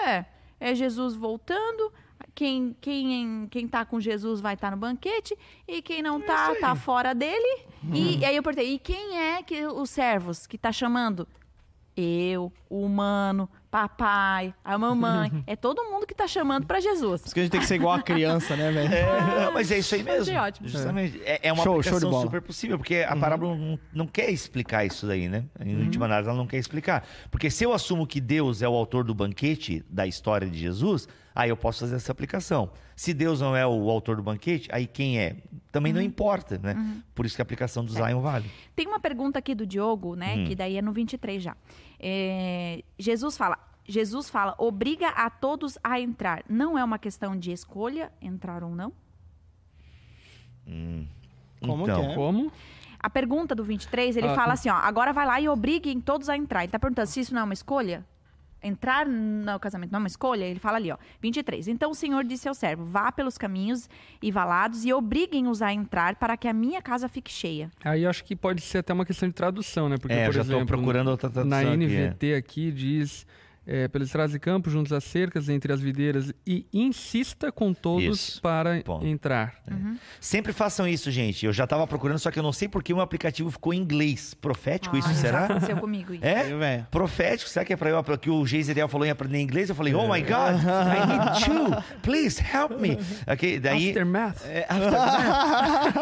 É, 0.06 0.26
é 0.60 0.76
Jesus 0.76 1.16
voltando, 1.16 1.92
quem, 2.36 2.76
quem, 2.80 3.48
quem 3.50 3.68
tá 3.68 3.86
com 3.86 4.00
Jesus 4.00 4.42
vai 4.42 4.54
estar 4.54 4.72
no 4.72 4.78
banquete, 4.78 5.38
e 5.68 5.82
quem 5.82 6.02
não 6.02 6.22
tá, 6.22 6.54
tá 6.56 6.76
fora 6.76 7.14
dele. 7.16 7.66
E, 7.94 8.18
e 8.18 8.26
aí 8.26 8.36
eu 8.36 8.44
perguntei, 8.44 8.74
e 8.74 8.80
quem 8.80 9.18
é 9.18 9.42
que 9.42 9.66
os 9.66 9.90
servos 9.90 10.46
que 10.46 10.58
tá 10.58 10.72
chamando? 10.72 11.28
Eu, 11.96 12.52
o 12.70 12.82
humano, 12.82 13.50
papai, 13.70 14.54
a 14.64 14.78
mamãe. 14.78 15.44
é 15.48 15.56
todo 15.56 15.84
mundo 15.86 16.06
que 16.06 16.16
tá 16.16 16.28
chamando 16.28 16.66
pra 16.66 16.80
Jesus. 16.80 17.22
Por 17.22 17.28
isso 17.28 17.34
que 17.34 17.40
a 17.40 17.44
gente 17.44 17.52
tem 17.52 17.62
que 17.62 17.68
ser 17.68 17.76
igual 17.76 17.94
a 17.94 18.02
criança, 18.02 18.56
né, 18.56 18.72
velho? 18.72 18.88
É, 18.98 19.46
não, 19.46 19.54
mas 19.54 19.72
é 19.72 19.80
isso 19.80 19.94
aí 19.96 20.04
mesmo. 20.04 20.22
Achei 20.22 20.38
ótimo. 20.38 20.68
Justamente. 20.68 21.22
É, 21.24 21.48
é 21.50 21.54
uma 21.54 21.64
Show, 21.64 21.74
show 21.74 21.80
aplicação 21.80 22.10
bola. 22.10 22.24
super 22.24 22.42
possível, 22.42 22.78
porque 22.78 23.06
a 23.08 23.16
parábola 23.16 23.56
não, 23.56 23.80
não 23.94 24.08
quer 24.08 24.30
explicar 24.30 24.86
isso 24.86 25.06
daí, 25.06 25.28
né? 25.28 25.46
Em 25.60 25.76
última 25.84 26.06
análise, 26.06 26.30
ela 26.30 26.38
não 26.38 26.48
quer 26.48 26.58
explicar. 26.58 27.06
Porque 27.30 27.50
se 27.50 27.64
eu 27.64 27.74
assumo 27.74 28.08
que 28.08 28.22
Deus 28.22 28.62
é 28.62 28.68
o 28.68 28.74
autor 28.74 29.04
do 29.04 29.14
banquete 29.14 29.84
da 29.90 30.08
história 30.08 30.50
de 30.50 30.58
Jesus, 30.58 31.08
aí 31.36 31.50
eu 31.50 31.58
posso 31.58 31.82
fazer 31.82 31.96
essa 31.96 32.12
aplicação. 32.12 32.72
Se 32.96 33.14
Deus 33.14 33.42
não 33.42 33.56
é 33.56 33.66
o 33.66 33.90
autor 33.90 34.16
do 34.16 34.24
banquete, 34.24 34.68
aí 34.72 34.88
quem 34.88 35.20
é? 35.20 35.36
Também 35.72 35.94
não 35.94 36.02
importa, 36.02 36.58
né? 36.58 36.76
Por 37.14 37.26
isso 37.26 37.36
que 37.36 37.42
a 37.42 37.44
aplicação 37.44 37.86
do 37.86 37.92
Zion 37.92 38.22
vale. 38.22 38.50
Tem 38.76 38.88
uma 38.88 39.00
pergunta 39.00 39.38
aqui 39.38 39.54
do 39.54 39.66
Diogo, 39.66 40.16
né? 40.16 40.36
Hum. 40.36 40.46
Que 40.46 40.56
daí 40.56 40.78
é 40.78 40.82
no 40.82 40.92
23 40.92 41.44
já. 41.44 41.56
É, 42.00 42.84
Jesus 42.98 43.38
fala. 43.38 43.58
Jesus 43.90 44.30
fala, 44.30 44.54
obriga 44.58 45.08
a 45.08 45.30
todos 45.30 45.78
a 45.82 45.98
entrar. 45.98 46.44
Não 46.50 46.78
é 46.78 46.84
uma 46.84 47.00
questão 47.00 47.38
de 47.38 47.54
escolha, 47.54 48.12
entrar 48.22 48.62
ou 48.62 48.76
não? 48.76 48.92
Como 51.62 51.84
então, 51.84 52.02
que 52.02 52.12
é? 52.12 52.16
Como? 52.16 52.52
A 53.00 53.10
pergunta 53.10 53.56
do 53.56 53.64
23, 53.64 54.18
ele 54.18 54.28
Ah, 54.28 54.36
fala 54.36 54.48
tá. 54.48 54.54
assim, 54.54 54.70
ó, 54.70 54.74
agora 54.74 55.14
vai 55.14 55.26
lá 55.26 55.40
e 55.40 55.48
obriguem 55.48 56.02
todos 56.02 56.28
a 56.28 56.36
entrar. 56.36 56.64
Ele 56.64 56.72
tá 56.72 56.80
perguntando 56.80 57.08
se 57.08 57.22
isso 57.22 57.34
não 57.34 57.42
é 57.42 57.44
uma 57.46 57.54
escolha? 57.54 58.06
Entrar 58.62 59.06
no 59.06 59.60
casamento 59.60 59.91
não 59.91 59.98
é 59.98 60.02
uma 60.02 60.08
escolha? 60.08 60.43
Ele 60.46 60.60
fala 60.60 60.78
ali, 60.78 60.91
ó, 60.91 60.98
23. 61.22 61.67
Então 61.67 61.91
o 61.91 61.96
Senhor 61.96 62.24
disse 62.24 62.48
ao 62.48 62.54
servo, 62.54 62.86
vá 62.86 63.12
pelos 63.12 63.38
caminhos 63.38 63.89
e 64.22 64.32
valados 64.32 64.84
e 64.86 64.91
obriguem-os 64.93 65.62
a 65.62 65.72
entrar 65.72 66.15
para 66.15 66.36
que 66.36 66.48
a 66.48 66.54
minha 66.54 66.82
casa 66.82 67.08
fique 67.08 67.32
cheia. 67.32 67.70
Aí 67.84 68.04
eu 68.04 68.10
acho 68.10 68.24
que 68.24 68.36
pode 68.36 68.62
ser 68.62 68.80
até 68.80 68.93
uma 68.93 69.06
questão 69.06 69.28
de 69.30 69.34
tradução, 69.36 69.88
né? 69.88 69.98
Porque, 69.98 70.13
É, 70.15 70.24
eu 70.24 70.26
por 70.28 70.34
já 70.34 70.43
tô 70.43 70.52
exemplo, 70.52 70.65
procurando 70.67 71.10
outra 71.10 71.30
tradução 71.30 71.62
na 71.63 71.74
aqui, 71.74 71.78
NVT 71.78 72.34
aqui, 72.36 72.72
diz 72.72 73.26
é, 73.68 73.88
pelas 73.90 74.08
estradas 74.08 74.32
de 74.32 74.40
campo, 74.40 74.70
juntos 74.70 74.94
às 74.94 75.04
cercas, 75.04 75.50
entre 75.50 75.74
as 75.74 75.82
videiras, 75.82 76.34
e 76.46 76.66
insista 76.74 77.52
com 77.52 77.74
todos 77.74 78.18
Isso. 78.30 78.42
para 78.42 78.82
Ponto. 78.82 79.06
entrar. 79.06 79.56
Sempre 80.22 80.54
façam 80.54 80.88
isso, 80.88 81.12
gente. 81.12 81.46
Eu 81.46 81.52
já 81.52 81.68
tava 81.68 81.86
procurando, 81.86 82.18
só 82.18 82.32
que 82.32 82.40
eu 82.40 82.44
não 82.44 82.54
sei 82.54 82.68
porque 82.70 82.94
o 82.94 82.96
meu 82.96 83.04
aplicativo 83.04 83.52
ficou 83.52 83.74
em 83.74 83.78
inglês. 83.82 84.34
Profético 84.34 84.96
isso, 84.98 85.10
Ah, 85.10 85.14
Já 85.14 85.20
será? 85.20 85.46
aconteceu 85.46 85.78
comigo 85.78 86.14
isso. 86.14 86.24
É? 86.26 86.44
Velho. 86.46 86.88
Profético, 86.90 87.50
será 87.50 87.66
que 87.66 87.74
é 87.74 87.76
pra 87.76 87.90
eu 87.90 88.04
que 88.18 88.30
o 88.30 88.46
Geiseriel 88.46 88.88
falou 88.88 89.06
em 89.06 89.10
aprender 89.10 89.40
inglês? 89.42 89.68
Eu 89.70 89.76
falei, 89.76 89.94
oh 89.94 90.08
my 90.12 90.22
God, 90.22 90.62
I 90.64 91.06
need 91.12 91.46
to, 91.46 92.00
please 92.02 92.42
help 92.42 92.80
me. 92.80 92.98
Ok, 93.28 93.60
daí, 93.60 93.90
Aftermath. 93.90 94.46
é, 94.46 94.66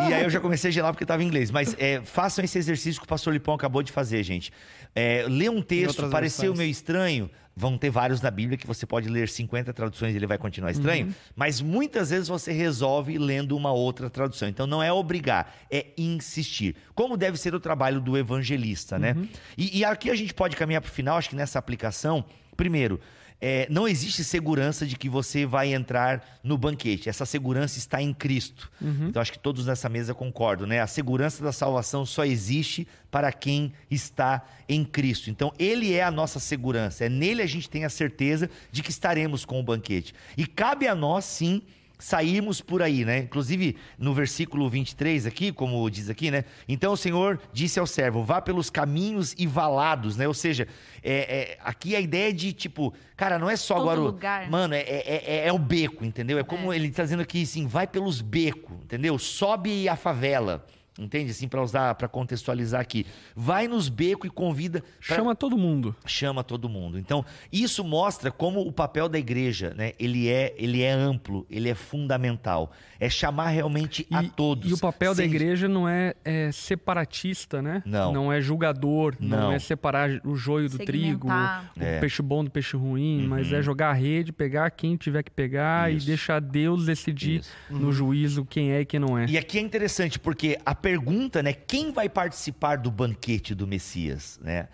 e 0.09 0.13
aí 0.13 0.23
eu 0.23 0.29
já 0.29 0.39
comecei 0.39 0.69
a 0.69 0.71
gelar 0.71 0.91
porque 0.93 1.03
estava 1.03 1.23
em 1.23 1.27
inglês. 1.27 1.51
Mas 1.51 1.75
é, 1.79 2.01
façam 2.03 2.43
esse 2.45 2.57
exercício 2.57 3.01
que 3.01 3.05
o 3.05 3.09
pastor 3.09 3.33
Lipão 3.33 3.55
acabou 3.55 3.81
de 3.81 3.91
fazer, 3.91 4.23
gente. 4.23 4.51
É, 4.93 5.25
lê 5.27 5.49
um 5.49 5.61
texto, 5.61 6.07
pareceu 6.09 6.51
versões. 6.53 6.57
meio 6.59 6.71
estranho. 6.71 7.29
Vão 7.57 7.77
ter 7.77 7.89
vários 7.89 8.21
na 8.21 8.29
Bíblia 8.29 8.57
que 8.57 8.67
você 8.67 8.85
pode 8.85 9.07
ler 9.07 9.29
50 9.29 9.71
traduções 9.73 10.13
e 10.13 10.17
ele 10.17 10.27
vai 10.27 10.37
continuar 10.37 10.71
estranho. 10.71 11.15
Mas 11.33 11.61
muitas 11.61 12.09
vezes 12.09 12.27
você 12.27 12.51
resolve 12.51 13.17
lendo 13.17 13.55
uma 13.55 13.71
outra 13.71 14.09
tradução. 14.09 14.49
Então 14.49 14.67
não 14.67 14.83
é 14.83 14.91
obrigar, 14.91 15.55
é 15.71 15.87
insistir. 15.97 16.75
Como 16.93 17.15
deve 17.15 17.37
ser 17.37 17.55
o 17.55 17.59
trabalho 17.59 18.01
do 18.01 18.17
evangelista, 18.17 18.99
né? 18.99 19.15
E, 19.57 19.79
e 19.79 19.85
aqui 19.85 20.09
a 20.09 20.15
gente 20.15 20.33
pode 20.33 20.55
caminhar 20.57 20.81
para 20.81 20.89
o 20.89 20.91
final, 20.91 21.17
acho 21.17 21.29
que 21.29 21.35
nessa 21.35 21.57
aplicação. 21.57 22.25
Primeiro, 22.57 22.99
é, 23.39 23.67
não 23.69 23.87
existe 23.87 24.23
segurança 24.23 24.85
de 24.85 24.95
que 24.95 25.09
você 25.09 25.45
vai 25.45 25.73
entrar 25.73 26.39
no 26.43 26.57
banquete. 26.57 27.09
Essa 27.09 27.25
segurança 27.25 27.77
está 27.77 28.01
em 28.01 28.13
Cristo. 28.13 28.71
Então 29.07 29.21
acho 29.21 29.31
que 29.31 29.39
todos 29.39 29.65
nessa 29.65 29.89
mesa 29.89 30.13
concordam, 30.13 30.65
né? 30.65 30.79
A 30.79 30.87
segurança 30.87 31.43
da 31.43 31.51
salvação 31.51 32.05
só 32.05 32.25
existe 32.25 32.87
para 33.11 33.31
quem 33.31 33.73
está 33.89 34.45
em 34.67 34.83
Cristo. 34.83 35.29
Então 35.29 35.53
ele 35.59 35.93
é 35.93 36.03
a 36.03 36.11
nossa 36.11 36.39
segurança. 36.39 37.05
É 37.05 37.09
nele 37.09 37.41
a 37.41 37.47
gente 37.47 37.69
tem 37.69 37.85
a 37.85 37.89
certeza 37.89 38.49
de 38.71 38.81
que 38.81 38.89
estaremos 38.89 39.45
com 39.45 39.59
o 39.59 39.63
banquete. 39.63 40.13
E 40.37 40.47
cabe 40.47 40.87
a 40.87 40.95
nós 40.95 41.25
sim 41.25 41.61
sairmos 41.97 42.61
por 42.61 42.81
aí, 42.81 43.05
né? 43.05 43.19
Inclusive, 43.19 43.77
no 43.97 44.13
versículo 44.13 44.69
23 44.69 45.25
aqui, 45.25 45.51
como 45.51 45.89
diz 45.89 46.09
aqui, 46.09 46.29
né? 46.31 46.43
Então 46.67 46.93
o 46.93 46.97
Senhor 46.97 47.39
disse 47.53 47.79
ao 47.79 47.87
servo, 47.87 48.23
vá 48.23 48.41
pelos 48.41 48.69
caminhos 48.69 49.33
e 49.37 49.47
valados, 49.47 50.17
né? 50.17 50.27
Ou 50.27 50.33
seja, 50.33 50.67
é, 51.03 51.13
é- 51.53 51.57
aqui 51.63 51.95
a 51.95 51.99
ideia 51.99 52.33
de, 52.33 52.53
tipo, 52.53 52.93
cara, 53.15 53.39
não 53.39 53.49
é 53.49 53.55
só 53.55 53.75
Todo 53.75 53.83
agora 53.83 54.01
o... 54.01 54.03
lugar. 54.05 54.49
Mano, 54.49 54.73
é, 54.73 54.79
é, 54.81 55.23
é- 55.25 55.47
é 55.47 55.53
o 55.53 55.59
beco, 55.59 56.03
entendeu? 56.05 56.37
É 56.37 56.43
como 56.43 56.73
ele 56.73 56.89
tá 56.91 57.03
dizendo 57.03 57.21
aqui, 57.21 57.43
assim, 57.43 57.67
vai 57.67 57.87
pelos 57.87 58.21
becos, 58.21 58.77
entendeu? 58.83 59.17
Sobe 59.17 59.87
a 59.87 59.95
favela. 59.95 60.65
Entende? 60.97 61.31
Assim, 61.31 61.47
para 61.47 61.61
usar, 61.61 61.93
para 61.95 62.07
contextualizar 62.07 62.79
aqui. 62.79 63.05
Vai 63.35 63.67
nos 63.67 63.89
becos 63.89 64.27
e 64.29 64.31
convida. 64.31 64.81
pra- 65.05 65.15
Chama 65.17 65.35
todo 65.35 65.57
mundo. 65.57 65.93
chama 66.05 66.41
todo 66.43 66.69
mundo. 66.69 66.97
Então, 66.97 67.25
isso 67.51 67.83
mostra 67.83 68.31
como 68.31 68.61
o 68.61 68.71
papel 68.71 69.09
da 69.09 69.19
igreja, 69.19 69.73
né? 69.75 69.91
Ele 69.99 70.29
é, 70.29 70.53
ele 70.57 70.81
é 70.81 70.91
amplo, 70.91 71.45
ele 71.49 71.67
é 71.69 71.75
fundamental. 71.75 72.71
É 72.97 73.09
chamar 73.09 73.49
realmente 73.49 74.07
a 74.09 74.23
E- 74.23 74.29
todos. 74.29 74.71
E 74.71 74.73
o 74.73 74.77
papel 74.77 75.11
da 75.11 75.17
Sem- 75.17 75.25
igreja 75.25 75.67
não 75.67 75.87
é, 75.87 76.13
é 76.23 76.49
separatista, 76.53 77.61
né? 77.61 77.83
Não. 77.85 78.13
Não 78.13 78.31
é 78.31 78.39
julgador, 78.39 79.15
não, 79.19 79.37
Não. 79.37 79.51
é 79.51 79.59
separar 79.59 80.09
o 80.23 80.35
joio 80.35 80.69
do 80.69 80.77
trigo, 80.77 81.27
o 81.27 81.83
É. 81.83 81.99
peixe 81.99 82.21
bom 82.21 82.43
do 82.43 82.49
peixe 82.49 82.77
ruim, 82.77 83.25
mas 83.27 83.51
Uhum. 83.51 83.57
é 83.57 83.61
jogar 83.61 83.89
a 83.89 83.93
rede, 83.93 84.31
pegar 84.31 84.69
quem 84.71 84.95
tiver 84.95 85.23
que 85.23 85.31
pegar 85.31 85.91
Isso. 85.91 86.05
e 86.05 86.07
deixar 86.07 86.39
Deus 86.39 86.85
decidir 86.85 87.41
Isso. 87.41 87.51
no 87.69 87.91
juízo 87.91 88.45
quem 88.45 88.71
é 88.71 88.81
e 88.81 88.85
quem 88.85 88.99
não 88.99 89.17
é. 89.17 89.25
E 89.25 89.37
aqui 89.37 89.57
é 89.57 89.61
interessante 89.61 90.17
porque 90.19 90.57
a 90.65 90.73
pergunta, 90.85 91.41
né, 91.41 91.51
quem 91.51 91.91
vai 91.91 92.07
participar 92.07 92.77
do 92.77 92.91
banquete 92.91 93.55
do 93.55 93.65
Messias, 93.65 94.39
né? 94.43 94.67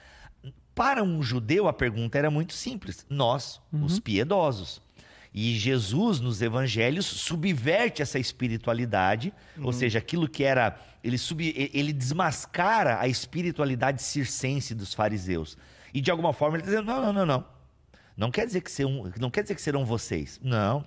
Para 0.75 1.01
um 1.01 1.23
judeu 1.23 1.69
a 1.69 1.73
pergunta 1.73 2.17
era 2.17 2.29
muito 2.29 2.51
simples: 2.51 3.05
nós, 3.09 3.61
os 3.71 3.97
piedosos. 3.97 4.81
E 5.33 5.57
Jesus 5.57 6.19
nos 6.19 6.41
evangelhos 6.41 7.05
subverte 7.05 8.01
essa 8.01 8.19
espiritualidade, 8.19 9.33
ou 9.61 9.71
seja, 9.71 9.99
aquilo 9.99 10.27
que 10.27 10.43
era 10.43 10.77
ele 11.01 11.17
sub, 11.17 11.41
ele 11.73 11.93
desmascara 11.93 12.99
a 12.99 13.07
espiritualidade 13.07 14.03
circense 14.03 14.75
dos 14.75 14.93
fariseus. 14.93 15.57
E 15.93 16.01
de 16.01 16.11
alguma 16.11 16.33
forma 16.33 16.57
ele 16.57 16.63
está 16.63 16.71
dizendo: 16.71 16.91
não, 16.91 17.01
não, 17.05 17.13
não, 17.13 17.25
não. 17.25 17.45
Não 18.17 18.31
quer 18.31 18.45
dizer 18.45 18.59
que 18.59 18.69
serão, 18.69 19.09
não 19.17 19.31
quer 19.31 19.43
dizer 19.43 19.55
que 19.55 19.61
serão 19.61 19.85
vocês. 19.85 20.41
Não. 20.43 20.83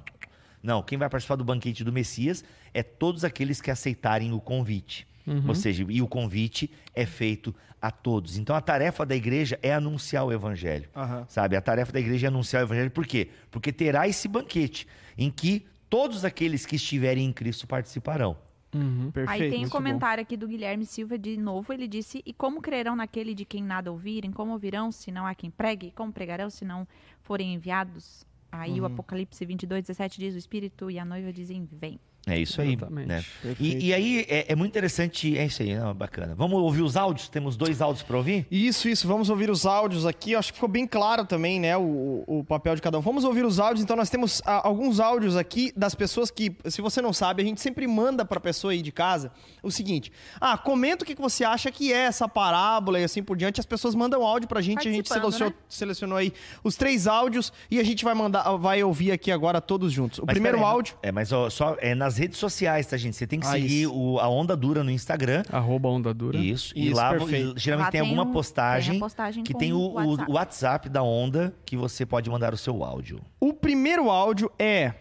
Não, 0.63 0.83
quem 0.83 0.99
vai 0.99 1.09
participar 1.09 1.37
do 1.37 1.45
banquete 1.45 1.83
do 1.83 1.93
Messias 1.93 2.45
é 2.75 2.83
todos 2.83 3.25
aqueles 3.25 3.63
que 3.63 3.71
aceitarem 3.71 4.35
o 4.35 4.41
convite. 4.41 5.07
Ou 5.49 5.55
seja, 5.55 5.85
e 5.89 6.03
o 6.03 6.07
convite 6.09 6.71
é 6.95 7.07
feito 7.07 7.55
a 7.81 7.91
todos. 7.91 8.37
Então 8.39 8.55
a 8.55 8.61
tarefa 8.61 9.05
da 9.07 9.15
igreja 9.17 9.59
é 9.63 9.73
anunciar 9.75 10.25
o 10.25 10.33
evangelho. 10.33 10.89
Aham. 10.95 11.25
Sabe? 11.29 11.57
A 11.57 11.61
tarefa 11.61 11.93
da 11.93 12.01
igreja 12.01 12.27
é 12.27 12.29
anunciar 12.29 12.63
o 12.63 12.67
evangelho. 12.67 12.91
Por 12.91 13.07
quê? 13.07 13.31
Porque 13.51 13.73
terá 13.73 14.07
esse 14.09 14.29
banquete 14.29 14.87
em 15.17 15.31
que 15.31 15.67
todos 15.89 16.25
aqueles 16.25 16.67
que 16.67 16.77
estiverem 16.77 17.25
em 17.27 17.33
Cristo 17.33 17.67
participarão. 17.67 18.37
Uhum. 18.75 19.11
Perfeito. 19.13 19.43
Aí 19.45 19.51
tem 19.51 19.59
um 19.59 19.61
muito 19.63 19.71
bom. 19.73 19.79
comentário 19.79 20.21
aqui 20.23 20.37
do 20.37 20.49
Guilherme 20.49 20.85
Silva 20.85 21.17
de 21.17 21.37
novo. 21.37 21.73
Ele 21.73 21.87
disse: 21.87 22.23
E 22.27 22.33
como 22.33 22.61
crerão 22.61 22.97
naquele 22.97 23.33
de 23.33 23.45
quem 23.45 23.63
nada 23.63 23.93
ouvirem? 23.93 24.33
Como 24.33 24.51
ouvirão 24.53 24.91
se 24.91 25.13
não 25.13 25.27
há 25.27 25.35
quem 25.35 25.51
pregue? 25.51 25.93
Como 25.93 26.13
pregarão 26.13 26.51
se 26.51 26.65
não 26.65 26.87
forem 27.23 27.55
enviados? 27.55 28.27
Aí 28.51 28.73
Uhum. 28.73 28.83
o 28.83 28.87
Apocalipse 28.87 29.45
22, 29.47 29.83
17 29.87 30.19
diz: 30.19 30.35
O 30.35 30.39
Espírito 30.39 30.91
e 30.91 30.99
a 30.99 31.05
noiva 31.05 31.33
dizem: 31.33 31.69
Vem. 31.71 32.01
É 32.27 32.39
isso 32.39 32.61
aí. 32.61 32.75
Exatamente. 32.75 33.07
Né? 33.07 33.25
E, 33.61 33.89
e 33.89 33.95
aí 33.95 34.27
é, 34.29 34.53
é 34.53 34.57
muito 34.57 34.71
interessante. 34.71 35.37
É 35.37 35.45
isso 35.45 35.63
aí, 35.63 35.75
não, 35.75 35.95
bacana. 35.95 36.35
Vamos 36.35 36.59
ouvir 36.59 36.83
os 36.83 36.97
áudios? 36.97 37.29
Temos 37.29 37.57
dois 37.57 37.83
áudios 37.83 38.03
para 38.03 38.17
ouvir? 38.17 38.47
Isso, 38.51 38.89
isso. 38.89 39.07
Vamos 39.07 39.29
ouvir 39.29 39.51
os 39.51 39.67
áudios 39.67 40.07
aqui. 40.07 40.33
Eu 40.33 40.39
acho 40.39 40.53
que 40.53 40.57
ficou 40.57 40.69
bem 40.69 40.87
claro 40.87 41.25
também, 41.25 41.61
né, 41.61 41.77
o, 41.77 42.25
o 42.27 42.45
papel 42.45 42.75
de 42.75 42.83
cada 42.83 42.99
um. 42.99 43.03
Vamos 43.03 43.25
ouvir 43.25 43.45
os 43.45 43.61
áudios. 43.61 43.83
Então, 43.83 43.97
nós 43.97 44.09
temos 44.09 44.41
ah, 44.47 44.67
alguns 44.67 45.01
áudios 45.01 45.37
aqui 45.37 45.73
das 45.77 45.95
pessoas 45.95 46.31
que, 46.31 46.57
se 46.67 46.81
você 46.81 47.03
não 47.03 47.13
sabe, 47.13 47.43
a 47.43 47.45
gente 47.45 47.61
sempre 47.61 47.87
manda 47.87 48.25
pra 48.25 48.41
pessoa 48.41 48.73
aí 48.73 48.81
de 48.81 48.91
casa 48.91 49.31
o 49.63 49.71
seguinte: 49.71 50.11
Ah, 50.41 50.57
comenta 50.57 51.05
o 51.05 51.07
que 51.07 51.15
você 51.15 51.45
acha 51.45 51.71
que 51.71 51.93
é 51.93 51.99
essa 51.99 52.29
parábola 52.29 52.99
e 52.99 53.05
assim 53.05 53.23
por 53.23 53.37
diante. 53.37 53.61
As 53.61 53.67
pessoas 53.67 53.95
mandam 53.95 54.23
áudio 54.23 54.49
pra 54.49 54.61
gente. 54.61 54.89
A 54.89 54.93
gente 54.93 55.09
selecionou, 55.09 55.51
né? 55.51 55.57
selecionou 55.69 56.19
aí 56.19 56.33
os 56.63 56.77
três 56.77 57.07
áudios 57.07 57.53
e 57.71 57.79
a 57.79 57.85
gente 57.85 58.05
vai 58.05 58.15
mandar, 58.15 58.45
vai 58.57 58.83
ouvir 58.83 59.13
aqui 59.13 59.31
agora 59.31 59.61
todos 59.61 59.93
juntos. 59.93 60.19
O 60.19 60.25
Mas 60.27 60.35
primeiro 60.35 60.65
áudio. 60.65 60.97
É, 61.03 61.13
mas 61.13 61.33
ó, 61.33 61.51
só 61.51 61.77
é 61.81 61.95
nas 61.95 62.14
redes 62.19 62.39
sociais, 62.39 62.87
tá, 62.87 62.97
gente? 62.97 63.17
Você 63.17 63.27
tem 63.27 63.39
que 63.41 63.47
Ah, 63.47 63.53
seguir 63.53 63.87
o, 63.87 64.19
a 64.19 64.29
Onda 64.29 64.57
Dura 64.57 64.83
no 64.85 64.91
Instagram. 64.91 65.43
Arroba 65.51 65.89
onda 65.89 66.13
dura. 66.15 66.39
Isso, 66.39 66.73
e 66.77 66.89
Isso, 66.89 66.97
lá 66.97 67.11
perfeito. 67.11 67.59
geralmente 67.59 67.87
Lá 67.87 67.91
tem 67.93 68.01
tem 68.01 68.11
alguma 68.11 68.25
um- 68.29 68.33
postagem, 68.33 68.91
tem 68.93 68.99
a 68.99 69.05
postagem 69.05 69.45
que 69.45 69.55
tem 69.55 69.73
o, 69.73 69.79
o 69.79 69.91
o 69.93 69.95
WhatsApp. 70.09 70.33
WhatsApp 70.33 70.89
da 70.89 71.03
Onda 71.03 71.55
que 71.65 71.77
você 71.77 72.05
pode 72.07 72.29
mandar 72.31 72.53
o 72.55 72.57
seu 72.57 72.83
áudio. 72.85 73.21
O 73.41 73.53
primeiro 73.53 74.11
áudio 74.11 74.51
é. 74.59 74.95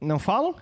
Não 0.00 0.18
falam? 0.18 0.54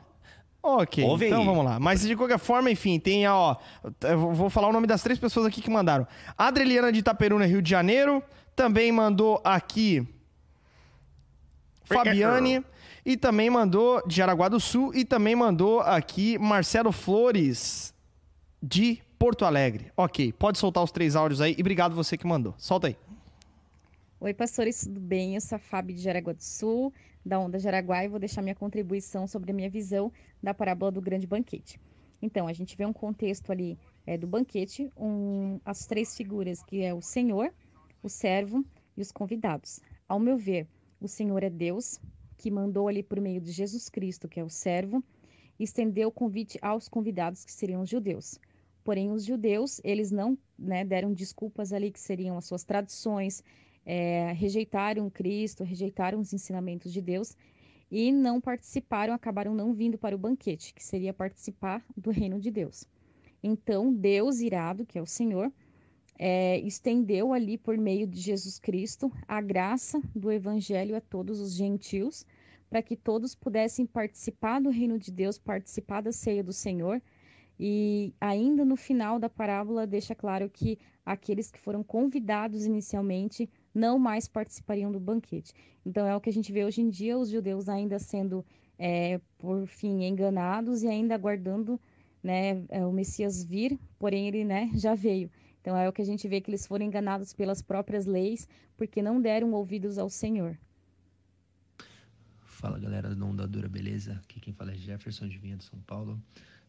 Ok, 0.62 1.04
Ouve 1.04 1.26
então 1.26 1.40
aí. 1.40 1.44
vamos 1.46 1.64
lá. 1.64 1.78
Mas 1.78 2.00
de 2.00 2.16
qualquer 2.16 2.38
forma, 2.38 2.70
enfim, 2.70 2.98
tem 2.98 3.26
a, 3.26 3.36
ó. 3.36 3.56
Eu 4.02 4.32
vou 4.32 4.48
falar 4.48 4.68
o 4.68 4.72
nome 4.72 4.86
das 4.86 5.02
três 5.02 5.18
pessoas 5.18 5.44
aqui 5.44 5.60
que 5.60 5.68
mandaram. 5.70 6.06
Adreliana 6.38 6.90
de 6.90 7.00
Itaperuna, 7.00 7.44
Rio 7.44 7.60
de 7.60 7.68
Janeiro. 7.68 8.22
Também 8.56 8.90
mandou 8.90 9.40
aqui. 9.44 10.06
Fabiane. 11.84 12.64
E 13.04 13.16
também 13.16 13.50
mandou 13.50 14.06
de 14.06 14.16
Jaraguá 14.16 14.48
do 14.48 14.58
Sul. 14.58 14.94
E 14.94 15.04
também 15.04 15.36
mandou 15.36 15.80
aqui 15.80 16.38
Marcelo 16.38 16.90
Flores 16.90 17.92
de 18.62 19.02
Porto 19.18 19.44
Alegre. 19.44 19.92
Ok, 19.96 20.32
pode 20.32 20.58
soltar 20.58 20.82
os 20.82 20.90
três 20.90 21.14
áudios 21.14 21.40
aí. 21.40 21.54
E 21.56 21.60
obrigado 21.60 21.94
você 21.94 22.16
que 22.16 22.26
mandou. 22.26 22.54
Solta 22.56 22.86
aí. 22.86 22.96
Oi, 24.20 24.32
pastores, 24.32 24.84
tudo 24.84 25.00
bem? 25.00 25.34
Eu 25.34 25.40
sou 25.42 25.56
a 25.56 25.58
Fábio 25.58 25.94
de 25.94 26.00
Jaraguá 26.00 26.32
do 26.32 26.42
Sul, 26.42 26.94
da 27.22 27.38
Onda 27.38 27.58
Jaraguá, 27.58 28.04
e 28.04 28.08
vou 28.08 28.18
deixar 28.18 28.40
minha 28.40 28.54
contribuição 28.54 29.26
sobre 29.26 29.50
a 29.50 29.54
minha 29.54 29.68
visão 29.68 30.10
da 30.42 30.54
parábola 30.54 30.90
do 30.90 31.02
grande 31.02 31.26
banquete. 31.26 31.78
Então, 32.22 32.48
a 32.48 32.52
gente 32.54 32.74
vê 32.74 32.86
um 32.86 32.92
contexto 32.92 33.52
ali 33.52 33.78
é, 34.06 34.16
do 34.16 34.26
banquete, 34.26 34.90
um, 34.96 35.60
as 35.62 35.84
três 35.84 36.16
figuras, 36.16 36.62
que 36.62 36.82
é 36.82 36.94
o 36.94 37.02
Senhor, 37.02 37.52
o 38.02 38.08
servo 38.08 38.64
e 38.96 39.02
os 39.02 39.12
convidados. 39.12 39.80
Ao 40.08 40.18
meu 40.18 40.38
ver, 40.38 40.66
o 40.98 41.06
Senhor 41.06 41.42
é 41.42 41.50
Deus, 41.50 42.00
que 42.44 42.50
mandou 42.50 42.88
ali 42.88 43.02
por 43.02 43.18
meio 43.22 43.40
de 43.40 43.50
Jesus 43.50 43.88
Cristo, 43.88 44.28
que 44.28 44.38
é 44.38 44.44
o 44.44 44.50
servo, 44.50 45.02
estendeu 45.58 46.08
o 46.08 46.12
convite 46.12 46.58
aos 46.60 46.90
convidados, 46.90 47.42
que 47.42 47.50
seriam 47.50 47.80
os 47.80 47.88
judeus. 47.88 48.38
Porém, 48.84 49.10
os 49.10 49.24
judeus, 49.24 49.80
eles 49.82 50.10
não 50.10 50.36
né, 50.58 50.84
deram 50.84 51.14
desculpas 51.14 51.72
ali, 51.72 51.90
que 51.90 51.98
seriam 51.98 52.36
as 52.36 52.44
suas 52.44 52.62
tradições, 52.62 53.42
é, 53.86 54.30
rejeitaram 54.32 55.08
Cristo, 55.08 55.64
rejeitaram 55.64 56.20
os 56.20 56.34
ensinamentos 56.34 56.92
de 56.92 57.00
Deus 57.00 57.34
e 57.90 58.12
não 58.12 58.42
participaram, 58.42 59.14
acabaram 59.14 59.54
não 59.54 59.72
vindo 59.72 59.96
para 59.96 60.14
o 60.14 60.18
banquete, 60.18 60.74
que 60.74 60.84
seria 60.84 61.14
participar 61.14 61.82
do 61.96 62.10
reino 62.10 62.38
de 62.38 62.50
Deus. 62.50 62.84
Então, 63.42 63.90
Deus 63.90 64.40
irado, 64.40 64.84
que 64.84 64.98
é 64.98 65.02
o 65.02 65.06
Senhor, 65.06 65.50
é, 66.18 66.58
estendeu 66.60 67.32
ali 67.32 67.58
por 67.58 67.76
meio 67.76 68.06
de 68.06 68.20
Jesus 68.20 68.58
Cristo 68.58 69.10
a 69.26 69.40
graça 69.40 70.00
do 70.14 70.30
evangelho 70.30 70.96
a 70.96 71.00
todos 71.00 71.40
os 71.40 71.54
gentios, 71.54 72.24
para 72.74 72.82
que 72.82 72.96
todos 72.96 73.36
pudessem 73.36 73.86
participar 73.86 74.60
do 74.60 74.68
reino 74.68 74.98
de 74.98 75.12
Deus, 75.12 75.38
participar 75.38 76.00
da 76.00 76.10
ceia 76.10 76.42
do 76.42 76.52
Senhor. 76.52 77.00
E 77.56 78.12
ainda 78.20 78.64
no 78.64 78.74
final 78.74 79.16
da 79.16 79.30
parábola 79.30 79.86
deixa 79.86 80.12
claro 80.12 80.50
que 80.50 80.76
aqueles 81.06 81.52
que 81.52 81.60
foram 81.60 81.84
convidados 81.84 82.66
inicialmente 82.66 83.48
não 83.72 83.96
mais 83.96 84.26
participariam 84.26 84.90
do 84.90 84.98
banquete. 84.98 85.52
Então 85.86 86.04
é 86.04 86.16
o 86.16 86.20
que 86.20 86.28
a 86.28 86.32
gente 86.32 86.50
vê 86.50 86.64
hoje 86.64 86.80
em 86.80 86.90
dia, 86.90 87.16
os 87.16 87.30
judeus 87.30 87.68
ainda 87.68 87.96
sendo, 88.00 88.44
é, 88.76 89.20
por 89.38 89.68
fim, 89.68 90.02
enganados 90.02 90.82
e 90.82 90.88
ainda 90.88 91.14
aguardando 91.14 91.80
né, 92.20 92.64
é, 92.70 92.84
o 92.84 92.90
Messias 92.90 93.44
vir, 93.44 93.78
porém 94.00 94.26
ele 94.26 94.44
né, 94.44 94.68
já 94.74 94.96
veio. 94.96 95.30
Então 95.60 95.76
é 95.76 95.88
o 95.88 95.92
que 95.92 96.02
a 96.02 96.04
gente 96.04 96.26
vê 96.26 96.40
que 96.40 96.50
eles 96.50 96.66
foram 96.66 96.84
enganados 96.84 97.32
pelas 97.32 97.62
próprias 97.62 98.04
leis, 98.04 98.48
porque 98.76 99.00
não 99.00 99.20
deram 99.20 99.52
ouvidos 99.52 99.96
ao 99.96 100.10
Senhor. 100.10 100.58
Fala 102.64 102.78
galera 102.78 103.14
do 103.14 103.26
Onda 103.26 103.46
Dura, 103.46 103.68
beleza? 103.68 104.12
Aqui 104.24 104.40
quem 104.40 104.54
fala 104.54 104.72
é 104.72 104.74
Jefferson 104.74 105.28
de 105.28 105.36
Vinha 105.36 105.54
de 105.54 105.64
São 105.64 105.78
Paulo. 105.80 106.18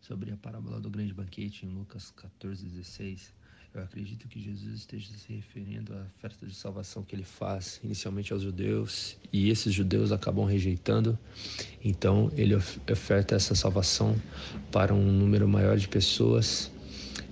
Sobre 0.02 0.30
a 0.30 0.36
parábola 0.36 0.78
do 0.78 0.89
grande 0.89 1.14
banquete 1.14 1.66
em 1.66 1.70
Lucas 1.70 2.12
14, 2.18 2.66
16. 2.66 3.34
Eu 3.74 3.82
acredito 3.82 4.28
que 4.28 4.41
Jesus 4.41 4.80
esteja 4.80 5.08
se 5.18 5.32
referindo 5.32 5.93
à 5.93 6.02
oferta 6.18 6.46
de 6.46 6.54
salvação 6.54 7.02
que 7.02 7.16
ele 7.16 7.24
faz 7.24 7.80
inicialmente 7.82 8.34
aos 8.34 8.41
judeus 8.41 9.16
e 9.32 9.50
esses 9.50 9.74
judeus 9.74 10.12
acabam 10.12 10.43
rejeitando. 10.43 11.18
Então 11.82 12.30
ele 12.36 12.56
of- 12.56 12.78
oferta 12.91 13.34
essa 13.34 13.56
salvação 13.56 14.22
para 14.74 14.93
um 14.93 15.14
número 15.14 15.48
maior 15.48 15.78
de 15.78 15.88
pessoas 15.88 16.70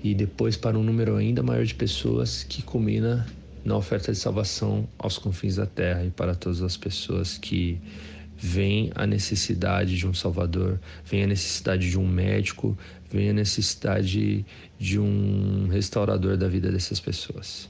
e 0.02 0.16
depois 0.16 0.56
para 0.56 0.80
um 0.80 0.84
número 0.84 1.18
ainda 1.18 1.44
maior 1.44 1.66
de 1.66 1.76
pessoas 1.76 2.46
que 2.46 2.62
culmina 2.62 3.28
na 3.66 3.76
oferta 3.76 4.12
de 4.14 4.18
salvação 4.18 4.88
aos 4.98 5.18
confins 5.18 5.58
da 5.58 5.66
terra 5.66 6.06
e 6.06 6.12
para 6.12 6.34
todas 6.34 6.62
as 6.62 6.78
pessoas 6.78 7.38
que 7.38 7.78
vem 8.44 8.92
a 8.94 9.08
necessidade 9.08 9.96
de 9.98 10.06
um 10.06 10.14
salvador, 10.14 10.78
vem 11.06 11.24
a 11.24 11.28
necessidade 11.28 11.90
de 11.90 11.98
um 11.98 12.06
médico, 12.06 12.78
vem 13.10 13.30
a 13.30 13.34
necessidade 13.34 14.46
de 14.78 15.00
um 15.00 15.68
restaurador 15.70 16.36
da 16.38 16.50
vida 16.50 16.70
dessas 16.70 17.00
pessoas. 17.00 17.70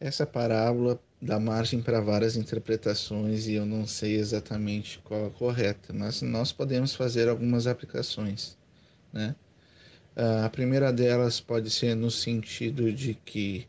Essa 0.00 0.26
parábola 0.26 1.00
dá 1.20 1.38
margem 1.38 1.80
para 1.82 2.00
várias 2.00 2.36
interpretações 2.36 3.46
e 3.46 3.54
eu 3.54 3.64
não 3.64 3.86
sei 3.86 4.16
exatamente 4.16 4.98
qual 5.04 5.26
a 5.26 5.30
correta, 5.30 5.92
mas 5.92 6.20
nós 6.22 6.52
podemos 6.52 6.94
fazer 6.94 7.28
algumas 7.28 7.66
aplicações, 7.66 8.58
né? 9.12 9.36
Ah, 10.16 10.46
A 10.46 10.50
primeira 10.50 10.92
delas 10.92 11.40
pode 11.40 11.70
ser 11.70 11.94
no 11.96 12.10
sentido 12.10 12.92
de 12.92 13.14
que 13.14 13.68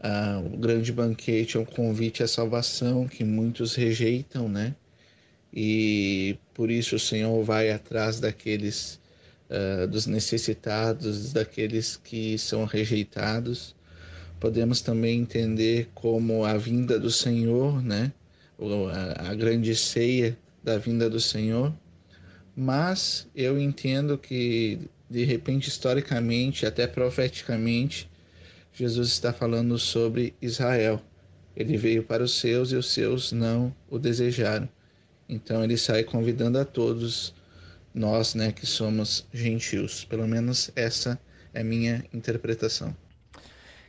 ah, 0.00 0.40
o 0.44 0.56
grande 0.58 0.92
banquete 0.92 1.56
é 1.56 1.60
um 1.60 1.64
convite 1.66 2.22
à 2.22 2.28
salvação 2.28 3.06
que 3.08 3.24
muitos 3.24 3.74
rejeitam, 3.74 4.48
né? 4.48 4.74
E 5.56 6.38
por 6.54 6.70
isso 6.70 6.96
o 6.96 7.00
Senhor 7.00 7.42
vai 7.42 7.70
atrás 7.70 8.20
daqueles 8.20 9.00
ah, 9.50 9.86
dos 9.86 10.06
necessitados, 10.06 11.32
daqueles 11.32 11.96
que 11.96 12.36
são 12.38 12.66
rejeitados 12.66 13.74
podemos 14.38 14.80
também 14.80 15.20
entender 15.20 15.88
como 15.94 16.44
a 16.44 16.56
vinda 16.56 16.98
do 16.98 17.10
Senhor, 17.10 17.82
né? 17.82 18.12
A, 18.58 19.30
a 19.30 19.34
grande 19.34 19.74
ceia 19.74 20.36
da 20.62 20.78
vinda 20.78 21.08
do 21.08 21.20
Senhor. 21.20 21.74
Mas 22.54 23.28
eu 23.34 23.60
entendo 23.60 24.16
que, 24.16 24.80
de 25.10 25.24
repente, 25.24 25.68
historicamente, 25.68 26.64
até 26.66 26.86
profeticamente, 26.86 28.08
Jesus 28.72 29.08
está 29.08 29.32
falando 29.32 29.78
sobre 29.78 30.34
Israel. 30.40 31.02
Ele 31.54 31.76
veio 31.76 32.02
para 32.02 32.22
os 32.22 32.38
seus 32.38 32.72
e 32.72 32.76
os 32.76 32.90
seus 32.90 33.32
não 33.32 33.74
o 33.88 33.98
desejaram. 33.98 34.68
Então 35.28 35.62
ele 35.64 35.76
sai 35.76 36.04
convidando 36.04 36.58
a 36.58 36.64
todos 36.64 37.34
nós, 37.94 38.34
né, 38.34 38.52
que 38.52 38.66
somos 38.66 39.26
gentios. 39.32 40.04
Pelo 40.04 40.26
menos 40.26 40.70
essa 40.76 41.18
é 41.54 41.60
a 41.60 41.64
minha 41.64 42.04
interpretação. 42.12 42.94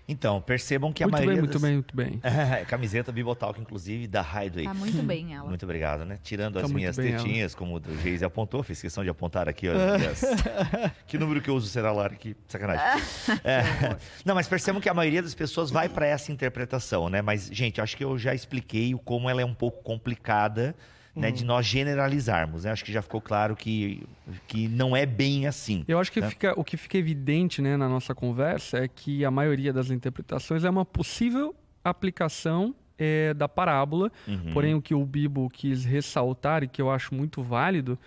Então, 0.10 0.42
percebam 0.42 0.94
que 0.94 1.04
a 1.04 1.06
Muito 1.06 1.16
maioria 1.18 1.34
bem, 1.34 1.42
muito 1.42 1.52
das- 1.54 1.62
bem, 1.62 1.74
muito 1.74 1.94
bem. 1.96 2.22
Camiseta 2.70 3.12
Bibotalk, 3.12 3.60
inclusive, 3.60 4.08
da 4.08 4.22
Hideaway. 4.22 4.64
Tá 4.64 4.74
muito 4.74 5.04
bem 5.04 5.36
ela. 5.36 5.50
Muito 5.50 5.64
obrigado, 5.64 6.06
né? 6.06 6.18
Tirando 6.24 6.54
Tá 6.54 6.60
as 6.62 6.64
muito 6.72 6.76
minhas 6.78 6.96
bem 6.96 7.12
ela. 7.12 7.18
tetinhas, 7.22 7.54
como 7.54 7.76
o 7.76 7.98
Geise 8.02 8.24
apontou, 8.24 8.64
fiz 8.64 8.82
questão 8.82 9.04
de 9.04 9.10
apontar 9.10 9.50
aqui. 9.50 9.68
Olha, 9.68 10.10
as- 10.10 10.22
que 11.06 11.18
número 11.18 11.42
que 11.42 11.50
eu 11.50 11.56
uso 11.56 11.68
será 11.68 11.92
lá? 11.92 12.08
Que 12.10 12.38
sacanagem. 12.48 12.86
É. 13.44 13.98
Não, 14.24 14.34
mas 14.34 14.48
percebam 14.48 14.80
que 14.82 14.88
a 14.88 14.94
maioria 14.94 15.22
das 15.22 15.36
pessoas 15.36 15.70
vai 15.70 15.90
para 15.90 16.08
essa 16.08 16.32
interpretação, 16.32 17.10
né? 17.10 17.22
Mas, 17.22 17.50
gente, 17.52 17.82
acho 17.82 17.98
que 17.98 18.04
eu 18.06 18.18
já 18.18 18.34
expliquei 18.34 18.96
como 19.04 19.30
ela 19.30 19.42
é 19.42 19.46
um 19.46 19.54
pouco 19.54 19.84
complicada, 19.84 20.74
né? 21.20 21.32
De 21.32 21.44
nós 21.44 21.66
generalizarmos, 21.66 22.64
né? 22.64 22.72
Acho 22.72 22.86
que 22.86 22.92
já 22.92 23.02
ficou 23.02 23.20
claro 23.22 23.56
que, 23.56 24.04
que 24.48 24.68
não 24.68 24.96
é 24.96 25.06
bem 25.06 25.48
assim. 25.48 25.84
Eu 25.88 26.00
acho 26.00 26.12
que 26.12 26.22
né? 26.22 26.30
fica, 26.30 26.54
o 26.60 26.64
que 26.64 26.78
fica 26.78 26.98
evidente 26.98 27.62
né, 27.62 27.76
na 27.76 27.90
nossa 27.90 28.14
conversa 28.14 28.78
é 28.78 28.88
que 28.88 29.26
a 29.26 29.32
maioria 29.32 29.74
das 29.74 29.90
interpretações 29.90 30.64
é 30.64 30.70
uma 30.70 30.86
possível 30.86 31.56
aplicação 31.84 32.76
eh, 32.98 33.34
da 33.34 33.48
parábola. 33.48 34.12
Uhum. 34.28 34.52
Porém, 34.54 34.76
o 34.76 34.82
que 34.82 34.94
o 34.94 35.06
Bibo 35.06 35.50
quis 35.50 35.86
ressaltar 35.86 36.64
e 36.64 36.68
que 36.68 36.82
eu 36.82 36.92
acho 36.92 37.14
muito 37.14 37.42
válido 37.42 37.98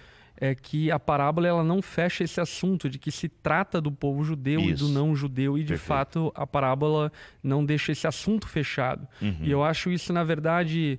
é 0.40 0.54
que 0.54 0.90
a 0.90 0.98
parábola 0.98 1.46
ela 1.46 1.62
não 1.62 1.82
fecha 1.82 2.24
esse 2.24 2.40
assunto 2.40 2.88
de 2.88 2.98
que 2.98 3.12
se 3.12 3.28
trata 3.28 3.78
do 3.78 3.92
povo 3.92 4.24
judeu 4.24 4.60
e 4.60 4.70
Isso. 4.70 4.86
do 4.86 4.90
não 4.90 5.14
judeu 5.14 5.58
e 5.58 5.62
de 5.62 5.68
Perfeito. 5.68 5.86
fato 5.86 6.32
a 6.34 6.46
parábola 6.46 7.12
não 7.42 7.64
deixa 7.64 7.92
esse 7.92 8.06
assunto 8.06 8.48
fechado. 8.48 9.06
Uhum. 9.20 9.36
E 9.42 9.50
eu 9.50 9.62
acho 9.62 9.90
isso 9.90 10.12
na 10.14 10.24
verdade 10.24 10.98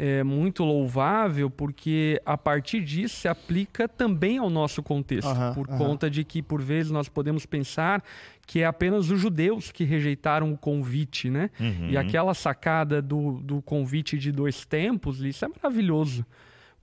é 0.00 0.22
muito 0.22 0.62
louvável, 0.62 1.50
porque 1.50 2.22
a 2.24 2.38
partir 2.38 2.84
disso 2.84 3.16
se 3.16 3.26
aplica 3.26 3.88
também 3.88 4.38
ao 4.38 4.48
nosso 4.48 4.80
contexto, 4.80 5.26
Aham, 5.26 5.54
por 5.54 5.68
aham. 5.68 5.76
conta 5.76 6.08
de 6.08 6.22
que, 6.22 6.40
por 6.40 6.62
vezes, 6.62 6.92
nós 6.92 7.08
podemos 7.08 7.44
pensar 7.44 8.00
que 8.46 8.60
é 8.60 8.64
apenas 8.64 9.10
os 9.10 9.20
judeus 9.20 9.72
que 9.72 9.82
rejeitaram 9.82 10.52
o 10.52 10.56
convite, 10.56 11.28
né? 11.28 11.50
Uhum. 11.58 11.90
E 11.90 11.96
aquela 11.96 12.32
sacada 12.32 13.02
do, 13.02 13.40
do 13.40 13.60
convite 13.60 14.16
de 14.16 14.30
dois 14.30 14.64
tempos, 14.64 15.20
isso 15.20 15.44
é 15.44 15.48
maravilhoso. 15.48 16.24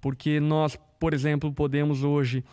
Porque 0.01 0.41
nós, 0.41 0.77
por 0.99 1.13
exemplo, 1.13 1.53
podemos 1.53 2.03
hoje 2.03 2.43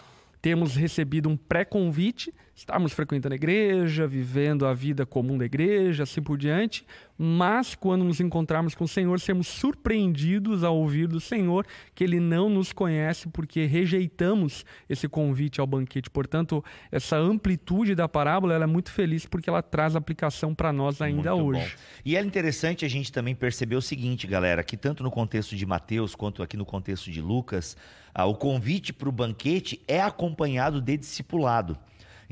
termos 0.40 0.76
recebido 0.76 1.28
um 1.28 1.36
pré-convite, 1.36 2.32
estarmos 2.62 2.92
frequentando 2.92 3.34
a 3.34 3.36
igreja, 3.36 4.06
vivendo 4.06 4.66
a 4.66 4.72
vida 4.72 5.04
comum 5.04 5.36
da 5.36 5.44
igreja, 5.44 6.04
assim 6.04 6.22
por 6.22 6.38
diante, 6.38 6.86
mas 7.18 7.74
quando 7.74 8.04
nos 8.04 8.20
encontrarmos 8.20 8.72
com 8.74 8.84
o 8.84 8.88
Senhor, 8.88 9.18
sermos 9.18 9.48
surpreendidos 9.48 10.62
ao 10.62 10.76
ouvir 10.76 11.08
do 11.08 11.20
Senhor 11.20 11.66
que 11.92 12.04
Ele 12.04 12.20
não 12.20 12.48
nos 12.48 12.72
conhece 12.72 13.28
porque 13.28 13.66
rejeitamos 13.66 14.64
esse 14.88 15.08
convite 15.08 15.60
ao 15.60 15.66
banquete. 15.66 16.08
Portanto, 16.08 16.64
essa 16.90 17.16
amplitude 17.16 17.96
da 17.96 18.08
parábola 18.08 18.54
é 18.54 18.66
muito 18.66 18.92
feliz 18.92 19.26
porque 19.26 19.50
ela 19.50 19.60
traz 19.60 19.96
aplicação 19.96 20.54
para 20.54 20.72
nós 20.72 21.02
ainda 21.02 21.34
Muito 21.34 21.58
hoje. 21.58 21.74
bom. 21.74 21.82
E 22.04 22.16
é 22.16 22.20
interessante 22.20 22.84
a 22.84 22.88
gente 22.88 23.10
também 23.10 23.34
perceber 23.34 23.74
o 23.74 23.82
seguinte, 23.82 24.24
galera, 24.26 24.62
que 24.62 24.76
tanto 24.76 25.02
no 25.02 25.10
contexto 25.10 25.56
de 25.56 25.66
Mateus 25.66 26.14
quanto 26.14 26.44
aqui 26.44 26.56
no 26.56 26.64
contexto 26.64 27.10
de 27.10 27.20
Lucas, 27.20 27.76
ah, 28.14 28.24
o 28.24 28.36
convite 28.36 28.92
para 28.92 29.08
o 29.08 29.12
banquete 29.12 29.82
é 29.88 30.00
acompanhado 30.00 30.80
de 30.80 30.96
discipulado. 30.96 31.76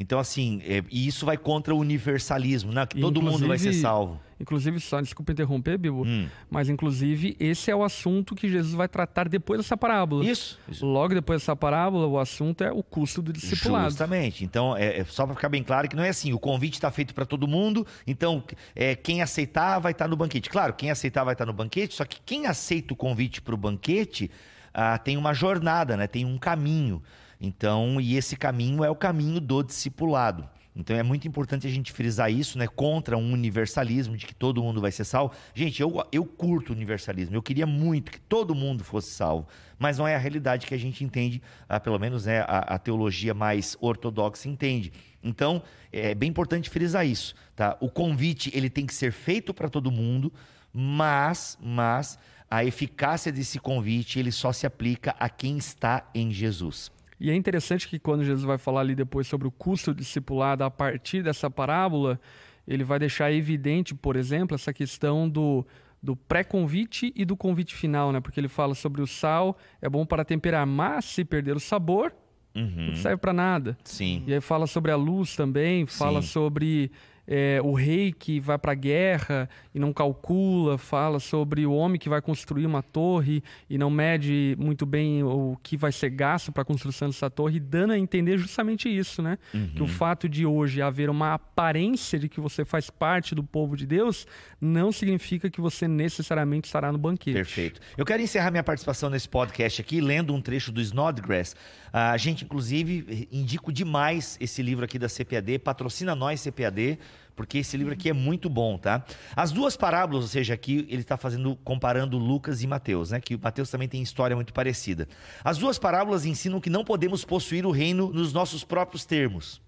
Então, 0.00 0.18
assim, 0.18 0.62
é, 0.64 0.82
e 0.90 1.06
isso 1.06 1.26
vai 1.26 1.36
contra 1.36 1.74
o 1.74 1.78
universalismo, 1.78 2.72
né? 2.72 2.86
Que 2.86 2.96
E, 2.96 3.00
todo 3.02 3.20
mundo 3.20 3.46
vai 3.46 3.58
ser 3.58 3.74
salvo. 3.74 4.18
Inclusive, 4.40 4.80
só 4.80 4.98
desculpa 4.98 5.32
interromper, 5.32 5.76
Bibo, 5.76 6.06
Hum. 6.06 6.26
mas 6.50 6.70
inclusive 6.70 7.36
esse 7.38 7.70
é 7.70 7.76
o 7.76 7.84
assunto 7.84 8.34
que 8.34 8.48
Jesus 8.48 8.72
vai 8.72 8.88
tratar 8.88 9.28
depois 9.28 9.60
dessa 9.60 9.76
parábola. 9.76 10.24
Isso. 10.24 10.58
isso. 10.66 10.86
Logo 10.86 11.12
depois 11.12 11.42
dessa 11.42 11.54
parábola, 11.54 12.06
o 12.06 12.18
assunto 12.18 12.64
é 12.64 12.72
o 12.72 12.82
custo 12.82 13.20
do 13.20 13.30
discipulado. 13.30 13.90
Justamente. 13.90 14.42
Então, 14.42 14.74
é, 14.74 15.00
é 15.00 15.04
só 15.04 15.26
para 15.26 15.34
ficar 15.34 15.50
bem 15.50 15.62
claro 15.62 15.86
que 15.86 15.94
não 15.94 16.02
é 16.02 16.08
assim. 16.08 16.32
O 16.32 16.38
convite 16.38 16.74
está 16.74 16.90
feito 16.90 17.14
para 17.14 17.26
todo 17.26 17.46
mundo. 17.46 17.86
Então, 18.06 18.42
é, 18.74 18.94
quem 18.94 19.20
aceitar 19.20 19.78
vai 19.80 19.92
estar 19.92 20.08
no 20.08 20.16
banquete. 20.16 20.48
Claro, 20.48 20.72
quem 20.72 20.90
aceitar 20.90 21.24
vai 21.24 21.34
estar 21.34 21.44
no 21.44 21.52
banquete. 21.52 21.94
Só 21.94 22.06
que 22.06 22.18
quem 22.24 22.46
aceita 22.46 22.94
o 22.94 22.96
convite 22.96 23.42
para 23.42 23.54
o 23.54 23.58
banquete 23.58 24.30
ah, 24.72 24.96
tem 24.96 25.18
uma 25.18 25.34
jornada, 25.34 25.94
né? 25.94 26.06
Tem 26.06 26.24
um 26.24 26.38
caminho. 26.38 27.02
Então, 27.40 28.00
e 28.00 28.16
esse 28.16 28.36
caminho 28.36 28.84
é 28.84 28.90
o 28.90 28.94
caminho 28.94 29.40
do 29.40 29.62
discipulado. 29.62 30.48
Então 30.74 30.96
é 30.96 31.02
muito 31.02 31.26
importante 31.26 31.66
a 31.66 31.70
gente 31.70 31.92
frisar 31.92 32.30
isso, 32.30 32.56
né? 32.56 32.66
Contra 32.66 33.16
um 33.16 33.32
universalismo 33.32 34.16
de 34.16 34.26
que 34.26 34.34
todo 34.34 34.62
mundo 34.62 34.80
vai 34.80 34.92
ser 34.92 35.04
salvo. 35.04 35.34
Gente, 35.52 35.82
eu, 35.82 36.06
eu 36.12 36.24
curto 36.24 36.72
universalismo. 36.72 37.34
Eu 37.34 37.42
queria 37.42 37.66
muito 37.66 38.12
que 38.12 38.20
todo 38.20 38.54
mundo 38.54 38.84
fosse 38.84 39.10
salvo. 39.10 39.48
Mas 39.78 39.98
não 39.98 40.06
é 40.06 40.14
a 40.14 40.18
realidade 40.18 40.66
que 40.66 40.74
a 40.74 40.78
gente 40.78 41.02
entende, 41.02 41.42
ah, 41.68 41.80
pelo 41.80 41.98
menos 41.98 42.26
né, 42.26 42.40
a, 42.40 42.74
a 42.74 42.78
teologia 42.78 43.34
mais 43.34 43.76
ortodoxa 43.80 44.48
entende. 44.48 44.92
Então, 45.22 45.62
é 45.92 46.14
bem 46.14 46.30
importante 46.30 46.70
frisar 46.70 47.06
isso, 47.06 47.34
tá? 47.56 47.76
O 47.80 47.90
convite, 47.90 48.50
ele 48.54 48.70
tem 48.70 48.86
que 48.86 48.94
ser 48.94 49.12
feito 49.12 49.52
para 49.52 49.68
todo 49.68 49.90
mundo, 49.90 50.32
mas, 50.72 51.58
mas 51.60 52.18
a 52.50 52.64
eficácia 52.64 53.30
desse 53.30 53.58
convite, 53.58 54.18
ele 54.18 54.32
só 54.32 54.52
se 54.52 54.66
aplica 54.66 55.14
a 55.18 55.28
quem 55.28 55.58
está 55.58 56.08
em 56.14 56.30
Jesus. 56.30 56.90
E 57.20 57.30
é 57.30 57.34
interessante 57.34 57.86
que 57.86 57.98
quando 57.98 58.24
Jesus 58.24 58.44
vai 58.44 58.56
falar 58.56 58.80
ali 58.80 58.94
depois 58.94 59.26
sobre 59.26 59.46
o 59.46 59.50
custo 59.50 59.94
discipulado 59.94 60.64
a 60.64 60.70
partir 60.70 61.22
dessa 61.22 61.50
parábola, 61.50 62.18
ele 62.66 62.82
vai 62.82 62.98
deixar 62.98 63.30
evidente, 63.32 63.94
por 63.94 64.16
exemplo, 64.16 64.54
essa 64.54 64.72
questão 64.72 65.28
do, 65.28 65.66
do 66.02 66.16
pré-convite 66.16 67.12
e 67.14 67.24
do 67.24 67.36
convite 67.36 67.74
final, 67.74 68.10
né? 68.10 68.20
Porque 68.20 68.40
ele 68.40 68.48
fala 68.48 68.74
sobre 68.74 69.02
o 69.02 69.06
sal, 69.06 69.58
é 69.82 69.88
bom 69.88 70.06
para 70.06 70.24
temperar, 70.24 70.66
mas 70.66 71.04
se 71.04 71.24
perder 71.24 71.56
o 71.56 71.60
sabor, 71.60 72.12
Uhum. 72.52 72.88
não 72.88 72.96
serve 72.96 73.18
para 73.18 73.32
nada. 73.32 73.78
Sim. 73.84 74.24
E 74.26 74.34
aí 74.34 74.40
fala 74.40 74.66
sobre 74.66 74.90
a 74.90 74.96
luz 74.96 75.36
também, 75.36 75.86
fala 75.86 76.20
Sim. 76.20 76.28
sobre 76.28 76.90
é, 77.32 77.60
o 77.62 77.72
rei 77.72 78.12
que 78.12 78.40
vai 78.40 78.58
para 78.58 78.72
a 78.72 78.74
guerra 78.74 79.48
e 79.72 79.78
não 79.78 79.92
calcula, 79.92 80.76
fala 80.76 81.20
sobre 81.20 81.64
o 81.64 81.72
homem 81.72 81.96
que 81.96 82.08
vai 82.08 82.20
construir 82.20 82.66
uma 82.66 82.82
torre 82.82 83.40
e 83.68 83.78
não 83.78 83.88
mede 83.88 84.56
muito 84.58 84.84
bem 84.84 85.22
o 85.22 85.56
que 85.62 85.76
vai 85.76 85.92
ser 85.92 86.10
gasto 86.10 86.50
para 86.50 86.62
a 86.62 86.64
construção 86.64 87.08
dessa 87.08 87.30
torre, 87.30 87.60
dando 87.60 87.92
a 87.92 87.98
entender 87.98 88.36
justamente 88.36 88.88
isso, 88.88 89.22
né? 89.22 89.38
Que 89.76 89.82
o 89.82 89.86
fato 89.86 90.28
de 90.28 90.44
hoje 90.44 90.82
haver 90.82 91.08
uma 91.08 91.34
aparência 91.34 92.18
de 92.18 92.28
que 92.28 92.40
você 92.40 92.64
faz 92.64 92.90
parte 92.90 93.32
do 93.32 93.44
povo 93.44 93.76
de 93.76 93.86
Deus 93.86 94.26
não 94.60 94.90
significa 94.90 95.48
que 95.48 95.60
você 95.60 95.86
necessariamente 95.86 96.66
estará 96.66 96.90
no 96.90 96.98
banquete. 96.98 97.34
Perfeito. 97.34 97.80
Eu 97.96 98.04
quero 98.04 98.20
encerrar 98.20 98.50
minha 98.50 98.64
participação 98.64 99.08
nesse 99.08 99.28
podcast 99.28 99.80
aqui 99.80 100.00
lendo 100.00 100.34
um 100.34 100.40
trecho 100.40 100.72
do 100.72 100.80
Snodgrass. 100.80 101.54
A 101.92 102.16
gente, 102.16 102.44
inclusive, 102.44 103.28
indico 103.30 103.72
demais 103.72 104.36
esse 104.40 104.62
livro 104.62 104.84
aqui 104.84 104.98
da 104.98 105.08
CPAD. 105.08 105.60
Patrocina 105.60 106.14
nós, 106.14 106.42
CPAD, 106.42 106.98
porque 107.34 107.58
esse 107.58 107.76
livro 107.76 107.92
aqui 107.92 108.08
é 108.08 108.12
muito 108.12 108.48
bom, 108.48 108.78
tá? 108.78 109.04
As 109.34 109.52
duas 109.52 109.76
parábolas, 109.76 110.24
ou 110.24 110.28
seja, 110.28 110.54
aqui 110.54 110.86
ele 110.88 111.02
está 111.02 111.16
fazendo, 111.16 111.56
comparando 111.64 112.18
Lucas 112.18 112.62
e 112.62 112.66
Mateus, 112.66 113.10
né? 113.10 113.20
Que 113.20 113.34
o 113.34 113.40
Mateus 113.40 113.70
também 113.70 113.88
tem 113.88 114.02
história 114.02 114.36
muito 114.36 114.52
parecida. 114.52 115.08
As 115.44 115.58
duas 115.58 115.78
parábolas 115.78 116.24
ensinam 116.24 116.60
que 116.60 116.70
não 116.70 116.84
podemos 116.84 117.24
possuir 117.24 117.66
o 117.66 117.70
reino 117.70 118.10
nos 118.12 118.32
nossos 118.32 118.64
próprios 118.64 119.04
termos. 119.04 119.60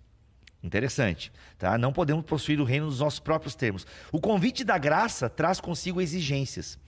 Interessante, 0.62 1.32
tá? 1.58 1.76
Não 1.76 1.92
podemos 1.92 2.24
possuir 2.24 2.60
o 2.60 2.64
reino 2.64 2.86
nos 2.86 3.00
nossos 3.00 3.18
próprios 3.18 3.56
termos. 3.56 3.84
O 4.12 4.20
convite 4.20 4.62
da 4.62 4.78
graça 4.78 5.28
traz 5.28 5.60
consigo 5.60 6.00
exigências. 6.00 6.78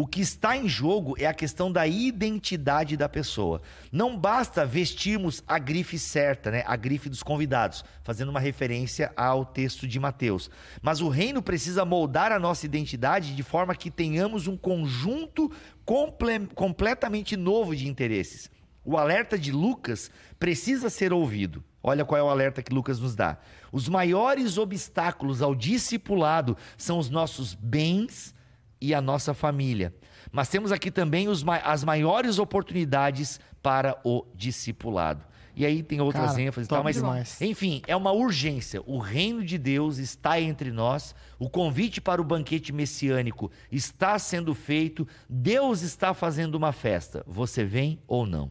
O 0.00 0.06
que 0.06 0.22
está 0.22 0.56
em 0.56 0.66
jogo 0.66 1.14
é 1.18 1.26
a 1.26 1.34
questão 1.34 1.70
da 1.70 1.86
identidade 1.86 2.96
da 2.96 3.06
pessoa. 3.06 3.60
Não 3.92 4.16
basta 4.16 4.64
vestirmos 4.64 5.44
a 5.46 5.58
grife 5.58 5.98
certa, 5.98 6.50
né? 6.50 6.64
A 6.66 6.74
grife 6.74 7.10
dos 7.10 7.22
convidados, 7.22 7.84
fazendo 8.02 8.30
uma 8.30 8.40
referência 8.40 9.12
ao 9.14 9.44
texto 9.44 9.86
de 9.86 10.00
Mateus. 10.00 10.50
Mas 10.80 11.02
o 11.02 11.10
reino 11.10 11.42
precisa 11.42 11.84
moldar 11.84 12.32
a 12.32 12.38
nossa 12.38 12.64
identidade 12.64 13.36
de 13.36 13.42
forma 13.42 13.74
que 13.74 13.90
tenhamos 13.90 14.46
um 14.46 14.56
conjunto 14.56 15.52
comple- 15.84 16.48
completamente 16.54 17.36
novo 17.36 17.76
de 17.76 17.86
interesses. 17.86 18.50
O 18.82 18.96
alerta 18.96 19.38
de 19.38 19.52
Lucas 19.52 20.10
precisa 20.38 20.88
ser 20.88 21.12
ouvido. 21.12 21.62
Olha 21.82 22.06
qual 22.06 22.18
é 22.18 22.22
o 22.22 22.30
alerta 22.30 22.62
que 22.62 22.72
Lucas 22.72 22.98
nos 22.98 23.14
dá. 23.14 23.36
Os 23.70 23.86
maiores 23.86 24.56
obstáculos 24.56 25.42
ao 25.42 25.54
discipulado 25.54 26.56
são 26.78 26.98
os 26.98 27.10
nossos 27.10 27.52
bens 27.52 28.34
e 28.80 28.94
a 28.94 29.00
nossa 29.00 29.34
família. 29.34 29.94
Mas 30.32 30.48
temos 30.48 30.72
aqui 30.72 30.90
também 30.90 31.28
os 31.28 31.44
as 31.64 31.84
maiores 31.84 32.38
oportunidades 32.38 33.40
para 33.62 33.98
o 34.04 34.24
discipulado. 34.34 35.24
E 35.54 35.66
aí 35.66 35.82
tem 35.82 36.00
outras 36.00 36.30
Cara, 36.30 36.42
ênfases, 36.42 36.66
e 36.66 36.70
tal, 36.70 36.82
mas 36.82 36.96
demais. 36.96 37.40
enfim, 37.40 37.82
é 37.86 37.94
uma 37.94 38.12
urgência. 38.12 38.82
O 38.86 38.98
reino 38.98 39.44
de 39.44 39.58
Deus 39.58 39.98
está 39.98 40.40
entre 40.40 40.70
nós. 40.70 41.14
O 41.38 41.50
convite 41.50 42.00
para 42.00 42.20
o 42.20 42.24
banquete 42.24 42.72
messiânico 42.72 43.50
está 43.70 44.18
sendo 44.18 44.54
feito. 44.54 45.06
Deus 45.28 45.82
está 45.82 46.14
fazendo 46.14 46.54
uma 46.54 46.72
festa. 46.72 47.22
Você 47.26 47.64
vem 47.64 47.98
ou 48.06 48.24
não? 48.24 48.50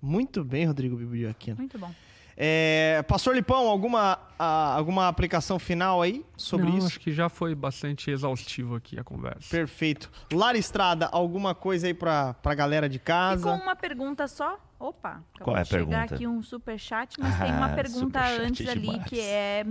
Muito 0.00 0.44
bem, 0.44 0.66
Rodrigo 0.66 0.96
Bibi 0.96 1.26
Aquino. 1.26 1.56
Muito 1.56 1.78
bom. 1.78 1.92
É, 2.36 3.02
Pastor 3.06 3.34
Lipão, 3.34 3.68
alguma, 3.68 4.18
ah, 4.38 4.74
alguma 4.74 5.06
aplicação 5.08 5.58
final 5.58 6.02
aí 6.02 6.24
sobre 6.36 6.66
Não, 6.68 6.78
isso? 6.78 6.86
acho 6.88 7.00
que 7.00 7.12
já 7.12 7.28
foi 7.28 7.54
bastante 7.54 8.10
exaustivo 8.10 8.74
aqui 8.76 8.98
a 8.98 9.04
conversa. 9.04 9.48
Perfeito. 9.50 10.10
Lara 10.32 10.58
Estrada, 10.58 11.08
alguma 11.12 11.54
coisa 11.54 11.86
aí 11.86 11.94
pra, 11.94 12.34
pra 12.34 12.54
galera 12.54 12.88
de 12.88 12.98
casa? 12.98 13.50
Ficou 13.52 13.54
uma 13.64 13.76
pergunta 13.76 14.26
só? 14.26 14.58
Opa, 14.78 15.22
acabou 15.34 15.44
Qual 15.44 15.56
é 15.56 15.60
a 15.60 15.62
de 15.62 15.68
chegar 15.68 15.86
pergunta? 15.86 16.14
aqui 16.16 16.26
um 16.26 16.42
superchat, 16.42 17.16
mas 17.20 17.38
tem 17.38 17.52
uma 17.52 17.66
Ah, 17.72 17.74
pergunta 17.74 18.20
antes 18.26 18.66
é 18.66 18.70
ali 18.70 18.80
demais. 18.90 19.04
que 19.04 19.20
é 19.20 19.64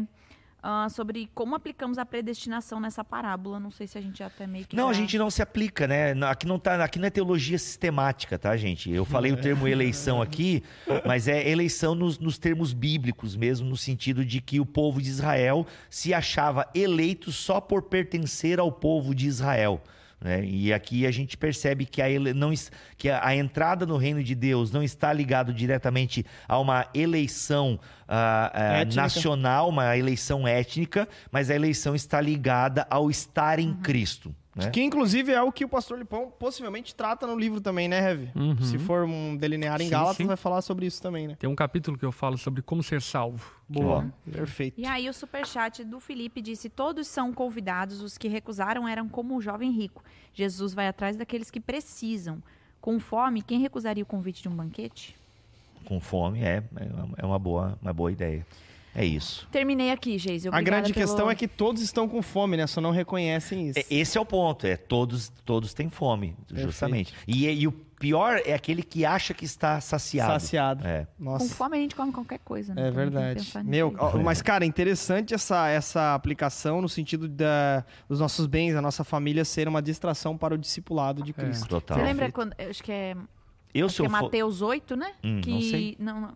ah, 0.64 0.88
sobre 0.90 1.30
como 1.36 1.54
aplicamos 1.56 1.98
a 1.98 2.06
predestinação 2.06 2.80
nessa 2.80 3.04
parábola. 3.04 3.60
Não 3.60 3.70
sei 3.70 3.86
se 3.86 3.98
a 3.98 4.02
gente 4.02 4.20
já 4.20 4.28
até 4.28 4.48
meio 4.48 4.66
que 4.66 4.76
Não, 4.76 4.90
a 4.90 4.94
já- 4.94 5.00
gente 5.02 5.18
não 5.18 5.30
se 5.30 5.42
aplica, 5.42 5.86
né? 5.86 6.14
Aqui 6.26 6.48
não, 6.48 6.58
tá, 6.58 6.82
aqui 6.84 6.98
não 6.98 7.06
é 7.08 7.10
teologia 7.10 7.60
sistemática, 7.60 8.40
tá, 8.40 8.56
gente? 8.56 8.90
Eu 8.90 9.04
falei 9.04 9.32
o 9.34 9.38
termo 9.38 9.68
eleição 9.68 10.22
aqui, 10.22 10.64
mas 11.06 11.28
é 11.28 11.48
eleição 11.50 11.94
nos, 11.94 12.18
nos 12.18 12.38
termos 12.38 12.72
bíblicos 12.72 13.36
mesmo, 13.36 13.68
no 13.70 13.76
sentido 13.76 14.24
de 14.24 14.40
que 14.40 14.60
o 14.60 14.66
povo 14.66 15.02
de 15.02 15.10
Israel 15.10 15.68
se 15.90 16.14
achava 16.14 16.66
eleito 16.74 17.32
só 17.32 17.60
por 17.60 17.82
pertencer 17.84 18.60
ao 18.60 18.72
povo 18.72 19.14
de 19.14 19.28
Israel. 19.28 19.82
Né? 20.24 20.44
E 20.46 20.72
aqui 20.74 21.06
a 21.06 21.12
gente 21.12 21.36
percebe 21.36 21.86
que 21.86 22.02
a, 22.02 22.10
ele- 22.10 22.34
não, 22.34 22.54
que 22.98 23.10
a, 23.10 23.28
a 23.28 23.36
entrada 23.36 23.86
no 23.86 23.98
reino 23.98 24.24
de 24.24 24.34
Deus 24.34 24.72
não 24.72 24.82
está 24.82 25.12
ligado 25.12 25.54
diretamente 25.54 26.26
a 26.48 26.58
uma 26.58 26.88
eleição 26.94 27.78
ah, 28.08 28.52
Étnica. 28.80 29.02
nacional, 29.02 29.68
uma 29.68 29.98
eleição 29.98 30.48
étnica, 30.48 31.08
mas 31.30 31.50
a 31.50 31.56
eleição 31.56 31.94
está 31.94 32.22
ligada 32.22 32.88
ao 32.90 33.12
estar 33.12 33.60
em 33.60 33.74
Cristo. 33.74 34.34
Né? 34.56 34.70
Que 34.70 34.82
inclusive 34.82 35.32
é 35.32 35.42
o 35.42 35.52
que 35.52 35.66
o 35.66 35.70
pastor 35.70 35.98
Lipão 35.98 36.32
possivelmente 36.38 36.94
trata 36.94 37.26
no 37.26 37.38
livro 37.38 37.60
também, 37.60 37.88
né, 37.88 38.00
Heavy? 38.00 38.32
Uhum. 38.36 38.62
Se 38.62 38.78
for 38.78 39.04
um 39.04 39.36
delinear 39.36 39.82
em 39.82 39.86
Sim, 39.86 39.92
Gálatas, 39.92 40.18
sim. 40.18 40.26
vai 40.26 40.38
falar 40.38 40.62
sobre 40.62 40.86
isso 40.86 41.02
também, 41.02 41.28
né? 41.28 41.36
Tem 41.40 41.50
um 41.50 41.56
capítulo 41.56 41.98
que 41.98 42.06
eu 42.06 42.12
falo 42.12 42.38
sobre 42.38 42.62
como 42.62 42.84
ser 42.84 43.02
salvo. 43.02 43.52
Boa. 43.68 44.14
Perfeito. 44.32 44.80
E 44.80 44.86
aí 44.86 45.10
o 45.10 45.14
superchat 45.14 45.84
do 45.84 46.00
Felipe 46.00 46.42
disse: 46.42 46.70
Todos 46.70 47.08
são 47.08 47.34
convidados, 47.34 48.02
os 48.02 48.18
que 48.18 48.28
recusaram 48.28 48.88
eram 48.88 49.10
como 49.10 49.36
o 49.36 49.42
jovem 49.42 49.72
rico. 49.72 50.04
Jesus 50.34 50.74
vai 50.74 50.88
atrás 50.88 51.18
daqueles 51.18 51.50
que 51.50 51.60
precisam. 51.60 52.42
Com 52.80 53.00
fome, 53.00 53.42
quem 53.42 53.60
recusaria 53.60 54.04
o 54.04 54.06
convite 54.06 54.42
de 54.42 54.50
um 54.50 54.56
banquete? 54.56 55.16
Com 55.86 56.00
fome, 56.00 56.42
é, 56.44 56.64
é 57.18 57.26
uma 57.26 57.40
boa, 57.40 57.78
uma 57.82 57.94
boa 57.94 58.12
ideia. 58.12 58.46
É 58.96 59.04
isso. 59.04 59.48
Terminei 59.52 59.92
aqui, 59.92 60.18
Geise. 60.18 60.50
A 60.52 60.62
grande 60.62 60.94
questão 60.94 61.30
é 61.30 61.36
que 61.36 61.48
todos 61.48 61.82
estão 61.82 62.08
com 62.08 62.22
fome, 62.22 62.58
né? 62.58 62.68
Só 62.68 62.80
não 62.80 62.92
reconhecem 62.92 63.70
isso. 63.70 63.80
É, 63.80 63.86
Esse 63.90 64.18
é 64.18 64.22
o 64.22 64.26
ponto, 64.26 64.68
é 64.68 64.78
todos, 64.78 65.30
todos 65.44 65.74
têm 65.74 65.90
fome, 65.90 66.36
justamente. 66.52 67.14
E, 67.28 67.48
e 67.48 67.68
o 67.68 67.72
pior 67.72 68.42
é 68.46 68.54
aquele 68.54 68.84
que 68.84 69.06
acha 69.06 69.34
que 69.34 69.46
está 69.46 69.80
saciado. 69.80 70.34
Saciado. 70.34 70.86
É. 70.86 71.08
Com 71.18 71.24
Nossa. 71.24 71.56
fome 71.56 71.78
a 71.78 71.80
gente 71.80 71.96
come 71.96 72.12
qualquer 72.12 72.40
coisa, 72.40 72.76
né? 72.76 72.90
É 72.90 72.92
verdade. 72.92 73.50
Meu, 73.64 73.96
ó, 73.98 74.18
mas 74.18 74.42
cara, 74.42 74.66
interessante 74.66 75.34
essa, 75.34 75.70
essa 75.70 76.14
aplicação 76.14 76.82
no 76.82 76.90
sentido 76.90 77.30
da, 77.30 77.86
dos 78.08 78.20
nossos 78.20 78.46
bens, 78.46 78.76
a 78.76 78.82
nossa 78.82 79.04
família 79.04 79.46
ser 79.46 79.68
uma 79.70 79.82
distração 79.82 80.38
para 80.38 80.54
o 80.54 80.58
discipulado 80.58 81.24
de 81.24 81.32
Cristo. 81.32 81.68
Total. 81.68 81.98
Você 81.98 82.04
lembra 82.04 82.32
quando. 82.32 82.54
eu 82.60 82.70
Acho 82.70 82.84
que 82.84 82.92
é, 82.92 83.16
Eu, 83.74 83.86
acho 83.86 84.02
que 84.02 84.06
é 84.06 84.10
Mateus 84.10 84.62
8, 84.62 84.96
né? 84.96 85.14
Hum, 85.24 85.42
que, 85.42 85.50
não 85.50 85.62
sei. 85.62 85.96
Não, 85.98 86.22
não. 86.22 86.34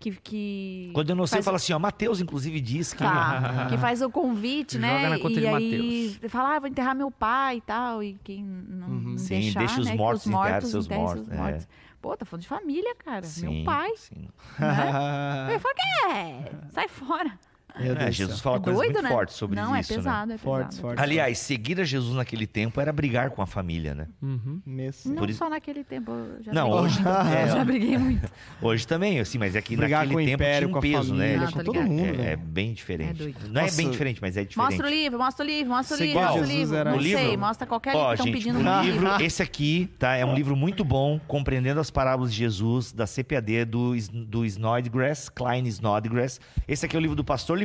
Que, 0.00 0.10
que 0.12 0.90
Quando 0.94 1.10
eu 1.10 1.16
não 1.16 1.26
sei, 1.26 1.40
eu 1.40 1.42
faz- 1.42 1.44
falo 1.44 1.56
assim, 1.56 1.74
ó, 1.74 1.78
Mateus, 1.78 2.22
inclusive, 2.22 2.58
diz 2.58 2.94
que... 2.94 3.00
Tá, 3.04 3.66
que 3.68 3.76
faz 3.76 4.00
o 4.00 4.08
convite, 4.08 4.76
Joga 4.76 4.86
né? 4.86 5.18
e 5.18 5.46
aí 5.46 6.28
fala, 6.30 6.56
ah, 6.56 6.58
vou 6.58 6.68
enterrar 6.70 6.94
meu 6.96 7.10
pai 7.10 7.58
e 7.58 7.60
tal. 7.60 8.02
E 8.02 8.14
quem 8.24 8.42
não, 8.42 8.88
não 8.88 9.18
Sim, 9.18 9.40
deixar, 9.40 9.58
deixa 9.58 9.80
os 9.82 9.86
né? 9.86 9.94
mortos 9.94 10.26
enterrarem 10.26 10.68
seus 10.68 10.86
enterrem 10.86 11.04
mortos, 11.04 11.28
é. 11.30 11.58
Pô, 12.00 12.16
tá 12.16 12.24
falando 12.24 12.40
de 12.40 12.48
família, 12.48 12.94
cara. 12.96 13.22
Sim, 13.24 13.56
meu 13.56 13.64
pai. 13.66 13.90
sim. 13.96 14.26
Né? 14.58 15.52
Eu 15.54 15.60
falo, 15.60 15.74
que 15.74 16.08
é? 16.10 16.50
Sai 16.70 16.88
fora. 16.88 17.38
Meu 17.78 17.94
Deus 17.94 18.06
É, 18.08 18.12
Jesus 18.12 18.36
céu. 18.38 18.42
fala 18.44 18.56
É 18.56 18.60
coisas 18.60 18.80
doido, 18.82 18.92
muito 18.94 19.02
né? 19.02 19.08
fortes 19.10 19.34
sobre 19.36 19.56
não, 19.56 19.76
isso, 19.76 19.92
é 19.92 19.96
né? 19.96 20.02
pesado, 20.02 20.32
é 20.32 20.38
pesado. 20.38 20.74
fortes. 20.76 21.02
Aliás, 21.02 21.38
seguir 21.38 21.80
a 21.80 21.84
Jesus 21.84 22.14
naquele 22.16 22.46
tempo 22.46 22.80
era 22.80 22.92
brigar 22.92 23.30
com 23.30 23.42
a 23.42 23.46
família, 23.46 23.94
né? 23.94 24.06
Uhum. 24.22 24.60
Mesmo. 24.66 25.12
Não 25.12 25.18
Por 25.20 25.30
isso- 25.30 25.38
só 25.38 25.48
naquele 25.50 25.84
tempo. 25.84 26.12
Já 26.42 26.52
Não, 26.52 26.70
briguei 26.70 26.84
hoje- 26.86 27.00
é, 27.36 27.46
já 27.48 27.64
briguei 27.64 27.98
muito. 27.98 28.32
Hoje 28.62 28.86
também, 28.86 29.20
assim, 29.20 29.38
mas 29.38 29.54
é 29.56 29.60
que 29.62 29.76
Brigar 29.76 30.06
naquele 30.06 30.24
tempo 30.26 30.34
império, 30.42 30.68
tinha 30.68 30.68
um 30.68 30.72
com 30.72 30.78
a 30.78 30.82
peso, 30.82 31.08
família, 31.14 31.38
né? 31.38 31.44
Ah, 31.48 31.52
com 31.52 31.58
tô 31.58 31.64
todo 31.72 31.82
mundo, 31.82 32.04
É, 32.04 32.08
é 32.08 32.12
velho. 32.12 32.38
bem 32.38 32.72
diferente. 32.72 33.10
É 33.10 33.14
doido. 33.14 33.48
Não 33.48 33.60
é 33.60 33.64
Nossa. 33.64 33.76
bem 33.76 33.90
diferente, 33.90 34.18
mas 34.20 34.36
é 34.36 34.44
diferente. 34.44 34.70
Mostra 34.70 34.86
o 34.86 34.90
livro, 34.90 35.18
mostra 35.18 35.44
o 35.44 35.48
livro, 35.48 35.72
mostra 35.72 35.96
o 35.96 36.00
livro, 36.00 36.20
mostra 36.20 36.34
o 36.34 36.44
Jesus 36.44 36.58
livro. 36.58 36.76
era- 36.76 36.90
Não 36.90 36.98
O 36.98 37.02
sei, 37.02 37.14
livro- 37.24 37.38
mostra 37.38 37.66
qualquer 37.66 37.92
livro 37.94 38.06
que 38.08 38.14
estão 38.14 38.32
pedindo 38.32 38.58
no 38.58 38.82
livro, 38.82 39.22
esse 39.22 39.42
aqui, 39.42 39.90
tá? 39.98 40.14
É 40.16 40.24
um 40.24 40.34
livro 40.34 40.56
muito 40.56 40.84
bom, 40.84 41.20
compreendendo 41.28 41.80
as 41.80 41.90
parábolas 41.90 42.32
de 42.32 42.38
Jesus, 42.38 42.92
da 42.92 43.06
CPAD, 43.06 43.64
do 43.64 44.44
Snodgrass, 44.44 45.28
Klein 45.28 45.66
Snodgrass. 45.66 46.40
Esse 46.66 46.86
aqui 46.86 46.96
é 46.96 46.98
o 46.98 47.02
livro 47.02 47.16
do 47.16 47.24
Pastor 47.24 47.58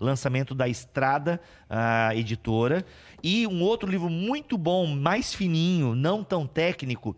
Lançamento 0.00 0.54
da 0.54 0.68
Estrada 0.68 1.40
ah, 1.68 2.14
Editora. 2.14 2.84
E 3.22 3.46
um 3.46 3.62
outro 3.62 3.90
livro 3.90 4.08
muito 4.08 4.56
bom, 4.58 4.86
mais 4.86 5.34
fininho, 5.34 5.94
não 5.94 6.22
tão 6.22 6.46
técnico, 6.46 7.16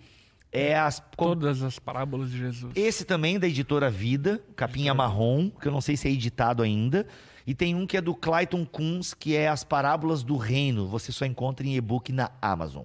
é 0.50 0.78
as... 0.78 1.02
Todas 1.16 1.62
as 1.62 1.78
parábolas 1.78 2.30
de 2.30 2.38
Jesus. 2.38 2.72
Esse 2.74 3.04
também 3.04 3.38
da 3.38 3.46
editora 3.46 3.90
Vida, 3.90 4.42
capinha 4.56 4.94
marrom, 4.94 5.50
que 5.50 5.68
eu 5.68 5.72
não 5.72 5.80
sei 5.80 5.96
se 5.96 6.08
é 6.08 6.10
editado 6.10 6.62
ainda. 6.62 7.06
E 7.46 7.54
tem 7.54 7.74
um 7.74 7.86
que 7.86 7.96
é 7.96 8.00
do 8.00 8.14
Clayton 8.14 8.64
Kunz, 8.66 9.14
que 9.14 9.34
é 9.34 9.48
As 9.48 9.64
Parábolas 9.64 10.22
do 10.22 10.36
Reino. 10.36 10.86
Você 10.86 11.10
só 11.12 11.24
encontra 11.24 11.66
em 11.66 11.76
e-book 11.76 12.12
na 12.12 12.30
Amazon. 12.42 12.84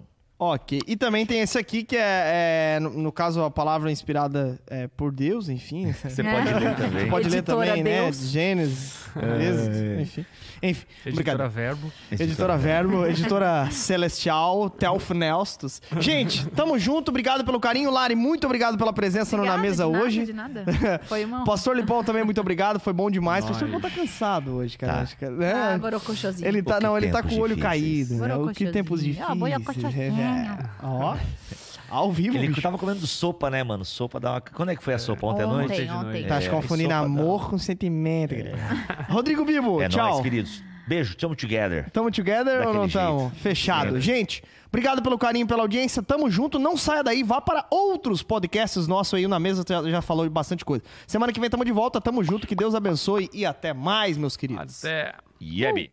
Ok. 0.52 0.80
E 0.86 0.96
também 0.96 1.24
tem 1.24 1.40
esse 1.40 1.56
aqui 1.58 1.82
que 1.84 1.96
é, 1.96 2.76
é, 2.76 2.80
no, 2.80 2.90
no 2.90 3.12
caso, 3.12 3.42
a 3.42 3.50
palavra 3.50 3.90
inspirada 3.90 4.58
é, 4.66 4.86
por 4.88 5.12
Deus, 5.12 5.48
enfim. 5.48 5.92
Você 5.92 6.22
pode 6.22 6.52
ler 6.54 6.74
também. 6.76 7.08
Pode 7.08 7.28
ler 7.28 7.38
Editora 7.38 7.66
também, 7.66 7.82
Deus. 7.84 8.20
né? 8.20 8.28
Gênesis, 8.28 9.04
Êxodo, 9.16 10.00
enfim. 10.00 10.26
Enfim, 10.62 10.86
Editora 11.04 11.14
brincadeira. 11.14 11.48
Verbo. 11.48 11.92
Editora 12.10 12.56
Verbo, 12.56 13.06
editora 13.06 13.68
Celestial, 13.70 14.70
Telf 14.70 15.10
Nelstos. 15.10 15.82
Gente, 16.00 16.46
tamo 16.48 16.78
junto, 16.78 17.10
obrigado 17.10 17.44
pelo 17.44 17.60
carinho. 17.60 17.90
Lari, 17.90 18.14
muito 18.14 18.44
obrigado 18.46 18.78
pela 18.78 18.92
presença 18.92 19.36
no 19.36 19.44
na 19.44 19.54
Obrigada, 19.54 19.62
mesa 19.62 19.84
de 19.84 19.90
nada, 19.92 20.04
hoje. 20.04 20.26
De 20.26 20.32
nada. 20.32 20.64
Foi 21.04 21.24
uma. 21.24 21.44
Pastor 21.44 21.76
Lipão 21.76 22.02
também, 22.02 22.24
muito 22.24 22.40
obrigado, 22.40 22.80
foi 22.80 22.92
bom 22.92 23.10
demais. 23.10 23.44
Pastor 23.44 23.66
Lipão 23.68 23.80
tá 23.80 23.90
cansado 23.90 24.52
hoje, 24.52 24.78
cara. 24.78 24.92
Tá. 24.94 25.00
Acho 25.00 25.16
que, 25.18 25.26
né? 25.26 25.52
Ah. 25.54 25.78
Ele 26.42 26.62
tá, 26.62 26.80
não, 26.80 26.96
ele 26.96 27.08
tá 27.08 27.22
com 27.22 27.34
o 27.34 27.40
olho 27.40 27.58
caído, 27.58 28.14
né? 28.14 28.34
O 28.36 28.48
que 28.48 28.70
tempos. 28.70 29.00
Ah, 29.00 29.04
difíceis. 29.04 29.38
borocochosinho. 29.38 30.14
É. 30.34 30.58
Ó, 30.82 31.16
ao 31.90 32.10
vivo, 32.12 32.36
Ele 32.36 32.48
bicho. 32.48 32.60
tava 32.62 32.76
comendo 32.78 33.06
sopa, 33.06 33.48
né, 33.50 33.62
mano? 33.62 33.84
Sopa 33.84 34.18
dá 34.18 34.32
uma... 34.32 34.40
Quando 34.40 34.70
é 34.70 34.76
que 34.76 34.82
foi 34.82 34.94
a 34.94 34.98
sopa? 34.98 35.26
Ontem 35.26 35.42
à 35.42 35.46
Ontem, 35.46 35.56
noite? 35.68 35.82
de 35.82 35.86
noite. 35.88 36.06
ontem. 36.06 36.26
Tá 36.26 36.42
É, 36.42 36.48
confundindo 36.48 36.92
amor 36.94 37.50
com 37.50 37.58
sentimento. 37.58 38.34
querido. 38.34 38.56
Rodrigo 39.08 39.44
Bibo, 39.44 39.80
É 39.82 39.88
tchau. 39.88 40.10
nóis, 40.10 40.22
queridos. 40.22 40.62
Beijo, 40.86 41.16
tamo 41.16 41.34
together. 41.34 41.88
Tamo 41.90 42.10
together 42.10 42.58
ou 42.58 42.58
Daquele 42.58 42.78
não 42.78 42.88
tamo? 42.88 43.18
jeito. 43.20 43.34
Fechado. 43.36 43.96
É. 43.96 44.00
Gente, 44.00 44.42
obrigado 44.68 45.00
pelo 45.02 45.16
carinho, 45.16 45.46
pela 45.46 45.62
audiência. 45.62 46.02
Tamo 46.02 46.30
junto. 46.30 46.58
Não 46.58 46.76
saia 46.76 47.02
daí. 47.02 47.22
Vá 47.22 47.40
para 47.40 47.64
outros 47.70 48.22
podcasts 48.22 48.86
nossos 48.86 49.14
aí. 49.14 49.26
Na 49.26 49.38
mesa 49.40 49.64
já, 49.66 49.82
já 49.88 50.02
falou 50.02 50.26
de 50.26 50.30
bastante 50.30 50.62
coisa. 50.62 50.84
Semana 51.06 51.32
que 51.32 51.40
vem 51.40 51.48
tamo 51.48 51.64
de 51.64 51.72
volta. 51.72 52.02
Tamo 52.02 52.22
junto. 52.22 52.46
Que 52.46 52.54
Deus 52.54 52.74
abençoe. 52.74 53.30
E 53.32 53.46
até 53.46 53.72
mais, 53.72 54.18
meus 54.18 54.36
queridos. 54.36 54.84
Até. 54.84 55.14
Yebe. 55.40 55.90